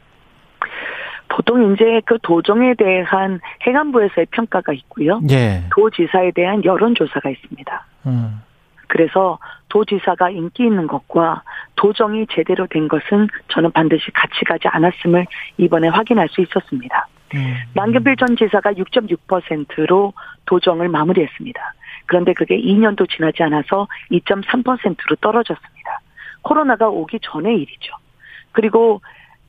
보통 1.29 1.73
이제 1.73 2.01
그 2.05 2.19
도정에 2.23 2.75
대한 2.75 3.41
행안부에서의 3.67 4.27
평가가 4.31 4.73
있고요. 4.73 5.21
예. 5.31 5.63
도지사에 5.75 6.33
대한 6.35 6.65
여론조사가 6.65 7.31
있습니다. 7.31 7.87
음. 8.07 8.43
그래서 8.89 9.39
도지사가 9.69 10.31
인기 10.31 10.65
있는 10.65 10.87
것과 10.89 11.43
도정이 11.77 12.27
제대로 12.35 12.67
된 12.67 12.89
것은 12.89 13.29
저는 13.49 13.71
반드시 13.71 14.11
같이 14.13 14.45
가지 14.45 14.67
않았음을 14.69 15.27
이번에 15.59 15.89
확인할 15.89 16.29
수 16.29 16.41
있었습니다. 16.41 17.07
음. 17.35 17.55
남경필 17.75 18.17
전 18.17 18.37
지사가 18.37 18.73
6.6%로 18.73 20.13
도정을 20.47 20.89
마무리했습니다. 20.89 21.75
그런데 22.07 22.33
그게 22.33 22.61
2년도 22.61 23.09
지나지 23.09 23.43
않아서 23.43 23.87
2.3%로 24.11 25.17
떨어졌습니다. 25.21 26.01
코로나가 26.43 26.89
오기 26.89 27.21
전의 27.23 27.57
일이죠. 27.57 27.95
그리고 28.53 29.01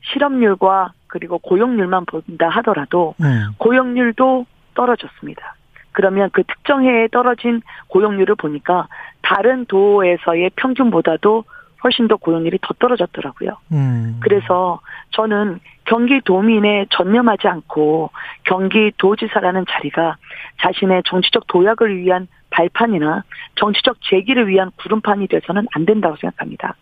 실업률과 0.02 0.94
그리고 1.08 1.40
고용률만 1.40 2.06
본다 2.06 2.50
하더라도 2.50 3.16
음. 3.22 3.48
고용률도 3.58 4.46
떨어졌습니다. 4.74 5.56
그러면 5.92 6.30
그 6.32 6.44
특정 6.44 6.86
해에 6.86 7.08
떨어진 7.10 7.62
고용률을 7.88 8.36
보니까 8.36 8.88
다른 9.22 9.66
도에서의 9.66 10.52
평균보다도 10.56 11.44
훨씬 11.84 12.08
더 12.08 12.16
고용률이 12.18 12.60
더 12.62 12.74
떨어졌더라고요. 12.80 13.58
음. 13.72 14.20
그래서 14.22 14.80
저는 15.12 15.60
경기 15.86 16.22
도민에 16.22 16.86
전념하지 16.92 17.48
않고 17.48 18.12
경기 18.44 18.92
도지사라는 18.98 19.66
자리가 19.70 20.18
자신의 20.62 21.04
정치적 21.06 21.48
도약을 21.48 21.98
위한 21.98 22.28
발판이나 22.52 23.24
정치적 23.56 23.98
재기를 24.02 24.48
위한 24.48 24.72
구름판이 24.78 25.28
돼서는 25.28 25.66
안 25.74 25.86
된다고 25.86 26.16
생각합니다. 26.18 26.76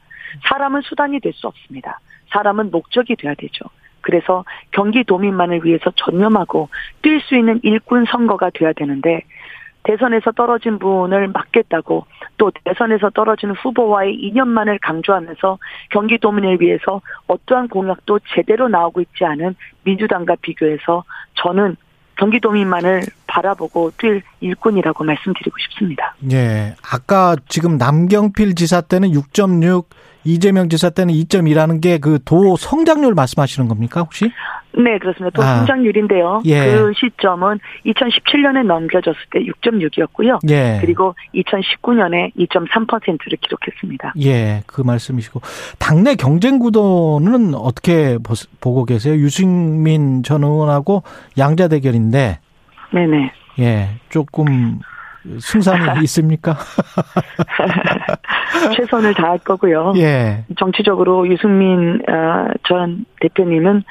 사람은 0.47 0.82
수단이 0.82 1.20
될 1.20 1.34
수 1.34 1.47
없습니다. 1.47 2.00
사람은 2.32 2.72
목적이 2.72 3.16
돼야 3.16 3.34
되죠. 3.34 3.66
그래서 4.02 4.45
경기도민만을 4.72 5.62
위해서 5.64 5.91
전념하고 5.95 6.70
뛸 7.02 7.22
수 7.22 7.36
있는 7.36 7.60
일꾼 7.64 8.06
선거가 8.06 8.50
돼야 8.52 8.74
되는데 8.74 9.22
대선에서 9.90 10.32
떨어진 10.34 10.78
분을 10.78 11.30
막겠다고 11.30 12.06
또 12.38 12.52
대선에서 12.64 13.10
떨어진 13.10 13.50
후보와의 13.52 14.14
인연만을 14.14 14.78
강조하면서 14.84 15.58
경기도민을 15.90 16.62
위해서 16.62 17.02
어떠한 17.26 17.70
공약도 17.70 18.20
제대로 18.36 18.68
나오고 18.68 19.02
있지 19.02 19.26
않은 19.26 19.56
민주당과 19.84 20.36
비교해서 20.42 21.04
저는 21.42 21.76
경기도민만을 22.18 23.02
바라보고 23.28 23.92
뛸 23.98 24.22
일꾼이라고 24.42 25.04
말씀드리고 25.06 25.58
싶습니다. 25.58 26.16
예. 26.32 26.76
아까 26.94 27.36
지금 27.48 27.78
남경필 27.78 28.56
지사 28.56 28.82
때는 28.82 29.10
6.6, 29.12 29.86
이재명 30.26 30.68
지사 30.70 30.90
때는 30.90 31.14
2.2라는 31.14 31.82
게 31.82 31.98
그 31.98 32.20
도 32.26 32.58
성장률 32.58 33.14
말씀하시는 33.16 33.68
겁니까, 33.70 34.02
혹시? 34.02 34.30
네, 34.84 34.98
그렇습니다. 34.98 35.30
또 35.36 35.44
아. 35.44 35.58
성장률인데요. 35.58 36.42
예. 36.46 36.66
그 36.66 36.94
시점은 36.96 37.60
2017년에 37.86 38.66
넘겨졌을 38.66 39.20
때 39.32 39.40
6.6이었고요. 39.40 40.40
예. 40.50 40.78
그리고 40.82 41.16
2019년에 41.36 42.34
2.3%를 42.36 43.38
기록했습니다. 43.42 44.14
예, 44.24 44.64
그 44.66 44.82
말씀이시고. 44.82 45.42
당내 45.80 46.16
경쟁 46.16 46.60
구도는 46.60 47.54
어떻게 47.56 48.18
보- 48.20 48.34
보고 48.62 48.86
계세요? 48.86 49.16
유승민 49.16 50.24
전 50.24 50.44
의원하고 50.44 51.04
양자 51.38 51.68
대결인데, 51.68 52.40
네 52.94 53.08
네. 53.08 53.32
예, 53.60 53.90
조금 54.10 54.80
승산이 55.40 56.00
있습니까? 56.06 56.56
최선을 58.76 59.14
다할 59.14 59.38
거고요. 59.40 59.94
예, 59.98 60.44
정치적으로 60.58 61.28
유승민 61.28 62.02
어, 62.10 62.48
전 62.68 63.06
대표님은 63.22 63.84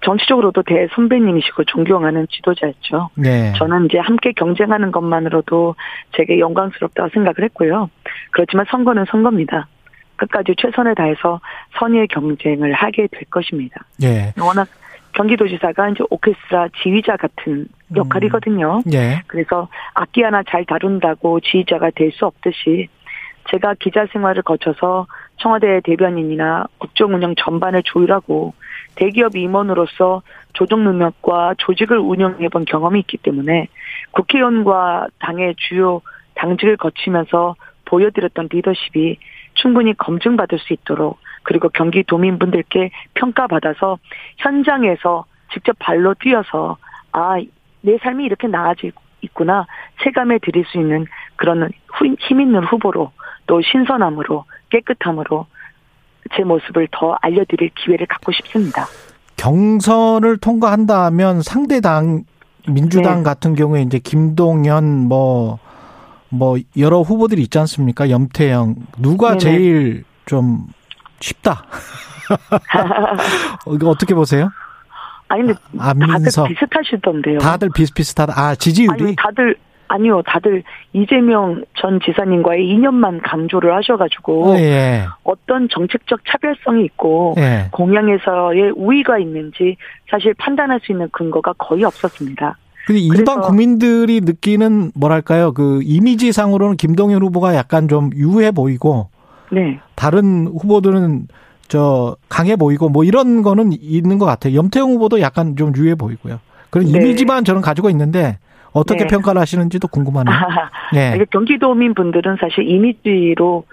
정치적으로도 0.00 0.62
대 0.62 0.88
선배님이시고 0.94 1.64
존경하는 1.64 2.26
지도자였죠. 2.30 3.10
네. 3.14 3.52
저는 3.58 3.86
이제 3.86 3.98
함께 3.98 4.32
경쟁하는 4.32 4.90
것만으로도 4.90 5.74
제게 6.16 6.38
영광스럽다고 6.38 7.10
생각을 7.10 7.44
했고요. 7.44 7.90
그렇지만 8.30 8.64
선거는 8.70 9.04
선거입니다. 9.10 9.68
끝까지 10.16 10.54
최선을 10.56 10.94
다해서 10.94 11.40
선의의 11.78 12.08
경쟁을 12.08 12.72
하게 12.72 13.08
될 13.10 13.24
것입니다. 13.30 13.84
예, 14.02 14.32
워낙 14.40 14.68
경기도지사가 15.12 15.90
이제 15.90 16.04
오케스트라 16.08 16.68
지휘자 16.82 17.16
같은 17.16 17.66
역할이거든요. 17.94 18.80
예, 18.94 19.20
그래서 19.26 19.68
악기 19.94 20.22
하나 20.22 20.42
잘 20.48 20.64
다룬다고 20.64 21.40
지휘자가 21.40 21.90
될 21.90 22.12
수 22.12 22.24
없듯이 22.26 22.88
제가 23.50 23.74
기자 23.80 24.06
생활을 24.12 24.42
거쳐서 24.42 25.06
청와대 25.38 25.80
대변인이나 25.84 26.66
국정 26.78 27.14
운영 27.14 27.34
전반을 27.36 27.82
조율하고 27.84 28.54
대기업 28.94 29.36
임원으로서 29.36 30.22
조정 30.52 30.84
능력과 30.84 31.54
조직을 31.58 31.98
운영해 31.98 32.48
본 32.48 32.64
경험이 32.64 33.00
있기 33.00 33.18
때문에 33.18 33.68
국회의원과 34.12 35.08
당의 35.18 35.54
주요 35.56 36.02
당직을 36.34 36.76
거치면서 36.76 37.56
보여드렸던 37.84 38.48
리더십이 38.50 39.18
충분히 39.54 39.94
검증받을 39.94 40.58
수 40.58 40.72
있도록 40.72 41.18
그리고 41.42 41.68
경기도민분들께 41.68 42.90
평가받아서 43.14 43.98
현장에서 44.38 45.24
직접 45.52 45.76
발로 45.78 46.14
뛰어서 46.14 46.78
아, 47.12 47.36
내 47.82 47.98
삶이 47.98 48.24
이렇게 48.24 48.46
나아지고 48.48 49.00
있구나 49.20 49.66
체감해 50.02 50.38
드릴 50.38 50.64
수 50.66 50.78
있는 50.78 51.06
그런 51.36 51.70
후- 51.88 52.16
힘 52.20 52.40
있는 52.40 52.64
후보로 52.64 53.12
또 53.46 53.60
신선함으로 53.60 54.44
깨끗함으로 54.70 55.46
제 56.36 56.44
모습을 56.44 56.88
더 56.92 57.16
알려드릴 57.20 57.70
기회를 57.74 58.06
갖고 58.06 58.32
싶습니다. 58.32 58.86
경선을 59.36 60.38
통과한다면 60.38 61.42
상대당 61.42 62.24
민주당 62.68 63.18
네. 63.18 63.22
같은 63.24 63.54
경우에 63.54 63.82
이제 63.82 63.98
김동연 63.98 64.84
뭐, 65.08 65.58
뭐, 66.28 66.56
여러 66.78 67.00
후보들이 67.00 67.42
있지 67.42 67.58
않습니까? 67.58 68.08
염태영. 68.08 68.76
누가 68.98 69.36
네네. 69.36 69.38
제일 69.38 70.04
좀 70.26 70.66
쉽다? 71.20 71.64
이거 73.74 73.88
어떻게 73.88 74.14
보세요? 74.14 74.48
아니 75.28 75.42
근데 75.42 75.58
안민석. 75.78 76.44
다들 76.44 76.54
비슷하시던데요. 76.54 77.38
다들 77.38 77.70
비슷비슷하다. 77.74 78.34
아, 78.36 78.54
지지율이? 78.54 79.02
아니 79.04 79.16
다들 79.16 79.56
아니요 79.92 80.22
다들 80.24 80.62
이재명 80.94 81.64
전 81.74 82.00
지사님과의 82.00 82.66
인연만 82.66 83.20
강조를 83.20 83.74
하셔가지고 83.74 84.46
어, 84.46 84.56
예. 84.56 85.04
어떤 85.22 85.68
정책적 85.68 86.20
차별성이 86.26 86.84
있고 86.86 87.34
예. 87.36 87.68
공약에서의 87.72 88.72
우위가 88.74 89.18
있는지 89.18 89.76
사실 90.10 90.32
판단할 90.38 90.80
수 90.82 90.92
있는 90.92 91.08
근거가 91.12 91.52
거의 91.58 91.84
없었습니다. 91.84 92.56
근데 92.86 93.00
일반 93.00 93.40
국민들이 93.42 94.20
느끼는 94.22 94.92
뭐랄까요? 94.94 95.52
그 95.52 95.80
이미지상으로는 95.84 96.76
김동연 96.76 97.22
후보가 97.22 97.54
약간 97.54 97.86
좀 97.86 98.10
유해 98.14 98.50
보이고 98.50 99.08
네. 99.52 99.78
다른 99.94 100.46
후보들은 100.46 101.28
저 101.68 102.16
강해 102.28 102.56
보이고 102.56 102.88
뭐 102.88 103.04
이런 103.04 103.42
거는 103.42 103.72
있는 103.78 104.18
것 104.18 104.24
같아요. 104.26 104.54
염태영 104.54 104.90
후보도 104.90 105.20
약간 105.20 105.54
좀 105.54 105.72
유해 105.76 105.94
보이고요. 105.94 106.40
그런 106.70 106.86
네. 106.86 106.98
이미지만 106.98 107.44
저는 107.44 107.60
가지고 107.60 107.90
있는데 107.90 108.38
어떻게 108.72 109.04
네. 109.04 109.06
평가를 109.06 109.40
하시는지도 109.40 109.88
궁금하네요. 109.88 110.34
예. 110.94 111.12
이게 111.16 111.24
경기도민 111.26 111.94
분들은 111.94 112.36
사실 112.40 112.68
이미지로 112.68 113.64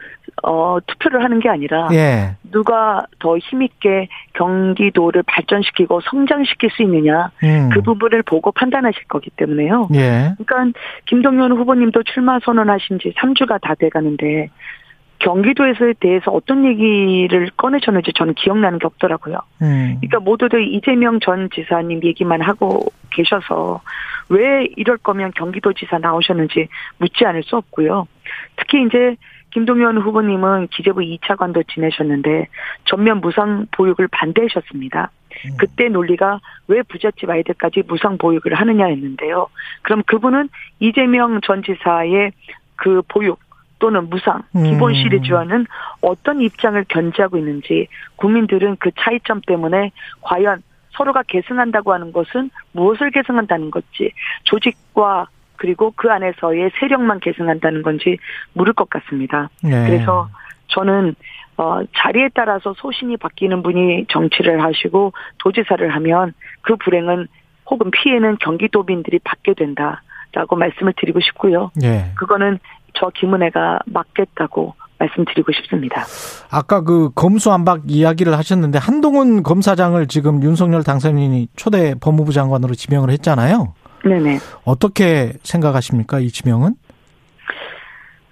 어, 0.43 0.78
투표를 0.86 1.24
하는 1.24 1.39
게 1.39 1.50
아니라 1.50 1.89
예. 1.91 2.36
누가 2.52 3.06
더 3.20 3.38
힘있게 3.38 4.08
경기도를 4.34 5.24
발전시키고 5.24 6.02
성장시킬 6.02 6.70
수 6.72 6.84
있느냐 6.84 7.32
음. 7.43 7.70
그 7.74 7.82
부분을 7.82 8.24
보고 8.24 8.52
판단하실 8.52 9.04
거기 9.08 9.30
때문에요. 9.32 9.89
예. 9.95 10.34
그러니까 10.38 10.80
김동연 11.06 11.52
후보님도 11.54 12.04
출마 12.04 12.39
선언하신 12.39 13.00
지 13.00 13.14
3주가 13.18 13.62
다 13.62 13.76
돼가는데 13.76 14.50
경기도에서에 15.20 15.93
대해서 16.00 16.32
어떤 16.32 16.66
얘기를 16.66 17.50
꺼내셨는지 17.58 18.12
저는 18.16 18.34
기억나는 18.36 18.80
게 18.80 18.88
없더라고요. 18.88 19.38
음. 19.62 19.97
그러니까 20.00 20.20
모두들 20.20 20.74
이재명 20.74 21.20
전 21.20 21.50
지사님 21.54 22.02
얘기만 22.04 22.41
하고 22.41 22.86
계셔서 23.12 23.82
왜 24.30 24.68
이럴 24.76 24.97
거면 24.97 25.32
경기도지사 25.36 25.97
나오셨는지 25.99 26.68
묻지 26.97 27.26
않을 27.26 27.43
수 27.43 27.55
없고요. 27.57 28.07
특히 28.55 28.86
이제 28.86 29.16
김동연 29.51 29.97
후보님은 29.97 30.68
기재부 30.68 31.01
2차관도 31.01 31.68
지내셨는데 31.68 32.47
전면 32.86 33.22
무상 33.22 33.66
보육을 33.72 34.07
반대하셨습니다. 34.10 35.12
그때 35.57 35.89
논리가 35.89 36.39
왜 36.68 36.82
부잣집 36.84 37.30
아이들까지 37.30 37.84
무상 37.88 38.18
보육을 38.18 38.53
하느냐였는데요. 38.53 39.47
그럼 39.82 40.03
그분은 40.05 40.49
이재명 40.80 41.39
전 41.41 41.64
지사의 41.64 42.32
그 42.76 43.01
보육 43.07 43.39
또는 43.80 44.10
무상 44.10 44.43
기본 44.53 44.91
음. 44.91 44.95
시리즈와는 44.95 45.66
어떤 46.01 46.41
입장을 46.41 46.84
견지하고 46.89 47.38
있는지 47.38 47.88
국민들은 48.18 48.76
그 48.80 48.91
차이점 48.99 49.41
때문에 49.47 49.91
과연 50.22 50.62
서로가 51.00 51.24
계승한다고 51.24 51.93
하는 51.93 52.12
것은 52.12 52.52
무엇을 52.74 53.12
계승한다는 53.12 53.72
건지 53.72 54.12
조직과 54.43 55.28
그리고 55.56 55.93
그 55.95 56.12
안에서의 56.12 56.72
세력만 56.80 57.22
계승한다는 57.22 57.84
건지 57.84 58.18
물을 58.54 58.74
것 58.74 58.89
같습니다. 58.89 59.50
예. 59.66 59.70
그래서 59.70 60.30
저는 60.68 61.16
어, 61.58 61.82
자리에 61.97 62.30
따라서 62.34 62.74
소신이 62.78 63.18
바뀌는 63.18 63.64
분이 63.64 64.06
정치를 64.10 64.62
하시고 64.62 65.14
도지사를 65.39 65.89
하면 65.95 66.34
그 66.62 66.76
불행은 66.76 67.28
혹은 67.70 67.91
피해는 67.91 68.38
경기도민들이 68.38 69.20
받게 69.20 69.54
된다라고 69.54 70.56
말씀을 70.58 70.93
드리고 70.97 71.20
싶고요. 71.20 71.72
예. 71.84 72.12
그거는 72.16 72.60
저 72.93 73.10
김은혜가 73.10 73.80
맡겠다고 73.86 74.76
말씀드리고 75.00 75.52
싶습니다. 75.54 76.06
아까 76.52 76.82
그 76.82 77.10
검수안박 77.16 77.84
이야기를 77.88 78.38
하셨는데 78.38 78.78
한동훈 78.78 79.43
검사장을 79.43 80.06
지금 80.08 80.43
윤석열 80.43 80.84
당선인이 80.84 81.47
초대 81.56 81.95
법무부 82.00 82.34
장관으로 82.34 82.76
지명을 82.76 83.10
했잖아요. 83.12 83.74
네네. 84.06 84.39
어떻게 84.64 85.34
생각하십니까? 85.43 86.20
이 86.20 86.30
지명은? 86.30 86.76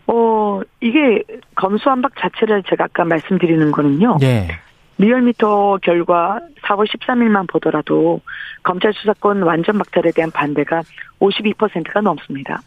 어, 0.08 0.62
이게 0.80 1.24
검수안박 1.56 2.14
자체를 2.20 2.64
제가 2.70 2.86
아까 2.86 3.04
말씀드리는 3.04 3.72
거는요. 3.72 4.18
예. 4.22 4.48
리얼미터 4.98 5.78
결과 5.82 6.40
4월 6.64 6.88
13일만 6.88 7.48
보더라도 7.50 8.22
검찰 8.64 8.94
수사권 8.94 9.44
완전 9.44 9.78
박탈에 9.78 10.12
대한 10.12 10.32
반대가 10.32 10.82
52%가 11.20 12.02
넘습니다. 12.02 12.62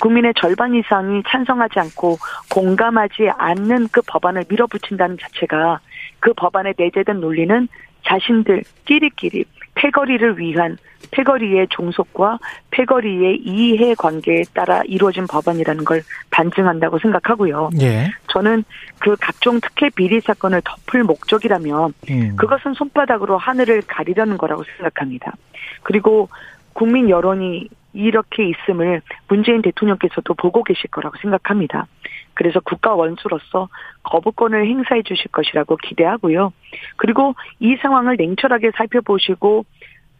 국민의 0.00 0.32
절반 0.36 0.74
이상이 0.74 1.22
찬성하지 1.28 1.78
않고 1.80 2.16
공감하지 2.50 3.30
않는 3.36 3.88
그 3.92 4.00
법안을 4.06 4.44
밀어붙인다는 4.48 5.18
자체가 5.20 5.80
그 6.20 6.32
법안에 6.34 6.74
내재된 6.76 7.20
논리는 7.20 7.68
자신들 8.04 8.64
끼리끼리 8.86 9.44
패거리를 9.78 10.38
위한 10.38 10.76
패거리의 11.12 11.68
종속과 11.70 12.38
패거리의 12.70 13.38
이해 13.44 13.94
관계에 13.94 14.42
따라 14.52 14.82
이루어진 14.84 15.26
법안이라는 15.26 15.84
걸 15.84 16.02
반증한다고 16.30 16.98
생각하고요. 16.98 17.70
예. 17.80 18.10
저는 18.28 18.64
그 18.98 19.16
각종 19.20 19.60
특혜 19.60 19.88
비리 19.90 20.20
사건을 20.20 20.60
덮을 20.64 21.04
목적이라면 21.04 21.94
음. 22.10 22.36
그것은 22.36 22.74
손바닥으로 22.74 23.38
하늘을 23.38 23.82
가리려는 23.82 24.36
거라고 24.36 24.64
생각합니다. 24.76 25.34
그리고 25.84 26.28
국민 26.72 27.08
여론이 27.08 27.68
이렇게 27.94 28.48
있음을 28.48 29.00
문재인 29.28 29.62
대통령께서도 29.62 30.34
보고 30.34 30.62
계실 30.62 30.90
거라고 30.90 31.16
생각합니다. 31.20 31.86
그래서 32.38 32.60
국가 32.60 32.94
원수로서 32.94 33.68
거부권을 34.04 34.64
행사해 34.64 35.02
주실 35.02 35.26
것이라고 35.32 35.76
기대하고요. 35.76 36.52
그리고 36.96 37.34
이 37.58 37.74
상황을 37.82 38.14
냉철하게 38.16 38.70
살펴보시고 38.76 39.64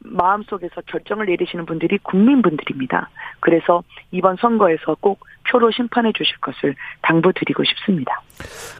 마음속에서 0.00 0.80
결정을 0.86 1.26
내리시는 1.26 1.64
분들이 1.64 1.96
국민분들입니다. 1.98 3.08
그래서 3.38 3.84
이번 4.10 4.36
선거에서 4.40 4.96
꼭 5.00 5.20
표로 5.48 5.70
심판해 5.70 6.10
주실 6.12 6.36
것을 6.38 6.74
당부드리고 7.02 7.62
싶습니다. 7.62 8.20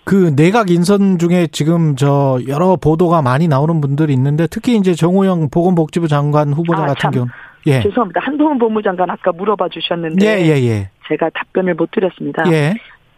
그 0.05 0.35
내각 0.35 0.71
인선 0.71 1.19
중에 1.19 1.47
지금 1.53 1.95
저 1.95 2.41
여러 2.49 2.75
보도가 2.75 3.23
많이 3.23 3.47
나오는 3.47 3.81
분들이 3.81 4.13
있는데 4.15 4.49
특히 4.51 4.75
이제 4.75 4.95
정호영 4.95 5.51
보건복지부 5.51 6.09
장관 6.09 6.53
후보자 6.53 6.83
아, 6.83 6.87
같은 6.87 6.97
참. 6.99 7.11
경우 7.13 7.27
예. 7.67 7.83
죄송합니다. 7.83 8.21
한동훈 8.21 8.59
법무장관 8.59 9.09
아까 9.11 9.31
물어봐 9.31 9.69
주셨는데 9.69 10.27
예, 10.27 10.47
예, 10.47 10.67
예. 10.67 10.91
제가 11.09 11.31
답변을 11.31 11.75
못 11.75 11.91
드렸습니다. 11.93 12.43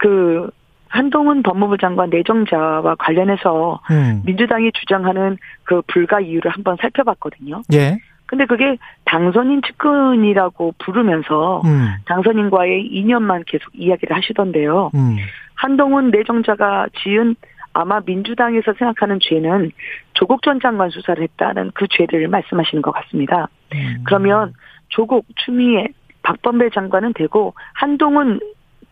예. 0.04 0.06
그 0.08 0.50
한동훈 0.88 1.42
법무부 1.42 1.78
장관 1.78 2.10
내정자와 2.10 2.96
관련해서 2.96 3.80
음. 3.90 4.22
민주당이 4.26 4.72
주장하는 4.72 5.38
그 5.62 5.82
불가 5.86 6.20
이유를 6.20 6.50
한번 6.50 6.76
살펴봤거든요. 6.80 7.62
예. 7.72 7.98
근데 8.26 8.44
그게 8.44 8.76
당선인 9.04 9.60
측근이라고 9.62 10.74
부르면서 10.78 11.62
음. 11.64 11.94
당선인과의 12.06 12.86
인연만 12.86 13.44
계속 13.46 13.70
이야기를 13.74 14.16
하시던데요. 14.16 14.90
음. 14.94 15.16
한동훈 15.54 16.10
내정자가 16.10 16.86
지은 17.02 17.36
아마 17.72 18.00
민주당에서 18.04 18.72
생각하는 18.78 19.18
죄는 19.20 19.70
조국 20.14 20.42
전 20.42 20.60
장관 20.60 20.90
수사를 20.90 21.22
했다는 21.22 21.70
그 21.74 21.86
죄를 21.88 22.28
말씀하시는 22.28 22.82
것 22.82 22.92
같습니다. 22.92 23.48
음. 23.74 24.02
그러면 24.04 24.54
조국, 24.88 25.26
추미애, 25.36 25.88
박범배 26.22 26.70
장관은 26.70 27.12
되고 27.14 27.54
한동훈 27.74 28.40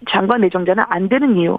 장관 0.09 0.41
내정자는 0.43 0.85
안 0.89 1.09
되는 1.09 1.37
이유, 1.37 1.59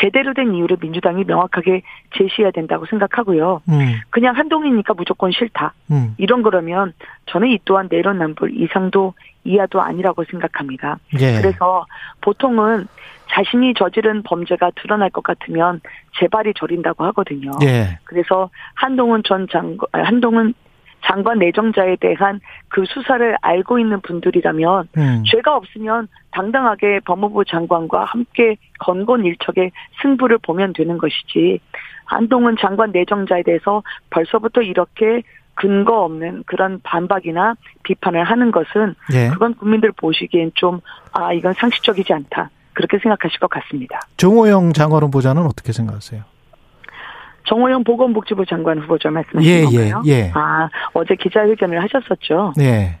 제대로 0.00 0.32
된 0.32 0.54
이유를 0.54 0.78
민주당이 0.80 1.24
명확하게 1.24 1.82
제시해야 2.16 2.50
된다고 2.50 2.86
생각하고요. 2.86 3.62
음. 3.68 4.00
그냥 4.10 4.36
한동훈이니까 4.36 4.94
무조건 4.94 5.32
싫다. 5.32 5.74
음. 5.90 6.14
이런 6.16 6.42
거라면 6.42 6.94
저는 7.26 7.48
이 7.48 7.58
또한 7.64 7.88
내로남불 7.90 8.52
이상도 8.54 9.14
이하도 9.44 9.82
아니라고 9.82 10.24
생각합니다. 10.24 10.98
예. 11.20 11.40
그래서 11.40 11.86
보통은 12.20 12.86
자신이 13.30 13.74
저지른 13.74 14.22
범죄가 14.22 14.72
드러날 14.76 15.10
것 15.10 15.22
같으면 15.22 15.80
재발이 16.18 16.54
저린다고 16.56 17.04
하거든요. 17.06 17.50
예. 17.62 17.98
그래서 18.04 18.50
한동훈 18.74 19.22
전 19.24 19.46
장관, 19.50 19.88
아니, 19.92 20.04
한동훈 20.04 20.54
장관 21.04 21.38
내정자에 21.38 21.96
대한 21.96 22.40
그 22.68 22.84
수사를 22.86 23.36
알고 23.40 23.78
있는 23.78 24.00
분들이라면 24.00 24.88
음. 24.96 25.22
죄가 25.26 25.56
없으면 25.56 26.08
당당하게 26.30 27.00
법무부 27.00 27.44
장관과 27.44 28.04
함께 28.04 28.56
건곤일척의 28.78 29.70
승부를 30.02 30.38
보면 30.38 30.72
되는 30.72 30.98
것이지 30.98 31.60
한동훈 32.04 32.56
장관 32.60 32.92
내정자에 32.92 33.42
대해서 33.42 33.82
벌써부터 34.10 34.62
이렇게 34.62 35.22
근거 35.54 36.02
없는 36.04 36.44
그런 36.46 36.80
반박이나 36.82 37.54
비판을 37.82 38.24
하는 38.24 38.50
것은 38.50 38.94
예. 39.12 39.28
그건 39.28 39.54
국민들 39.54 39.92
보시기엔 39.92 40.52
좀 40.54 40.80
아 41.12 41.32
이건 41.32 41.52
상식적이지 41.52 42.12
않다 42.12 42.50
그렇게 42.72 42.98
생각하실 42.98 43.38
것 43.38 43.50
같습니다. 43.50 44.00
정호영 44.16 44.72
장관 44.72 45.02
후보자는 45.02 45.42
어떻게 45.42 45.72
생각하세요? 45.72 46.22
정호영 47.44 47.84
보건복지부 47.84 48.46
장관 48.46 48.78
후보자 48.78 49.10
말씀하신 49.10 49.50
예, 49.50 49.62
건가요? 49.64 50.02
예, 50.06 50.10
예. 50.10 50.30
아 50.34 50.68
어제 50.92 51.14
기자회견을 51.14 51.82
하셨었죠. 51.82 52.54
예. 52.60 52.98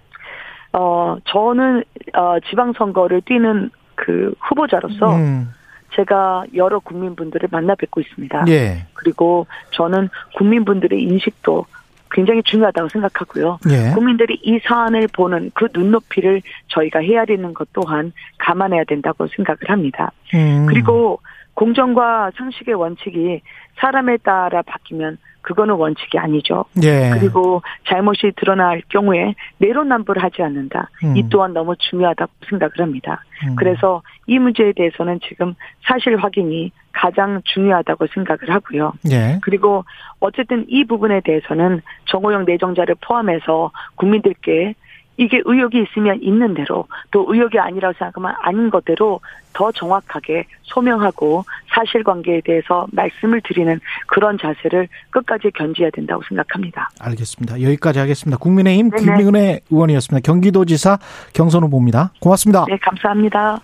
어 0.72 1.16
저는 1.26 1.84
어 2.14 2.36
지방선거를 2.48 3.22
뛰는 3.22 3.70
그 3.94 4.34
후보자로서 4.40 5.14
음. 5.14 5.50
제가 5.94 6.44
여러 6.54 6.78
국민분들을 6.78 7.48
만나 7.52 7.74
뵙고 7.74 8.00
있습니다. 8.00 8.44
예. 8.48 8.86
그리고 8.94 9.46
저는 9.72 10.08
국민분들의 10.36 11.00
인식도 11.02 11.66
굉장히 12.10 12.42
중요하다고 12.42 12.88
생각하고요. 12.88 13.58
예. 13.70 13.92
국민들이 13.94 14.38
이 14.42 14.58
사안을 14.64 15.08
보는 15.12 15.50
그 15.54 15.68
눈높이를 15.72 16.42
저희가 16.68 17.00
헤아리는 17.00 17.54
것 17.54 17.68
또한 17.72 18.12
감안해야 18.38 18.84
된다고 18.84 19.26
생각을 19.28 19.58
합니다. 19.68 20.12
음. 20.34 20.66
그리고 20.68 21.20
공정과 21.54 22.32
상식의 22.36 22.74
원칙이 22.74 23.42
사람에 23.76 24.18
따라 24.18 24.62
바뀌면 24.62 25.18
그거는 25.42 25.74
원칙이 25.74 26.18
아니죠. 26.18 26.64
예. 26.82 27.10
그리고 27.12 27.62
잘못이 27.88 28.32
드러날 28.36 28.80
경우에 28.88 29.34
내로남불하지 29.58 30.42
않는다. 30.42 30.88
음. 31.04 31.16
이 31.16 31.28
또한 31.28 31.52
너무 31.52 31.74
중요하다고 31.76 32.32
생각을 32.48 32.72
합니다. 32.78 33.24
음. 33.44 33.56
그래서 33.56 34.02
이 34.26 34.38
문제에 34.38 34.72
대해서는 34.72 35.18
지금 35.28 35.54
사실 35.84 36.16
확인이 36.16 36.70
가장 36.92 37.42
중요하다고 37.44 38.06
생각을 38.14 38.50
하고요. 38.50 38.92
예. 39.10 39.38
그리고 39.42 39.84
어쨌든 40.20 40.64
이 40.68 40.84
부분에 40.84 41.20
대해서는 41.24 41.82
정호영 42.06 42.44
내정자를 42.44 42.94
포함해서 43.00 43.72
국민들께 43.96 44.74
이게 45.16 45.40
의혹이 45.44 45.82
있으면 45.82 46.22
있는 46.22 46.54
대로 46.54 46.86
또 47.10 47.26
의혹이 47.28 47.58
아니라고 47.58 47.94
생각하면 47.98 48.34
아닌 48.40 48.70
것대로 48.70 49.20
더 49.52 49.70
정확하게 49.70 50.46
소명하고 50.62 51.44
사실관계에 51.74 52.40
대해서 52.44 52.86
말씀을 52.92 53.42
드리는 53.42 53.78
그런 54.06 54.38
자세를 54.38 54.88
끝까지 55.10 55.50
견지해야 55.54 55.90
된다고 55.90 56.22
생각합니다. 56.28 56.88
알겠습니다. 57.00 57.60
여기까지 57.60 57.98
하겠습니다. 57.98 58.38
국민의힘 58.38 58.90
네네. 58.90 59.02
김민혜 59.02 59.60
의원이었습니다. 59.70 60.24
경기도지사 60.24 60.98
경선 61.34 61.64
후보입니다. 61.64 62.12
고맙습니다. 62.20 62.64
네, 62.66 62.76
감사합니다. 62.78 63.60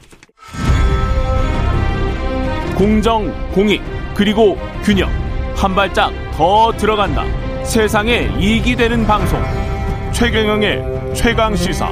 공정, 2.76 3.32
공익, 3.52 3.82
그리고 4.14 4.56
균형. 4.84 5.08
한 5.56 5.74
발짝 5.74 6.12
더 6.32 6.70
들어간다. 6.72 7.24
세상에 7.64 8.28
이익이 8.38 8.76
되는 8.76 9.04
방송. 9.04 9.40
최경영의 10.12 10.97
최강 11.18 11.56
시사. 11.56 11.88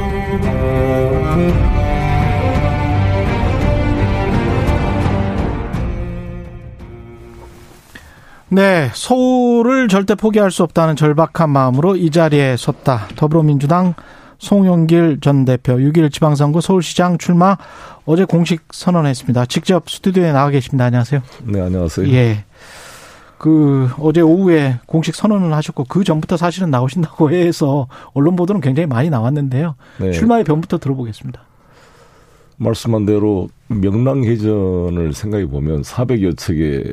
네, 8.49 8.89
서울을 8.95 9.89
절대 9.89 10.15
포기할 10.15 10.53
수 10.53 10.63
없다는 10.63 10.95
절박한 10.95 11.51
마음으로 11.51 11.97
이 11.97 12.11
자리에 12.11 12.57
섰다. 12.57 13.09
더불어민주당 13.17 13.95
송영길 14.39 15.19
전 15.21 15.45
대표 15.45 15.75
6.1 15.75 16.13
지방선거 16.13 16.61
서울시장 16.61 17.19
출마 17.19 17.57
어제 18.05 18.25
공식 18.25 18.63
선언했습니다. 18.71 19.47
직접 19.47 19.91
스튜디오에 19.91 20.31
나와 20.31 20.51
계십니다. 20.51 20.85
안녕하세요. 20.85 21.21
네, 21.43 21.61
안녕하세요. 21.63 22.09
예. 22.13 22.45
그 23.39 23.89
어제 23.99 24.21
오후에 24.21 24.81
공식 24.87 25.15
선언을 25.15 25.53
하셨고 25.53 25.85
그 25.85 26.05
전부터 26.05 26.37
사실은 26.37 26.71
나오신다고 26.71 27.31
해서 27.33 27.89
언론 28.15 28.37
보도는 28.37 28.61
굉장히 28.61 28.87
많이 28.87 29.11
나왔는데요. 29.11 29.75
네, 30.01 30.13
출마의 30.13 30.45
변부터 30.45 30.79
들어보겠습니다. 30.79 31.43
말씀한 32.59 33.05
대로 33.05 33.49
명랑해전을 33.69 35.13
생각해 35.13 35.47
보면 35.47 35.83
400여 35.83 36.37
척의 36.39 36.85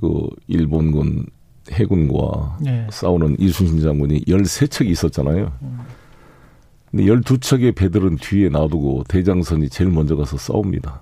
그 0.00 0.26
일본군 0.48 1.26
해군과 1.70 2.58
예. 2.66 2.86
싸우는 2.90 3.36
이순신 3.38 3.80
장군이 3.80 4.24
13척이 4.24 4.88
있었잖아요. 4.88 5.52
근데 6.90 7.04
12척의 7.04 7.76
배들은 7.76 8.16
뒤에 8.16 8.48
놔두고 8.48 9.04
대장선이 9.08 9.68
제일 9.68 9.90
먼저 9.90 10.16
가서 10.16 10.36
싸웁니다. 10.36 11.00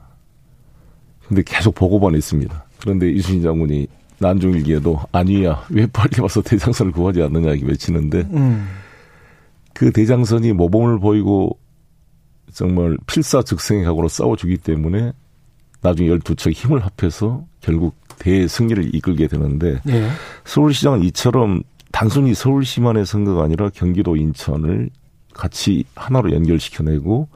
근데 1.26 1.42
계속 1.44 1.74
보고만 1.74 2.14
있습니다. 2.14 2.64
그런데 2.78 3.10
이순신 3.10 3.42
장군이 3.42 3.86
난중일기에도 4.20 5.00
아니야 5.12 5.64
왜 5.70 5.86
빨리 5.86 6.20
와서 6.20 6.40
대장선을 6.42 6.92
구하지 6.92 7.22
않느냐 7.22 7.50
이렇게 7.50 7.66
외치는데 7.66 8.18
음. 8.32 8.68
그 9.74 9.90
대장선이 9.92 10.52
모범을 10.52 11.00
보이고 11.00 11.58
정말 12.52 12.96
필사즉생의 13.06 13.84
각오로 13.84 14.08
싸워주기 14.08 14.58
때문에 14.58 15.12
나중에 15.80 16.10
12척 16.10 16.52
힘을 16.52 16.82
합해서 16.84 17.44
결국 17.60 17.94
대승리를 18.18 18.94
이끌게 18.94 19.26
되는데 19.26 19.80
예. 19.88 20.08
서울시장은 20.44 21.02
이처럼 21.04 21.62
단순히 21.90 22.34
서울시만의 22.34 23.06
선거가 23.06 23.44
아니라 23.44 23.70
경기도 23.70 24.16
인천을 24.16 24.90
같이 25.32 25.84
하나로 25.94 26.32
연결시켜내고 26.32 27.28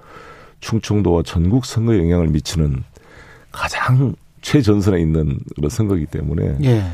충청도와 0.61 1.22
전국 1.24 1.64
선거에 1.64 1.99
영향을 1.99 2.28
미치는 2.28 2.82
가장 3.51 4.14
최전선에 4.45 5.01
있는 5.01 5.38
그런 5.57 5.70
선거이기 5.70 6.07
때문에 6.07 6.59
예. 6.64 6.84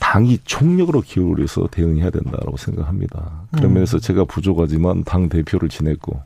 당이 0.00 0.38
총력으로 0.44 1.00
기울여서 1.02 1.68
대응해야 1.70 2.10
된다고 2.10 2.56
생각합니다. 2.56 3.44
그런 3.52 3.70
음. 3.70 3.74
면에서 3.74 3.98
제가 3.98 4.24
부족하지만 4.24 5.04
당 5.04 5.28
대표를 5.28 5.68
지냈고 5.68 6.20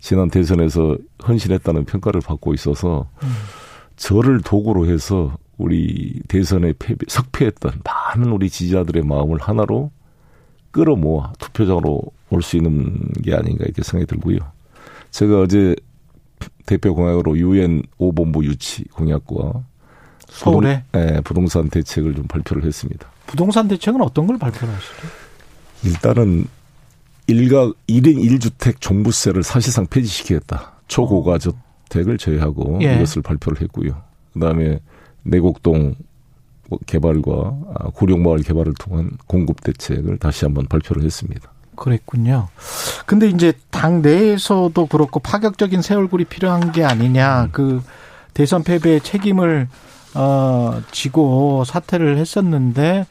지난 0.00 0.30
대선에서 0.30 0.96
헌신했다는 1.26 1.84
평가를 1.84 2.20
받고 2.22 2.54
있어서 2.54 3.08
음. 3.22 3.28
저를 3.96 4.40
도구로 4.40 4.86
해서 4.86 5.36
우리 5.58 6.20
대선에 6.28 6.72
패배, 6.78 7.04
석패했던 7.08 7.82
많은 7.84 8.30
우리 8.32 8.48
지지자들의 8.48 9.02
마음을 9.04 9.38
하나로 9.40 9.90
끌어모아 10.70 11.32
투표장으로 11.38 12.02
올 12.30 12.42
수 12.42 12.56
있는 12.56 13.10
게 13.22 13.34
아닌가 13.34 13.64
이렇게 13.64 13.82
생각이 13.82 14.06
들고요. 14.06 14.38
제가 15.10 15.40
어제 15.40 15.74
대표 16.66 16.94
공약으로 16.94 17.38
유엔 17.38 17.82
5본부 17.98 18.44
유치 18.44 18.84
공약과 18.88 19.64
서울에 20.28 20.84
부동, 20.92 21.02
예, 21.02 21.20
부동산 21.22 21.68
대책을 21.70 22.14
좀 22.14 22.26
발표를 22.26 22.64
했습니다. 22.64 23.08
부동산 23.26 23.68
대책은 23.68 24.00
어떤 24.02 24.26
걸 24.26 24.38
발표를 24.38 24.74
하시죠? 24.74 24.94
일단은 25.84 26.46
일가 27.26 27.72
1인 27.88 28.18
1주택 28.38 28.80
종부세를 28.80 29.42
사실상 29.42 29.86
폐지시키겠다. 29.86 30.72
초고가 30.88 31.38
주택을 31.38 32.18
제외하고 32.18 32.78
예. 32.82 32.96
이것을 32.96 33.22
발표를 33.22 33.60
했고요. 33.62 34.02
그다음에 34.34 34.80
내곡동 35.22 35.94
개발과 36.86 37.58
아, 37.74 37.90
구룡마을 37.90 38.42
개발을 38.42 38.74
통한 38.78 39.10
공급 39.26 39.62
대책을 39.62 40.18
다시 40.18 40.44
한번 40.44 40.66
발표를 40.66 41.04
했습니다. 41.04 41.50
그랬군요. 41.78 42.48
근데 43.06 43.28
이제 43.28 43.52
당 43.70 44.02
내에서도 44.02 44.86
그렇고 44.86 45.20
파격적인 45.20 45.82
새 45.82 45.94
얼굴이 45.94 46.24
필요한 46.24 46.72
게 46.72 46.84
아니냐. 46.84 47.44
음. 47.44 47.48
그 47.52 47.82
대선 48.34 48.62
패배의 48.62 49.00
책임을 49.00 49.68
어 50.14 50.80
지고 50.90 51.64
사퇴를 51.64 52.18
했었는데 52.18 53.06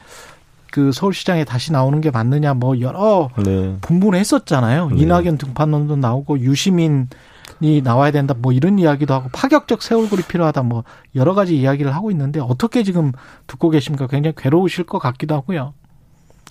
그 0.70 0.92
서울시장에 0.92 1.44
다시 1.44 1.72
나오는 1.72 2.00
게 2.00 2.10
맞느냐 2.10 2.54
뭐 2.54 2.80
여러 2.80 3.30
네. 3.44 3.76
분분했었잖아요. 3.80 4.90
네. 4.90 5.02
이낙연 5.02 5.38
등판론도 5.38 5.96
나오고 5.96 6.40
유시민 6.40 7.08
이 7.60 7.82
나와야 7.82 8.10
된다 8.10 8.34
뭐 8.36 8.52
이런 8.52 8.78
이야기도 8.78 9.14
하고 9.14 9.30
파격적 9.32 9.82
새 9.82 9.94
얼굴이 9.94 10.22
필요하다 10.22 10.62
뭐 10.62 10.84
여러 11.14 11.34
가지 11.34 11.56
이야기를 11.56 11.94
하고 11.94 12.10
있는데 12.10 12.40
어떻게 12.40 12.82
지금 12.82 13.12
듣고 13.46 13.70
계십니까? 13.70 14.06
굉장히 14.06 14.34
괴로우실 14.36 14.84
것 14.84 14.98
같기도 14.98 15.34
하고요. 15.34 15.72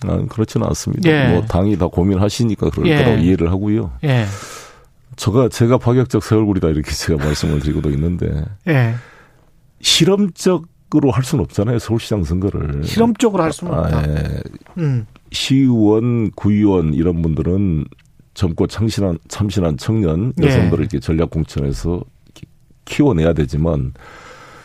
아, 0.06 0.24
그렇지는 0.28 0.66
않습니다. 0.68 1.08
예. 1.10 1.28
뭐 1.32 1.42
당이 1.42 1.76
다 1.78 1.86
고민하시니까 1.88 2.70
그럴 2.70 2.86
예. 2.86 2.96
거라고 3.02 3.16
이해를 3.22 3.50
하고요. 3.50 3.92
예. 4.04 4.24
제가 5.16 5.48
제가 5.48 5.78
파격적 5.78 6.22
새 6.22 6.36
얼굴이다 6.36 6.68
이렇게 6.68 6.90
제가 6.94 7.22
말씀을 7.24 7.58
드리고도 7.60 7.90
있는데 7.90 8.44
예. 8.68 8.94
실험적으로 9.80 11.10
할 11.10 11.24
수는 11.24 11.44
없잖아요. 11.44 11.78
서울시장 11.78 12.24
선거를. 12.24 12.84
실험적으로 12.84 13.42
할 13.42 13.52
수는 13.52 13.74
없다. 13.74 13.98
아, 13.98 14.02
예. 14.08 14.42
음. 14.78 15.06
시의원, 15.32 16.30
구의원 16.32 16.94
이런 16.94 17.20
분들은 17.22 17.84
젊고 18.34 18.66
참신한 18.68 19.18
참신한 19.28 19.76
청년 19.76 20.32
예. 20.40 20.46
여성들을 20.46 20.80
이렇게 20.80 21.00
전략 21.00 21.30
공천해서 21.30 22.00
키- 22.34 22.46
키워내야 22.84 23.32
되지만 23.32 23.92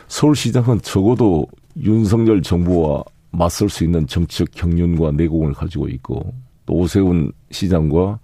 서울시장은 0.07 0.81
적어도 0.83 1.47
윤석열 1.81 2.41
정부와 2.43 3.03
맞설 3.33 3.69
수 3.69 3.83
있는 3.83 4.07
정치적 4.07 4.49
경륜과 4.51 5.11
내공을 5.11 5.53
가지고 5.53 5.87
있고 5.89 6.33
또 6.65 6.75
오세훈 6.75 7.31
시장과 7.51 8.19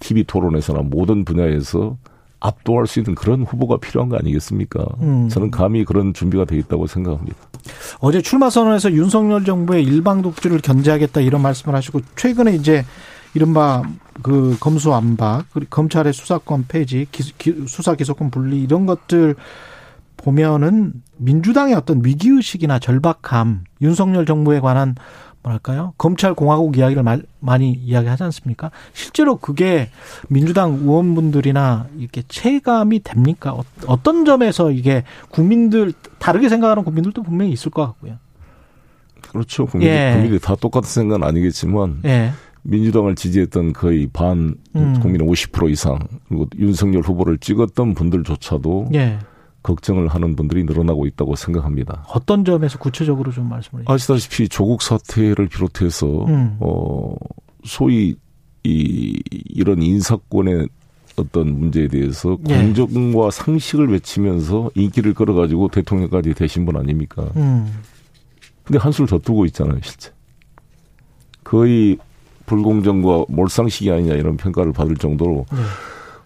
TV 0.00 0.24
토론에서나 0.24 0.80
모든 0.82 1.24
분야에서 1.24 1.96
압도할 2.40 2.86
수 2.86 3.00
있는 3.00 3.14
그런 3.14 3.42
후보가 3.42 3.78
필요한 3.78 4.08
거 4.08 4.16
아니겠습니까? 4.16 4.84
음. 5.00 5.28
저는 5.28 5.50
감히 5.50 5.84
그런 5.84 6.12
준비가 6.14 6.44
돼 6.44 6.56
있다고 6.58 6.86
생각합니다. 6.86 7.36
어제 8.00 8.20
출마 8.22 8.48
선언에서 8.50 8.92
윤석열 8.92 9.44
정부의 9.44 9.82
일방 9.84 10.22
독주를 10.22 10.60
견제하겠다 10.60 11.20
이런 11.20 11.42
말씀을 11.42 11.74
하시고 11.74 12.00
최근에 12.16 12.54
이제 12.54 12.84
이른바 13.34 13.82
그 14.22 14.56
검수 14.60 14.94
안박 14.94 15.46
그리고 15.52 15.68
검찰의 15.70 16.12
수사권 16.12 16.66
폐지 16.68 17.06
기- 17.10 17.32
기- 17.38 17.64
수사 17.66 17.94
기소권 17.94 18.30
분리 18.30 18.62
이런 18.62 18.86
것들 18.86 19.34
보면은 20.32 20.92
민주당의 21.16 21.74
어떤 21.74 22.04
위기 22.04 22.28
의식이나 22.28 22.78
절박함 22.78 23.64
윤석열 23.80 24.26
정부에 24.26 24.60
관한 24.60 24.94
뭐랄까요 25.42 25.94
검찰 25.96 26.34
공화국 26.34 26.76
이야기를 26.76 27.02
말- 27.02 27.22
많이 27.40 27.72
이야기하지 27.72 28.24
않습니까? 28.24 28.70
실제로 28.92 29.36
그게 29.36 29.88
민주당 30.28 30.72
의원분들이나 30.74 31.86
이렇게 31.98 32.22
체감이 32.28 33.00
됩니까? 33.02 33.52
어- 33.52 33.64
어떤 33.86 34.24
점에서 34.26 34.70
이게 34.70 35.04
국민들 35.30 35.92
다르게 36.18 36.48
생각하는 36.50 36.84
국민들도 36.84 37.22
분명히 37.22 37.52
있을 37.52 37.70
것 37.70 37.82
같고요. 37.86 38.16
그렇죠. 39.32 39.66
국민들, 39.66 39.94
예. 39.96 40.12
국민들이 40.12 40.40
다 40.40 40.56
똑같은 40.56 40.88
생각은 40.88 41.26
아니겠지만 41.26 42.00
예. 42.04 42.32
민주당을 42.62 43.14
지지했던 43.14 43.72
거의 43.72 44.08
반 44.12 44.56
음. 44.76 44.98
국민의 45.00 45.26
50% 45.26 45.70
이상 45.70 45.98
그리고 46.28 46.46
윤석열 46.58 47.02
후보를 47.02 47.38
찍었던 47.38 47.94
분들조차도 47.94 48.90
예. 48.94 49.18
걱정을 49.62 50.08
하는 50.08 50.36
분들이 50.36 50.64
늘어나고 50.64 51.06
있다고 51.06 51.36
생각합니다. 51.36 52.04
어떤 52.08 52.44
점에서 52.44 52.78
구체적으로 52.78 53.32
좀 53.32 53.48
말씀을 53.48 53.82
해주세요. 53.82 53.94
아시다시피 53.94 54.48
조국 54.48 54.82
사태를 54.82 55.48
비롯해서 55.48 56.24
음. 56.26 56.56
어 56.60 57.14
소위 57.64 58.16
이 58.64 59.20
이런 59.28 59.82
인사권의 59.82 60.68
어떤 61.16 61.58
문제에 61.58 61.88
대해서 61.88 62.38
예. 62.48 62.56
공정과 62.56 63.30
상식을 63.30 63.90
외치면서 63.90 64.70
인기를 64.74 65.14
끌어가지고 65.14 65.68
대통령까지 65.68 66.34
되신 66.34 66.64
분 66.64 66.76
아닙니까? 66.76 67.28
음. 67.36 67.72
근데 68.64 68.78
한술 68.78 69.06
더 69.06 69.18
두고 69.18 69.46
있잖아요, 69.46 69.78
실제. 69.82 70.12
거의 71.42 71.98
불공정과 72.46 73.24
몰상식이 73.28 73.90
아니냐 73.90 74.14
이런 74.14 74.36
평가를 74.36 74.72
받을 74.72 74.96
정도로 74.96 75.46
네. 75.50 75.58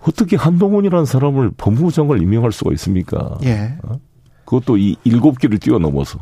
어떻게 0.07 0.37
한동훈이라는 0.37 1.05
사람을 1.05 1.53
법무부 1.57 1.93
장관을 1.93 2.23
임명할 2.23 2.53
수가 2.53 2.73
있습니까? 2.73 3.39
예. 3.45 3.77
어? 3.85 3.99
그것도 4.45 4.77
이 4.77 4.97
일곱 5.05 5.39
개를 5.39 5.59
뛰어넘어서. 5.59 6.19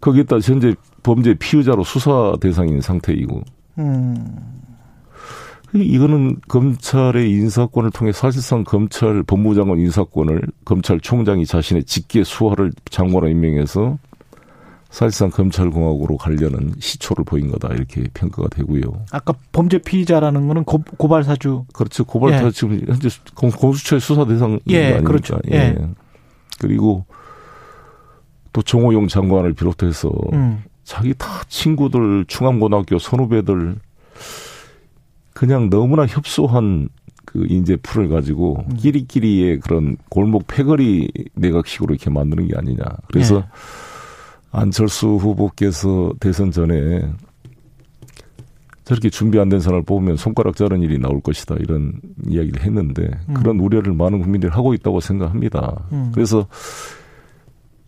거기에다 0.00 0.38
현재 0.38 0.74
범죄 1.02 1.34
피의자로 1.34 1.84
수사 1.84 2.34
대상인 2.40 2.80
상태이고. 2.80 3.42
음. 3.78 4.56
이거는 5.74 6.36
검찰의 6.48 7.30
인사권을 7.30 7.90
통해 7.90 8.12
사실상 8.12 8.64
검찰 8.64 9.22
법무장관 9.22 9.78
인사권을 9.78 10.42
검찰총장이 10.64 11.44
자신의 11.44 11.84
직계 11.84 12.24
수하를 12.24 12.72
장관으로 12.90 13.28
임명해서 13.28 13.98
사실상 14.90 15.30
검찰공화국으로 15.30 16.16
가려는 16.16 16.72
시초를 16.78 17.24
보인 17.24 17.50
거다 17.50 17.74
이렇게 17.74 18.04
평가가 18.14 18.48
되고요. 18.48 18.82
아까 19.10 19.34
범죄 19.52 19.78
피의자라는 19.78 20.46
거는 20.48 20.64
고, 20.64 21.08
발 21.08 21.24
사주 21.24 21.64
그렇죠. 21.72 22.04
고발 22.04 22.32
사주 22.32 22.46
예. 22.46 22.50
지금 22.50 22.80
현재 22.86 23.08
공수처의 23.34 24.00
수사 24.00 24.24
대상 24.24 24.58
예, 24.68 24.86
아닙니까? 24.86 25.08
그렇죠. 25.08 25.38
예. 25.50 25.56
예. 25.56 25.88
그리고 26.60 27.04
또 28.52 28.62
정호용 28.62 29.08
장관을 29.08 29.52
비롯해서 29.52 30.10
음. 30.32 30.62
자기 30.84 31.12
다 31.14 31.42
친구들 31.48 32.24
중앙고등학교 32.26 32.98
선후배들 32.98 33.76
그냥 35.34 35.68
너무나 35.68 36.06
협소한 36.06 36.88
그 37.26 37.44
인재 37.48 37.76
풀을 37.76 38.08
가지고 38.08 38.64
음. 38.66 38.76
끼리끼리의 38.76 39.60
그런 39.60 39.96
골목 40.08 40.46
패거리 40.46 41.10
내각식으로 41.34 41.94
이렇게 41.94 42.08
만드는 42.08 42.48
게 42.48 42.56
아니냐. 42.56 42.82
그래서 43.08 43.40
네. 43.40 43.46
안철수 44.56 45.08
후보께서 45.16 46.12
대선 46.20 46.50
전에 46.50 47.02
저렇게 48.84 49.10
준비 49.10 49.38
안 49.40 49.48
된 49.48 49.60
사람을 49.60 49.84
뽑으면 49.84 50.16
손가락 50.16 50.56
자른 50.56 50.80
일이 50.80 50.98
나올 50.98 51.20
것이다 51.20 51.56
이런 51.58 52.00
이야기를 52.28 52.62
했는데 52.62 53.10
음. 53.28 53.34
그런 53.34 53.58
우려를 53.58 53.92
많은 53.92 54.20
국민들이 54.20 54.50
하고 54.52 54.74
있다고 54.74 55.00
생각합니다. 55.00 55.86
음. 55.92 56.12
그래서 56.14 56.46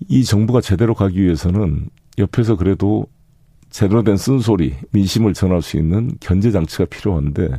이 0.08 0.24
정부가 0.24 0.60
제대로 0.60 0.94
가기 0.94 1.22
위해서는 1.22 1.88
옆에서 2.18 2.56
그래도 2.56 3.06
제대로 3.70 4.02
된 4.02 4.16
쓴소리, 4.16 4.74
민심을 4.92 5.34
전할 5.34 5.62
수 5.62 5.76
있는 5.76 6.10
견제 6.20 6.50
장치가 6.50 6.84
필요한데 6.86 7.44
에, 7.44 7.58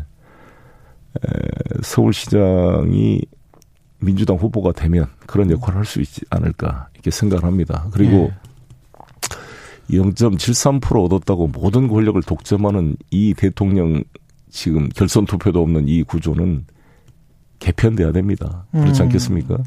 서울시장이 1.82 3.22
민주당 4.02 4.38
후보가 4.38 4.72
되면 4.74 5.08
그런 5.28 5.50
역할을 5.52 5.78
할 5.80 5.86
수 5.86 6.02
있지 6.02 6.22
않을까 6.30 6.90
이렇게 6.94 7.12
생각을 7.12 7.44
합니다. 7.46 7.88
그리고 7.92 8.12
네. 8.12 8.34
0.73% 9.90 11.04
얻었다고 11.06 11.48
모든 11.48 11.88
권력을 11.88 12.22
독점하는 12.22 12.96
이 13.12 13.34
대통령 13.34 14.04
지금 14.50 14.90
결선 14.90 15.26
투표도 15.26 15.62
없는 15.62 15.88
이 15.88 16.04
구조는 16.04 16.66
개편돼야 17.60 18.12
됩니다. 18.12 18.66
그렇지 18.72 19.02
음. 19.02 19.06
않겠습니까? 19.06 19.58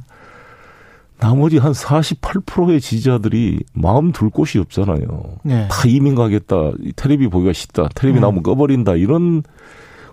나머지 1.18 1.59
한 1.59 1.73
48%의 1.73 2.81
지지자들이 2.81 3.61
마음 3.75 4.11
둘 4.11 4.29
곳이 4.29 4.59
없잖아요. 4.59 5.39
네. 5.45 5.68
다 5.68 5.83
이민 5.87 6.16
가겠다. 6.16 6.73
테레비 6.97 7.29
보기가 7.29 7.53
싫다. 7.53 7.91
테레비 7.95 8.18
음. 8.18 8.23
나오면 8.23 8.43
꺼버린다. 8.43 8.97
이런 8.97 9.45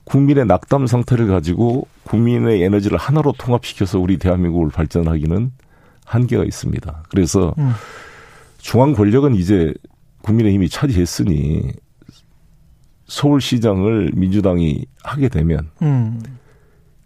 국민의 0.03 0.45
낙담 0.45 0.85
상태를 0.85 1.27
가지고 1.27 1.87
국민의 2.03 2.61
에너지를 2.61 2.97
하나로 2.97 3.33
통합시켜서 3.37 3.99
우리 3.99 4.17
대한민국을 4.17 4.69
발전하기는 4.69 5.51
한계가 6.05 6.43
있습니다. 6.43 7.03
그래서 7.09 7.55
음. 7.57 7.71
중앙 8.59 8.93
권력은 8.93 9.35
이제 9.35 9.73
국민의힘이 10.21 10.69
차지했으니 10.69 11.71
서울시장을 13.07 14.11
민주당이 14.13 14.85
하게 15.03 15.29
되면 15.29 15.69
음. 15.81 16.21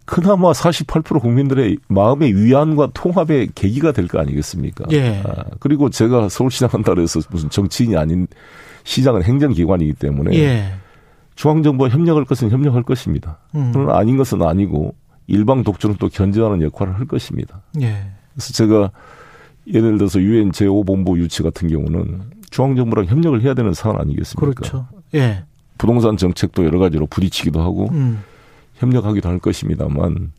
그나마 0.06 0.52
48% 0.52 1.20
국민들의 1.20 1.78
마음의 1.88 2.34
위안과 2.36 2.90
통합의 2.92 3.48
계기가 3.54 3.92
될 3.92 4.06
거 4.06 4.20
아니겠습니까? 4.20 4.84
예. 4.92 5.22
아, 5.24 5.44
그리고 5.60 5.88
제가 5.88 6.28
서울시장 6.28 6.68
한다고 6.72 7.00
해서 7.00 7.20
무슨 7.30 7.48
정치인이 7.48 7.96
아닌 7.96 8.26
시장은 8.84 9.22
행정기관이기 9.22 9.94
때문에 9.94 10.36
예. 10.36 10.74
중앙정부와 11.36 11.88
협력할 11.88 12.26
것은 12.26 12.50
협력할 12.50 12.82
것입니다. 12.82 13.38
음. 13.54 13.70
그러나 13.72 13.96
아닌 13.96 14.18
것은 14.18 14.42
아니고 14.42 14.94
일방 15.26 15.64
독주는 15.64 15.96
또 15.98 16.10
견제하는 16.10 16.60
역할을 16.60 16.98
할 16.98 17.06
것입니다. 17.06 17.62
예. 17.80 17.96
그래서 18.34 18.52
제가 18.52 18.90
예를 19.72 19.96
들어서 19.96 20.20
유엔 20.20 20.50
제5본부 20.50 21.16
유치 21.16 21.42
같은 21.42 21.68
경우는 21.68 22.20
중앙정부랑 22.54 23.06
협력을 23.06 23.42
해야 23.42 23.52
되는 23.52 23.74
사안 23.74 23.98
아니겠습니까? 24.00 24.54
그렇죠. 24.54 24.86
예. 25.14 25.44
부동산 25.76 26.16
정책도 26.16 26.64
여러 26.64 26.78
가지로 26.78 27.06
부딪히기도 27.06 27.60
하고 27.60 27.88
음. 27.90 28.22
협력하기도 28.74 29.28
할 29.28 29.40
것입니다만 29.40 30.30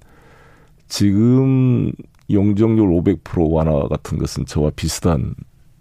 지금 0.88 1.92
용적률 2.32 2.88
500% 2.88 3.52
완화 3.52 3.88
같은 3.90 4.18
것은 4.18 4.46
저와 4.46 4.72
비슷한 4.78 5.36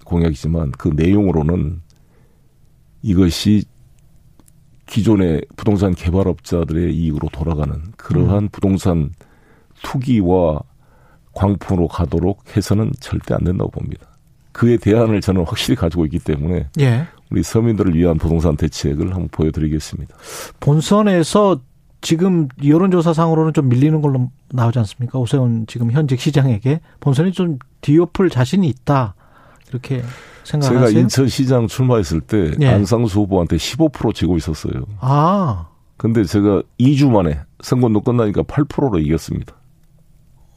공약이지만 0.04 0.72
그 0.72 0.88
내용으로는 0.88 1.82
이것이 3.02 3.64
기존의 4.86 5.42
부동산 5.54 5.94
개발업자들의 5.94 6.96
이익으로 6.96 7.28
돌아가는 7.28 7.80
그러한 7.96 8.44
음. 8.44 8.48
부동산 8.50 9.12
투기와 9.84 10.60
광풍으로 11.32 11.86
가도록 11.86 12.56
해서는 12.56 12.90
절대 12.98 13.34
안 13.34 13.44
된다고 13.44 13.70
봅니다. 13.70 14.13
그에 14.54 14.76
대안을 14.76 15.20
저는 15.20 15.44
확실히 15.44 15.74
가지고 15.74 16.04
있기 16.06 16.20
때문에 16.20 16.68
예. 16.78 17.06
우리 17.30 17.42
서민들을 17.42 17.94
위한 17.94 18.16
부동산 18.16 18.56
대책을 18.56 19.12
한번 19.12 19.28
보여드리겠습니다. 19.32 20.14
본선에서 20.60 21.60
지금 22.00 22.48
여론조사상으로는 22.64 23.52
좀 23.52 23.68
밀리는 23.68 24.00
걸로 24.00 24.30
나오지 24.52 24.78
않습니까? 24.78 25.18
오세훈 25.18 25.66
지금 25.66 25.90
현직 25.90 26.20
시장에게 26.20 26.80
본선이 27.00 27.32
좀 27.32 27.58
뒤엎을 27.80 28.30
자신이 28.30 28.68
있다. 28.68 29.16
이렇게 29.70 30.02
생각하세요? 30.44 30.86
제가 30.86 31.00
인천시장 31.00 31.66
출마했을 31.66 32.20
때 32.20 32.52
네. 32.56 32.68
안상수 32.68 33.20
후보한테 33.20 33.56
15% 33.56 34.14
지고 34.14 34.36
있었어요. 34.36 34.84
아. 35.00 35.66
근데 35.96 36.22
제가 36.22 36.62
2주 36.78 37.10
만에 37.10 37.40
선거도 37.60 38.02
끝나니까 38.02 38.42
8%로 38.42 39.00
이겼습니다. 39.00 39.56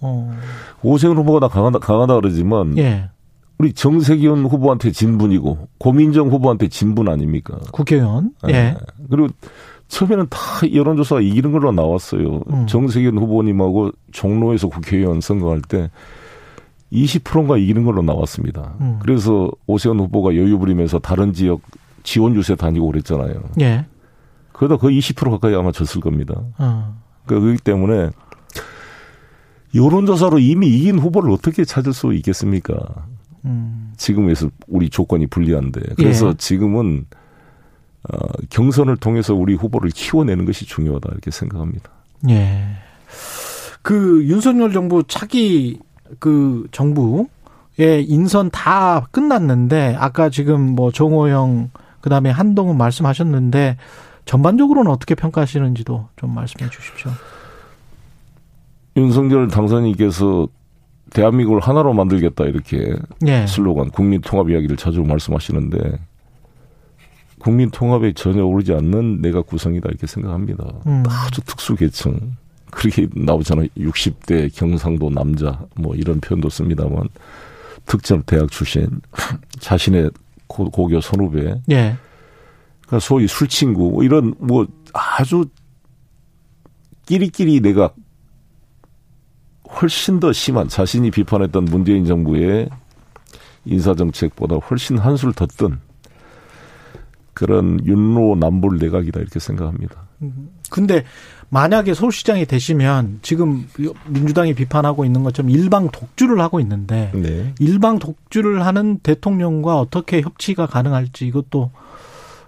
어. 0.01 0.37
오세훈 0.83 1.17
후보가 1.17 1.39
다 1.39 1.47
강하다, 1.47 1.79
강하다 1.79 2.15
그러지만 2.15 2.77
예. 2.77 3.09
우리 3.57 3.73
정세균 3.73 4.45
후보한테 4.45 4.91
진분이고 4.91 5.67
고민정 5.79 6.29
후보한테 6.29 6.67
진분 6.67 7.09
아닙니까? 7.09 7.57
국회의원. 7.71 8.33
네. 8.43 8.53
예. 8.53 8.75
그리고 9.09 9.29
처음에는 9.87 10.27
다 10.29 10.39
여론조사가 10.71 11.21
이기는 11.21 11.51
걸로 11.51 11.71
나왔어요. 11.71 12.43
음. 12.51 12.67
정세균 12.67 13.17
후보님하고 13.17 13.91
종로에서 14.11 14.67
국회의원 14.67 15.21
선거할 15.21 15.61
때 15.61 15.89
20%인가 16.91 17.57
이기는 17.57 17.83
걸로 17.83 18.01
나왔습니다. 18.01 18.75
음. 18.81 18.99
그래서 19.01 19.49
오세훈 19.65 19.99
후보가 19.99 20.35
여유 20.35 20.57
부리면서 20.59 20.99
다른 20.99 21.33
지역 21.33 21.61
지원 22.03 22.35
유세 22.35 22.55
다니고 22.55 22.87
그랬잖아요. 22.87 23.41
예. 23.61 23.85
그러다 24.53 24.77
거의 24.77 24.99
20% 24.99 25.29
가까이 25.31 25.55
아마 25.55 25.71
졌을 25.71 25.99
겁니다. 25.99 26.35
어. 26.57 26.95
그렇기 27.25 27.57
때문에 27.63 28.09
여론조사로 29.75 30.39
이미 30.39 30.67
이긴 30.67 30.97
후보를 30.99 31.31
어떻게 31.31 31.65
찾을 31.65 31.93
수 31.93 32.13
있겠습니까? 32.13 32.75
음. 33.47 33.93
지금에서 33.97 34.49
우리 34.67 34.89
조건이 34.89 35.27
불리한데. 35.27 35.81
그래서 35.95 36.29
예. 36.29 36.33
지금은 36.37 37.05
어, 38.09 38.17
경선을 38.49 38.97
통해서 38.97 39.33
우리 39.33 39.55
후보를 39.55 39.89
키워내는 39.89 40.45
것이 40.45 40.65
중요하다 40.65 41.09
이렇게 41.11 41.31
생각합니다. 41.31 41.89
예. 42.29 42.63
그 43.81 44.23
윤석열 44.25 44.71
정부 44.73 45.03
차기 45.07 45.79
그 46.19 46.67
정부의 46.71 48.05
인선 48.05 48.49
다 48.51 49.07
끝났는데 49.11 49.95
아까 49.97 50.29
지금 50.29 50.61
뭐 50.75 50.91
정호영 50.91 51.71
그다음에 52.01 52.29
한동훈 52.29 52.77
말씀하셨는데 52.77 53.77
전반적으로는 54.25 54.91
어떻게 54.91 55.15
평가하시는지도 55.15 56.09
좀 56.17 56.35
말씀해 56.35 56.69
주십시오. 56.69 57.11
윤석열 58.97 59.47
당선인께서 59.47 60.47
대한민국을 61.11 61.61
하나로 61.61 61.93
만들겠다 61.93 62.45
이렇게 62.45 62.95
예. 63.25 63.45
슬로건 63.47 63.91
국민 63.91 64.21
통합 64.21 64.49
이야기를 64.49 64.77
자주 64.77 65.01
말씀하시는데 65.01 65.99
국민 67.39 67.69
통합에 67.69 68.13
전혀 68.13 68.43
오르지 68.43 68.73
않는 68.73 69.21
내가 69.21 69.41
구성이다 69.41 69.89
이렇게 69.89 70.07
생각합니다. 70.07 70.65
음. 70.87 71.03
아주 71.07 71.41
특수 71.41 71.75
계층 71.75 72.35
그렇게 72.71 73.07
나오잖아요. 73.15 73.67
60대 73.77 74.53
경상도 74.55 75.09
남자 75.09 75.59
뭐 75.75 75.95
이런 75.95 76.19
표현도 76.19 76.49
씁니다만 76.49 77.07
특정 77.85 78.21
대학 78.23 78.51
출신 78.51 79.01
자신의 79.59 80.11
고, 80.47 80.69
고교 80.69 81.01
선후배, 81.01 81.61
예. 81.71 81.95
그러니까 82.81 82.99
소위 82.99 83.27
술 83.27 83.47
친구 83.47 83.91
뭐 83.91 84.03
이런 84.03 84.33
뭐 84.39 84.67
아주 84.93 85.45
끼리끼리 87.05 87.61
내가 87.61 87.91
훨씬 89.69 90.19
더 90.19 90.31
심한 90.33 90.67
자신이 90.67 91.11
비판했던 91.11 91.65
문재인 91.65 92.05
정부의 92.05 92.69
인사정책보다 93.65 94.55
훨씬 94.55 94.97
한술 94.97 95.33
더뜬 95.33 95.79
그런 97.33 97.79
윤로 97.85 98.35
남불 98.39 98.77
내각이다 98.79 99.19
이렇게 99.19 99.39
생각합니다. 99.39 100.07
근데 100.69 101.03
만약에 101.49 101.93
서울시장이 101.93 102.45
되시면 102.45 103.19
지금 103.21 103.67
민주당이 104.07 104.53
비판하고 104.53 105.05
있는 105.05 105.23
것처럼 105.23 105.51
일방 105.51 105.89
독주를 105.89 106.41
하고 106.41 106.59
있는데 106.59 107.11
네. 107.13 107.53
일방 107.59 107.99
독주를 107.99 108.65
하는 108.65 108.97
대통령과 108.99 109.79
어떻게 109.79 110.21
협치가 110.21 110.65
가능할지 110.65 111.27
이것도 111.27 111.71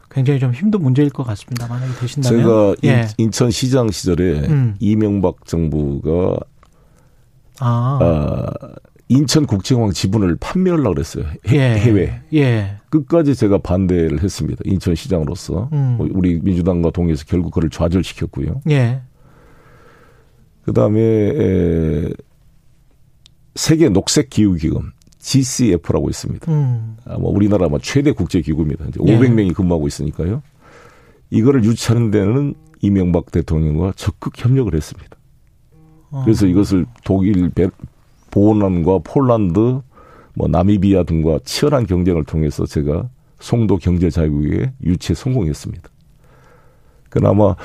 굉장히 0.09 0.39
좀 0.39 0.51
힘든 0.51 0.81
문제일 0.81 1.11
것 1.11 1.23
같습니다. 1.23 1.67
만약에 1.67 1.93
되신다면 1.99 2.41
제가 2.41 2.75
예. 2.83 3.07
인, 3.17 3.31
천 3.31 3.51
시장 3.51 3.89
시절에 3.91 4.39
음. 4.47 4.75
이명박 4.79 5.45
정부가 5.45 6.37
아, 7.59 7.99
아, 8.01 8.45
인천국제공항 9.09 9.91
지분을 9.91 10.37
판매하려고 10.39 10.93
그랬어요. 10.93 11.25
해, 11.47 11.55
예. 11.55 11.77
해외. 11.77 12.21
예. 12.33 12.77
끝까지 12.89 13.35
제가 13.35 13.57
반대를 13.59 14.21
했습니다. 14.23 14.61
인천시장으로서. 14.65 15.69
음. 15.73 15.97
우리 15.99 16.39
민주당과 16.41 16.91
동의해서 16.91 17.25
결국 17.27 17.53
그를 17.53 17.69
좌절시켰고요. 17.69 18.61
예. 18.69 19.01
그 20.63 20.73
다음에 20.73 22.11
세계 23.55 23.89
녹색 23.89 24.29
기후 24.29 24.53
기금 24.53 24.91
GCF라고 25.17 26.09
있습니다. 26.09 26.51
음. 26.51 26.95
아마 27.05 27.23
우리나라 27.25 27.65
아마 27.65 27.77
최대 27.81 28.11
국제 28.11 28.41
기구입니다. 28.41 28.85
이제 28.87 28.99
예. 29.05 29.17
500명이 29.17 29.55
근무하고 29.55 29.87
있으니까요. 29.87 30.43
이거를 31.31 31.63
유치하는 31.63 32.11
데는 32.11 32.55
이명박 32.81 33.31
대통령과 33.31 33.93
적극 33.95 34.33
협력을 34.37 34.73
했습니다. 34.73 35.17
어. 36.11 36.23
그래서 36.23 36.45
이것을 36.45 36.85
독일, 37.03 37.49
베, 37.49 37.67
보란과 38.31 38.99
폴란드, 39.03 39.81
뭐 40.33 40.47
나미비아 40.47 41.03
등과 41.03 41.39
치열한 41.43 41.85
경쟁을 41.85 42.23
통해서 42.23 42.65
제가 42.65 43.09
송도 43.39 43.77
경제 43.77 44.09
자유국에 44.09 44.71
유치에 44.83 45.15
성공했습니다. 45.15 45.89
그나마 47.09 47.55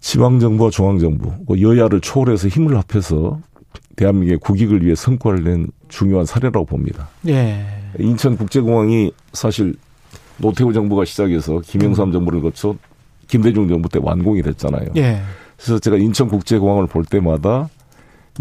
지방 0.00 0.40
정부와 0.40 0.70
중앙 0.70 0.98
정부, 0.98 1.32
뭐 1.46 1.60
여야를 1.60 2.00
초월해서 2.00 2.48
힘을 2.48 2.76
합해서 2.76 3.40
대한민국의 3.96 4.38
국익을 4.38 4.84
위해 4.84 4.94
성과를 4.94 5.44
낸 5.44 5.66
중요한 5.88 6.26
사례라고 6.26 6.66
봅니다. 6.66 7.08
예. 7.28 7.64
인천국제공항이 7.98 9.12
사실 9.32 9.74
노태우 10.38 10.72
정부가 10.72 11.04
시작해서 11.04 11.60
김영삼 11.60 12.12
정부를 12.12 12.40
거쳐 12.40 12.74
김대중 13.28 13.68
정부 13.68 13.88
때 13.88 13.98
완공이 14.02 14.42
됐잖아요. 14.42 14.90
예. 14.96 15.20
그래서 15.62 15.78
제가 15.78 15.96
인천국제공항을 15.96 16.88
볼 16.88 17.04
때마다 17.04 17.68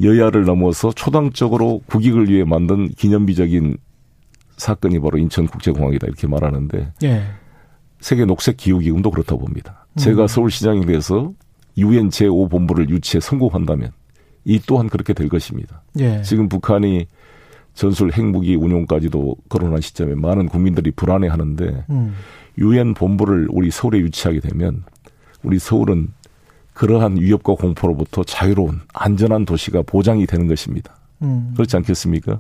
여야를 0.01 0.43
넘어서 0.43 0.91
초당적으로 0.91 1.81
국익을 1.85 2.29
위해 2.29 2.43
만든 2.43 2.89
기념비적인 2.89 3.77
사건이 4.57 4.99
바로 4.99 5.19
인천국제공항이다 5.19 6.07
이렇게 6.07 6.27
말하는데 6.27 6.93
예. 7.03 7.23
세계 7.99 8.25
녹색 8.25 8.57
기후기금도 8.57 9.11
그렇다고 9.11 9.41
봅니다. 9.41 9.85
제가 9.97 10.23
음. 10.23 10.27
서울시장이 10.27 10.85
돼서 10.87 11.33
유엔 11.77 12.09
제5본부를 12.09 12.89
유치에 12.89 13.19
성공한다면 13.19 13.91
이 14.43 14.59
또한 14.65 14.89
그렇게 14.89 15.13
될 15.13 15.29
것입니다. 15.29 15.83
예. 15.99 16.23
지금 16.23 16.49
북한이 16.49 17.05
전술 17.75 18.11
핵무기 18.13 18.55
운용까지도 18.55 19.35
거론한 19.47 19.81
시점에 19.81 20.15
많은 20.15 20.47
국민들이 20.47 20.89
불안해하는데 20.91 21.85
음. 21.91 22.15
유엔 22.57 22.95
본부를 22.95 23.47
우리 23.51 23.69
서울에 23.69 23.99
유치하게 23.99 24.39
되면 24.39 24.83
우리 25.43 25.59
서울은 25.59 26.09
그러한 26.73 27.17
위협과 27.17 27.55
공포로부터 27.55 28.23
자유로운 28.23 28.79
안전한 28.93 29.45
도시가 29.45 29.83
보장이 29.83 30.25
되는 30.25 30.47
것입니다. 30.47 30.95
음. 31.21 31.51
그렇지 31.55 31.75
않겠습니까? 31.77 32.39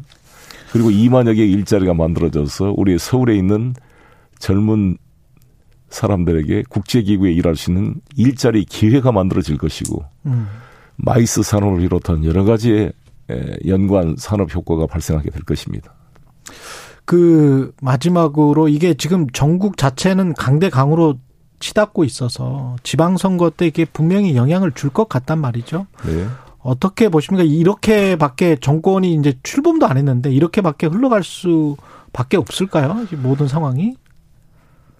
그리고 0.71 0.89
2만여 0.89 1.35
개의 1.35 1.51
일자리가 1.51 1.93
만들어져서 1.93 2.73
우리 2.77 2.97
서울에 2.97 3.35
있는 3.35 3.73
젊은 4.39 4.97
사람들에게 5.89 6.63
국제기구에 6.69 7.31
일할 7.33 7.55
수 7.55 7.71
있는 7.71 7.95
일자리 8.15 8.63
기회가 8.63 9.11
만들어질 9.11 9.57
것이고 9.57 10.03
음. 10.25 10.47
마이스 10.95 11.43
산업을 11.43 11.79
비롯한 11.79 12.23
여러 12.25 12.45
가지의 12.45 12.93
에, 13.29 13.57
연관 13.67 14.15
산업 14.17 14.53
효과가 14.55 14.87
발생하게 14.87 15.29
될 15.29 15.41
것입니다. 15.43 15.93
그 17.05 17.73
마지막으로 17.81 18.69
이게 18.69 18.93
지금 18.93 19.27
정국 19.31 19.77
자체는 19.77 20.33
강대강으로 20.33 21.17
치닫고 21.61 22.03
있어서 22.03 22.75
지방선거 22.83 23.51
때 23.51 23.67
이게 23.67 23.85
분명히 23.85 24.35
영향을 24.35 24.71
줄 24.73 24.91
것 24.91 25.07
같단 25.07 25.39
말이죠. 25.39 25.87
네. 26.05 26.25
어떻게 26.59 27.07
보십니까? 27.07 27.43
이렇게밖에 27.45 28.57
정권이 28.57 29.13
이제 29.13 29.33
출범도 29.41 29.87
안 29.87 29.95
했는데 29.97 30.31
이렇게밖에 30.31 30.87
흘러갈 30.87 31.23
수밖에 31.23 32.35
없을까요? 32.37 33.05
이 33.11 33.15
모든 33.15 33.47
상황이? 33.47 33.95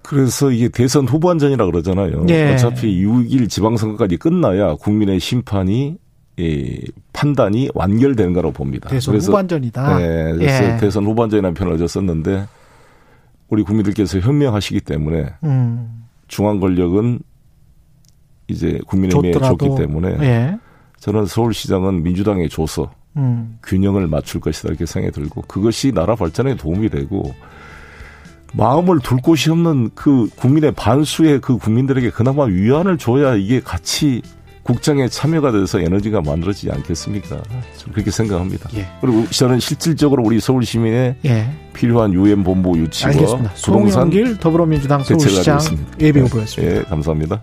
그래서 0.01 0.49
이게 0.51 0.69
대선 0.69 1.07
후반전이라 1.07 1.65
그러잖아요. 1.65 2.25
예. 2.29 2.53
어차피 2.53 3.05
6일 3.05 3.49
지방선거까지 3.49 4.17
끝나야 4.17 4.75
국민의 4.75 5.19
심판이 5.19 5.97
이 6.37 6.91
판단이 7.13 7.69
완결되는 7.75 8.33
거라고 8.33 8.53
봅니다. 8.53 8.89
대선 8.89 9.11
그래서 9.11 9.31
후반전이다. 9.31 9.97
네, 9.99 10.33
그래서 10.33 10.63
예. 10.63 10.77
대선 10.77 11.05
후반전이라는 11.05 11.53
표현을 11.53 11.87
썼는데 11.87 12.47
우리 13.49 13.63
국민들께서 13.63 14.19
현명하시기 14.19 14.79
때문에 14.81 15.33
음. 15.43 16.05
중앙 16.31 16.61
권력은 16.61 17.19
이제 18.47 18.79
국민의힘에 18.87 19.33
줬기 19.33 19.75
때문에 19.77 20.17
예. 20.21 20.57
저는 20.97 21.25
서울시장은 21.25 22.03
민주당에 22.03 22.47
줘서 22.47 22.91
음. 23.17 23.59
균형을 23.63 24.07
맞출 24.07 24.39
것이다 24.39 24.69
이렇게 24.69 24.85
생각이 24.85 25.13
들고 25.13 25.41
그것이 25.41 25.91
나라 25.91 26.15
발전에 26.15 26.55
도움이 26.55 26.89
되고 26.89 27.35
마음을 28.53 28.99
둘 28.99 29.17
곳이 29.17 29.51
없는 29.51 29.91
그 29.93 30.29
국민의 30.37 30.71
반수의 30.71 31.41
그 31.41 31.57
국민들에게 31.57 32.09
그나마 32.11 32.45
위안을 32.45 32.97
줘야 32.97 33.35
이게 33.35 33.59
같이 33.59 34.21
국정에 34.63 35.07
참여가 35.07 35.51
돼서 35.51 35.79
에너지가 35.79 36.21
만들어지지 36.21 36.71
않겠습니까? 36.71 37.41
좀 37.77 37.93
그렇게 37.93 38.11
생각합니다. 38.11 38.69
예. 38.75 38.87
그리고 39.01 39.25
저는 39.29 39.59
실질적으로 39.59 40.23
우리 40.23 40.39
서울 40.39 40.65
시민의 40.65 41.15
예. 41.25 41.49
필요한 41.73 42.13
유엔 42.13 42.43
본부 42.43 42.77
유치와 42.77 43.11
알겠습니다. 43.11 43.53
부동산 43.53 43.91
송영길 44.11 44.37
더불어민주당 44.37 45.03
대책을 45.03 45.43
서울시장. 45.43 45.87
예비 45.99 46.19
후보였습니다. 46.19 46.75
예, 46.75 46.83
감사합니다. 46.83 47.41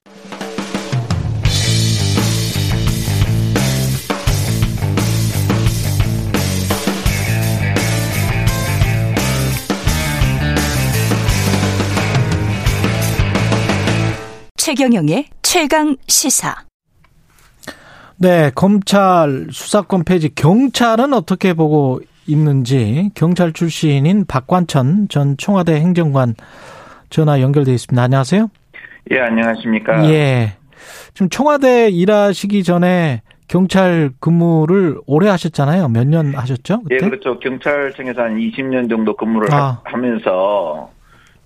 최경영의 14.57 15.31
최강 15.43 15.97
시사. 16.07 16.68
네, 18.21 18.51
검찰 18.55 19.47
수사권 19.51 20.05
폐지 20.05 20.35
경찰은 20.35 21.12
어떻게 21.12 21.55
보고 21.55 22.01
있는지 22.27 23.11
경찰 23.14 23.53
출신인 23.53 24.25
박관천 24.27 25.09
전 25.09 25.37
청와대 25.37 25.75
행정관 25.77 26.35
전화 27.11 27.41
연결돼 27.41 27.73
있습니다. 27.73 28.03
안녕하세요. 28.03 28.49
예, 29.12 29.21
안녕하십니까. 29.21 30.11
예. 30.11 30.55
지금 31.14 31.29
청와대 31.31 31.89
일하시기 31.89 32.64
전에 32.64 33.23
경찰 33.47 34.11
근무를 34.21 34.99
오래 35.07 35.29
하셨잖아요. 35.31 35.89
몇 35.89 36.07
년 36.07 36.35
하셨죠? 36.35 36.83
예, 36.91 36.97
그때? 36.97 37.09
그렇죠. 37.09 37.39
경찰청에서 37.39 38.21
한 38.23 38.37
20년 38.37 38.91
정도 38.91 39.16
근무를 39.16 39.53
아. 39.55 39.57
하- 39.57 39.81
하면서 39.85 40.91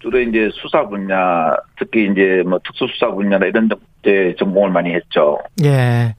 주로 0.02 0.20
이제 0.20 0.50
수사 0.52 0.86
분야, 0.88 1.54
특히 1.78 2.10
이제 2.10 2.42
뭐 2.44 2.58
특수수사 2.64 3.12
분야나 3.12 3.46
이런 3.46 3.68
데 4.02 4.34
전공을 4.36 4.70
많이 4.70 4.92
했죠. 4.92 5.38
예. 5.64 6.16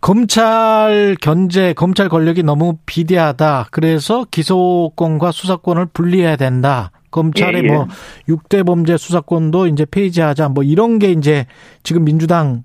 검찰 0.00 1.16
견제, 1.20 1.72
검찰 1.72 2.08
권력이 2.08 2.44
너무 2.44 2.78
비대하다. 2.86 3.68
그래서 3.72 4.24
기소권과 4.30 5.32
수사권을 5.32 5.86
분리해야 5.92 6.36
된다. 6.36 6.92
검찰의 7.10 7.62
예, 7.62 7.66
예. 7.66 7.72
뭐 7.72 7.86
6대 8.28 8.64
범죄 8.64 8.96
수사권도 8.96 9.66
이제 9.66 9.84
폐지하자. 9.84 10.50
뭐 10.50 10.62
이런 10.62 11.00
게 11.00 11.10
이제 11.10 11.46
지금 11.82 12.04
민주당 12.04 12.62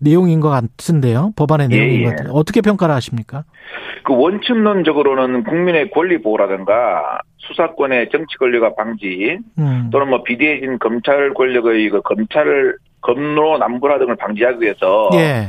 내용인 0.00 0.40
것 0.40 0.50
같은데요. 0.50 1.32
법안의 1.36 1.68
예, 1.70 1.76
내용인 1.76 2.00
예. 2.00 2.04
것 2.04 2.10
같아요. 2.10 2.32
어떻게 2.34 2.60
평가를 2.60 2.94
하십니까? 2.94 3.44
그 4.04 4.14
원칙론적으로는 4.14 5.44
국민의 5.44 5.90
권리 5.90 6.20
보호라든가 6.20 7.20
수사권의 7.40 8.10
정치 8.10 8.36
권력화 8.36 8.74
방지 8.74 9.38
음. 9.58 9.88
또는 9.90 10.08
뭐 10.08 10.22
비대해진 10.22 10.78
검찰 10.78 11.32
권력의 11.34 11.88
그 11.90 12.00
검찰 12.02 12.76
검로 13.00 13.58
남부라 13.58 13.98
등을 13.98 14.16
방지하기 14.16 14.60
위해서 14.60 15.10
예. 15.14 15.48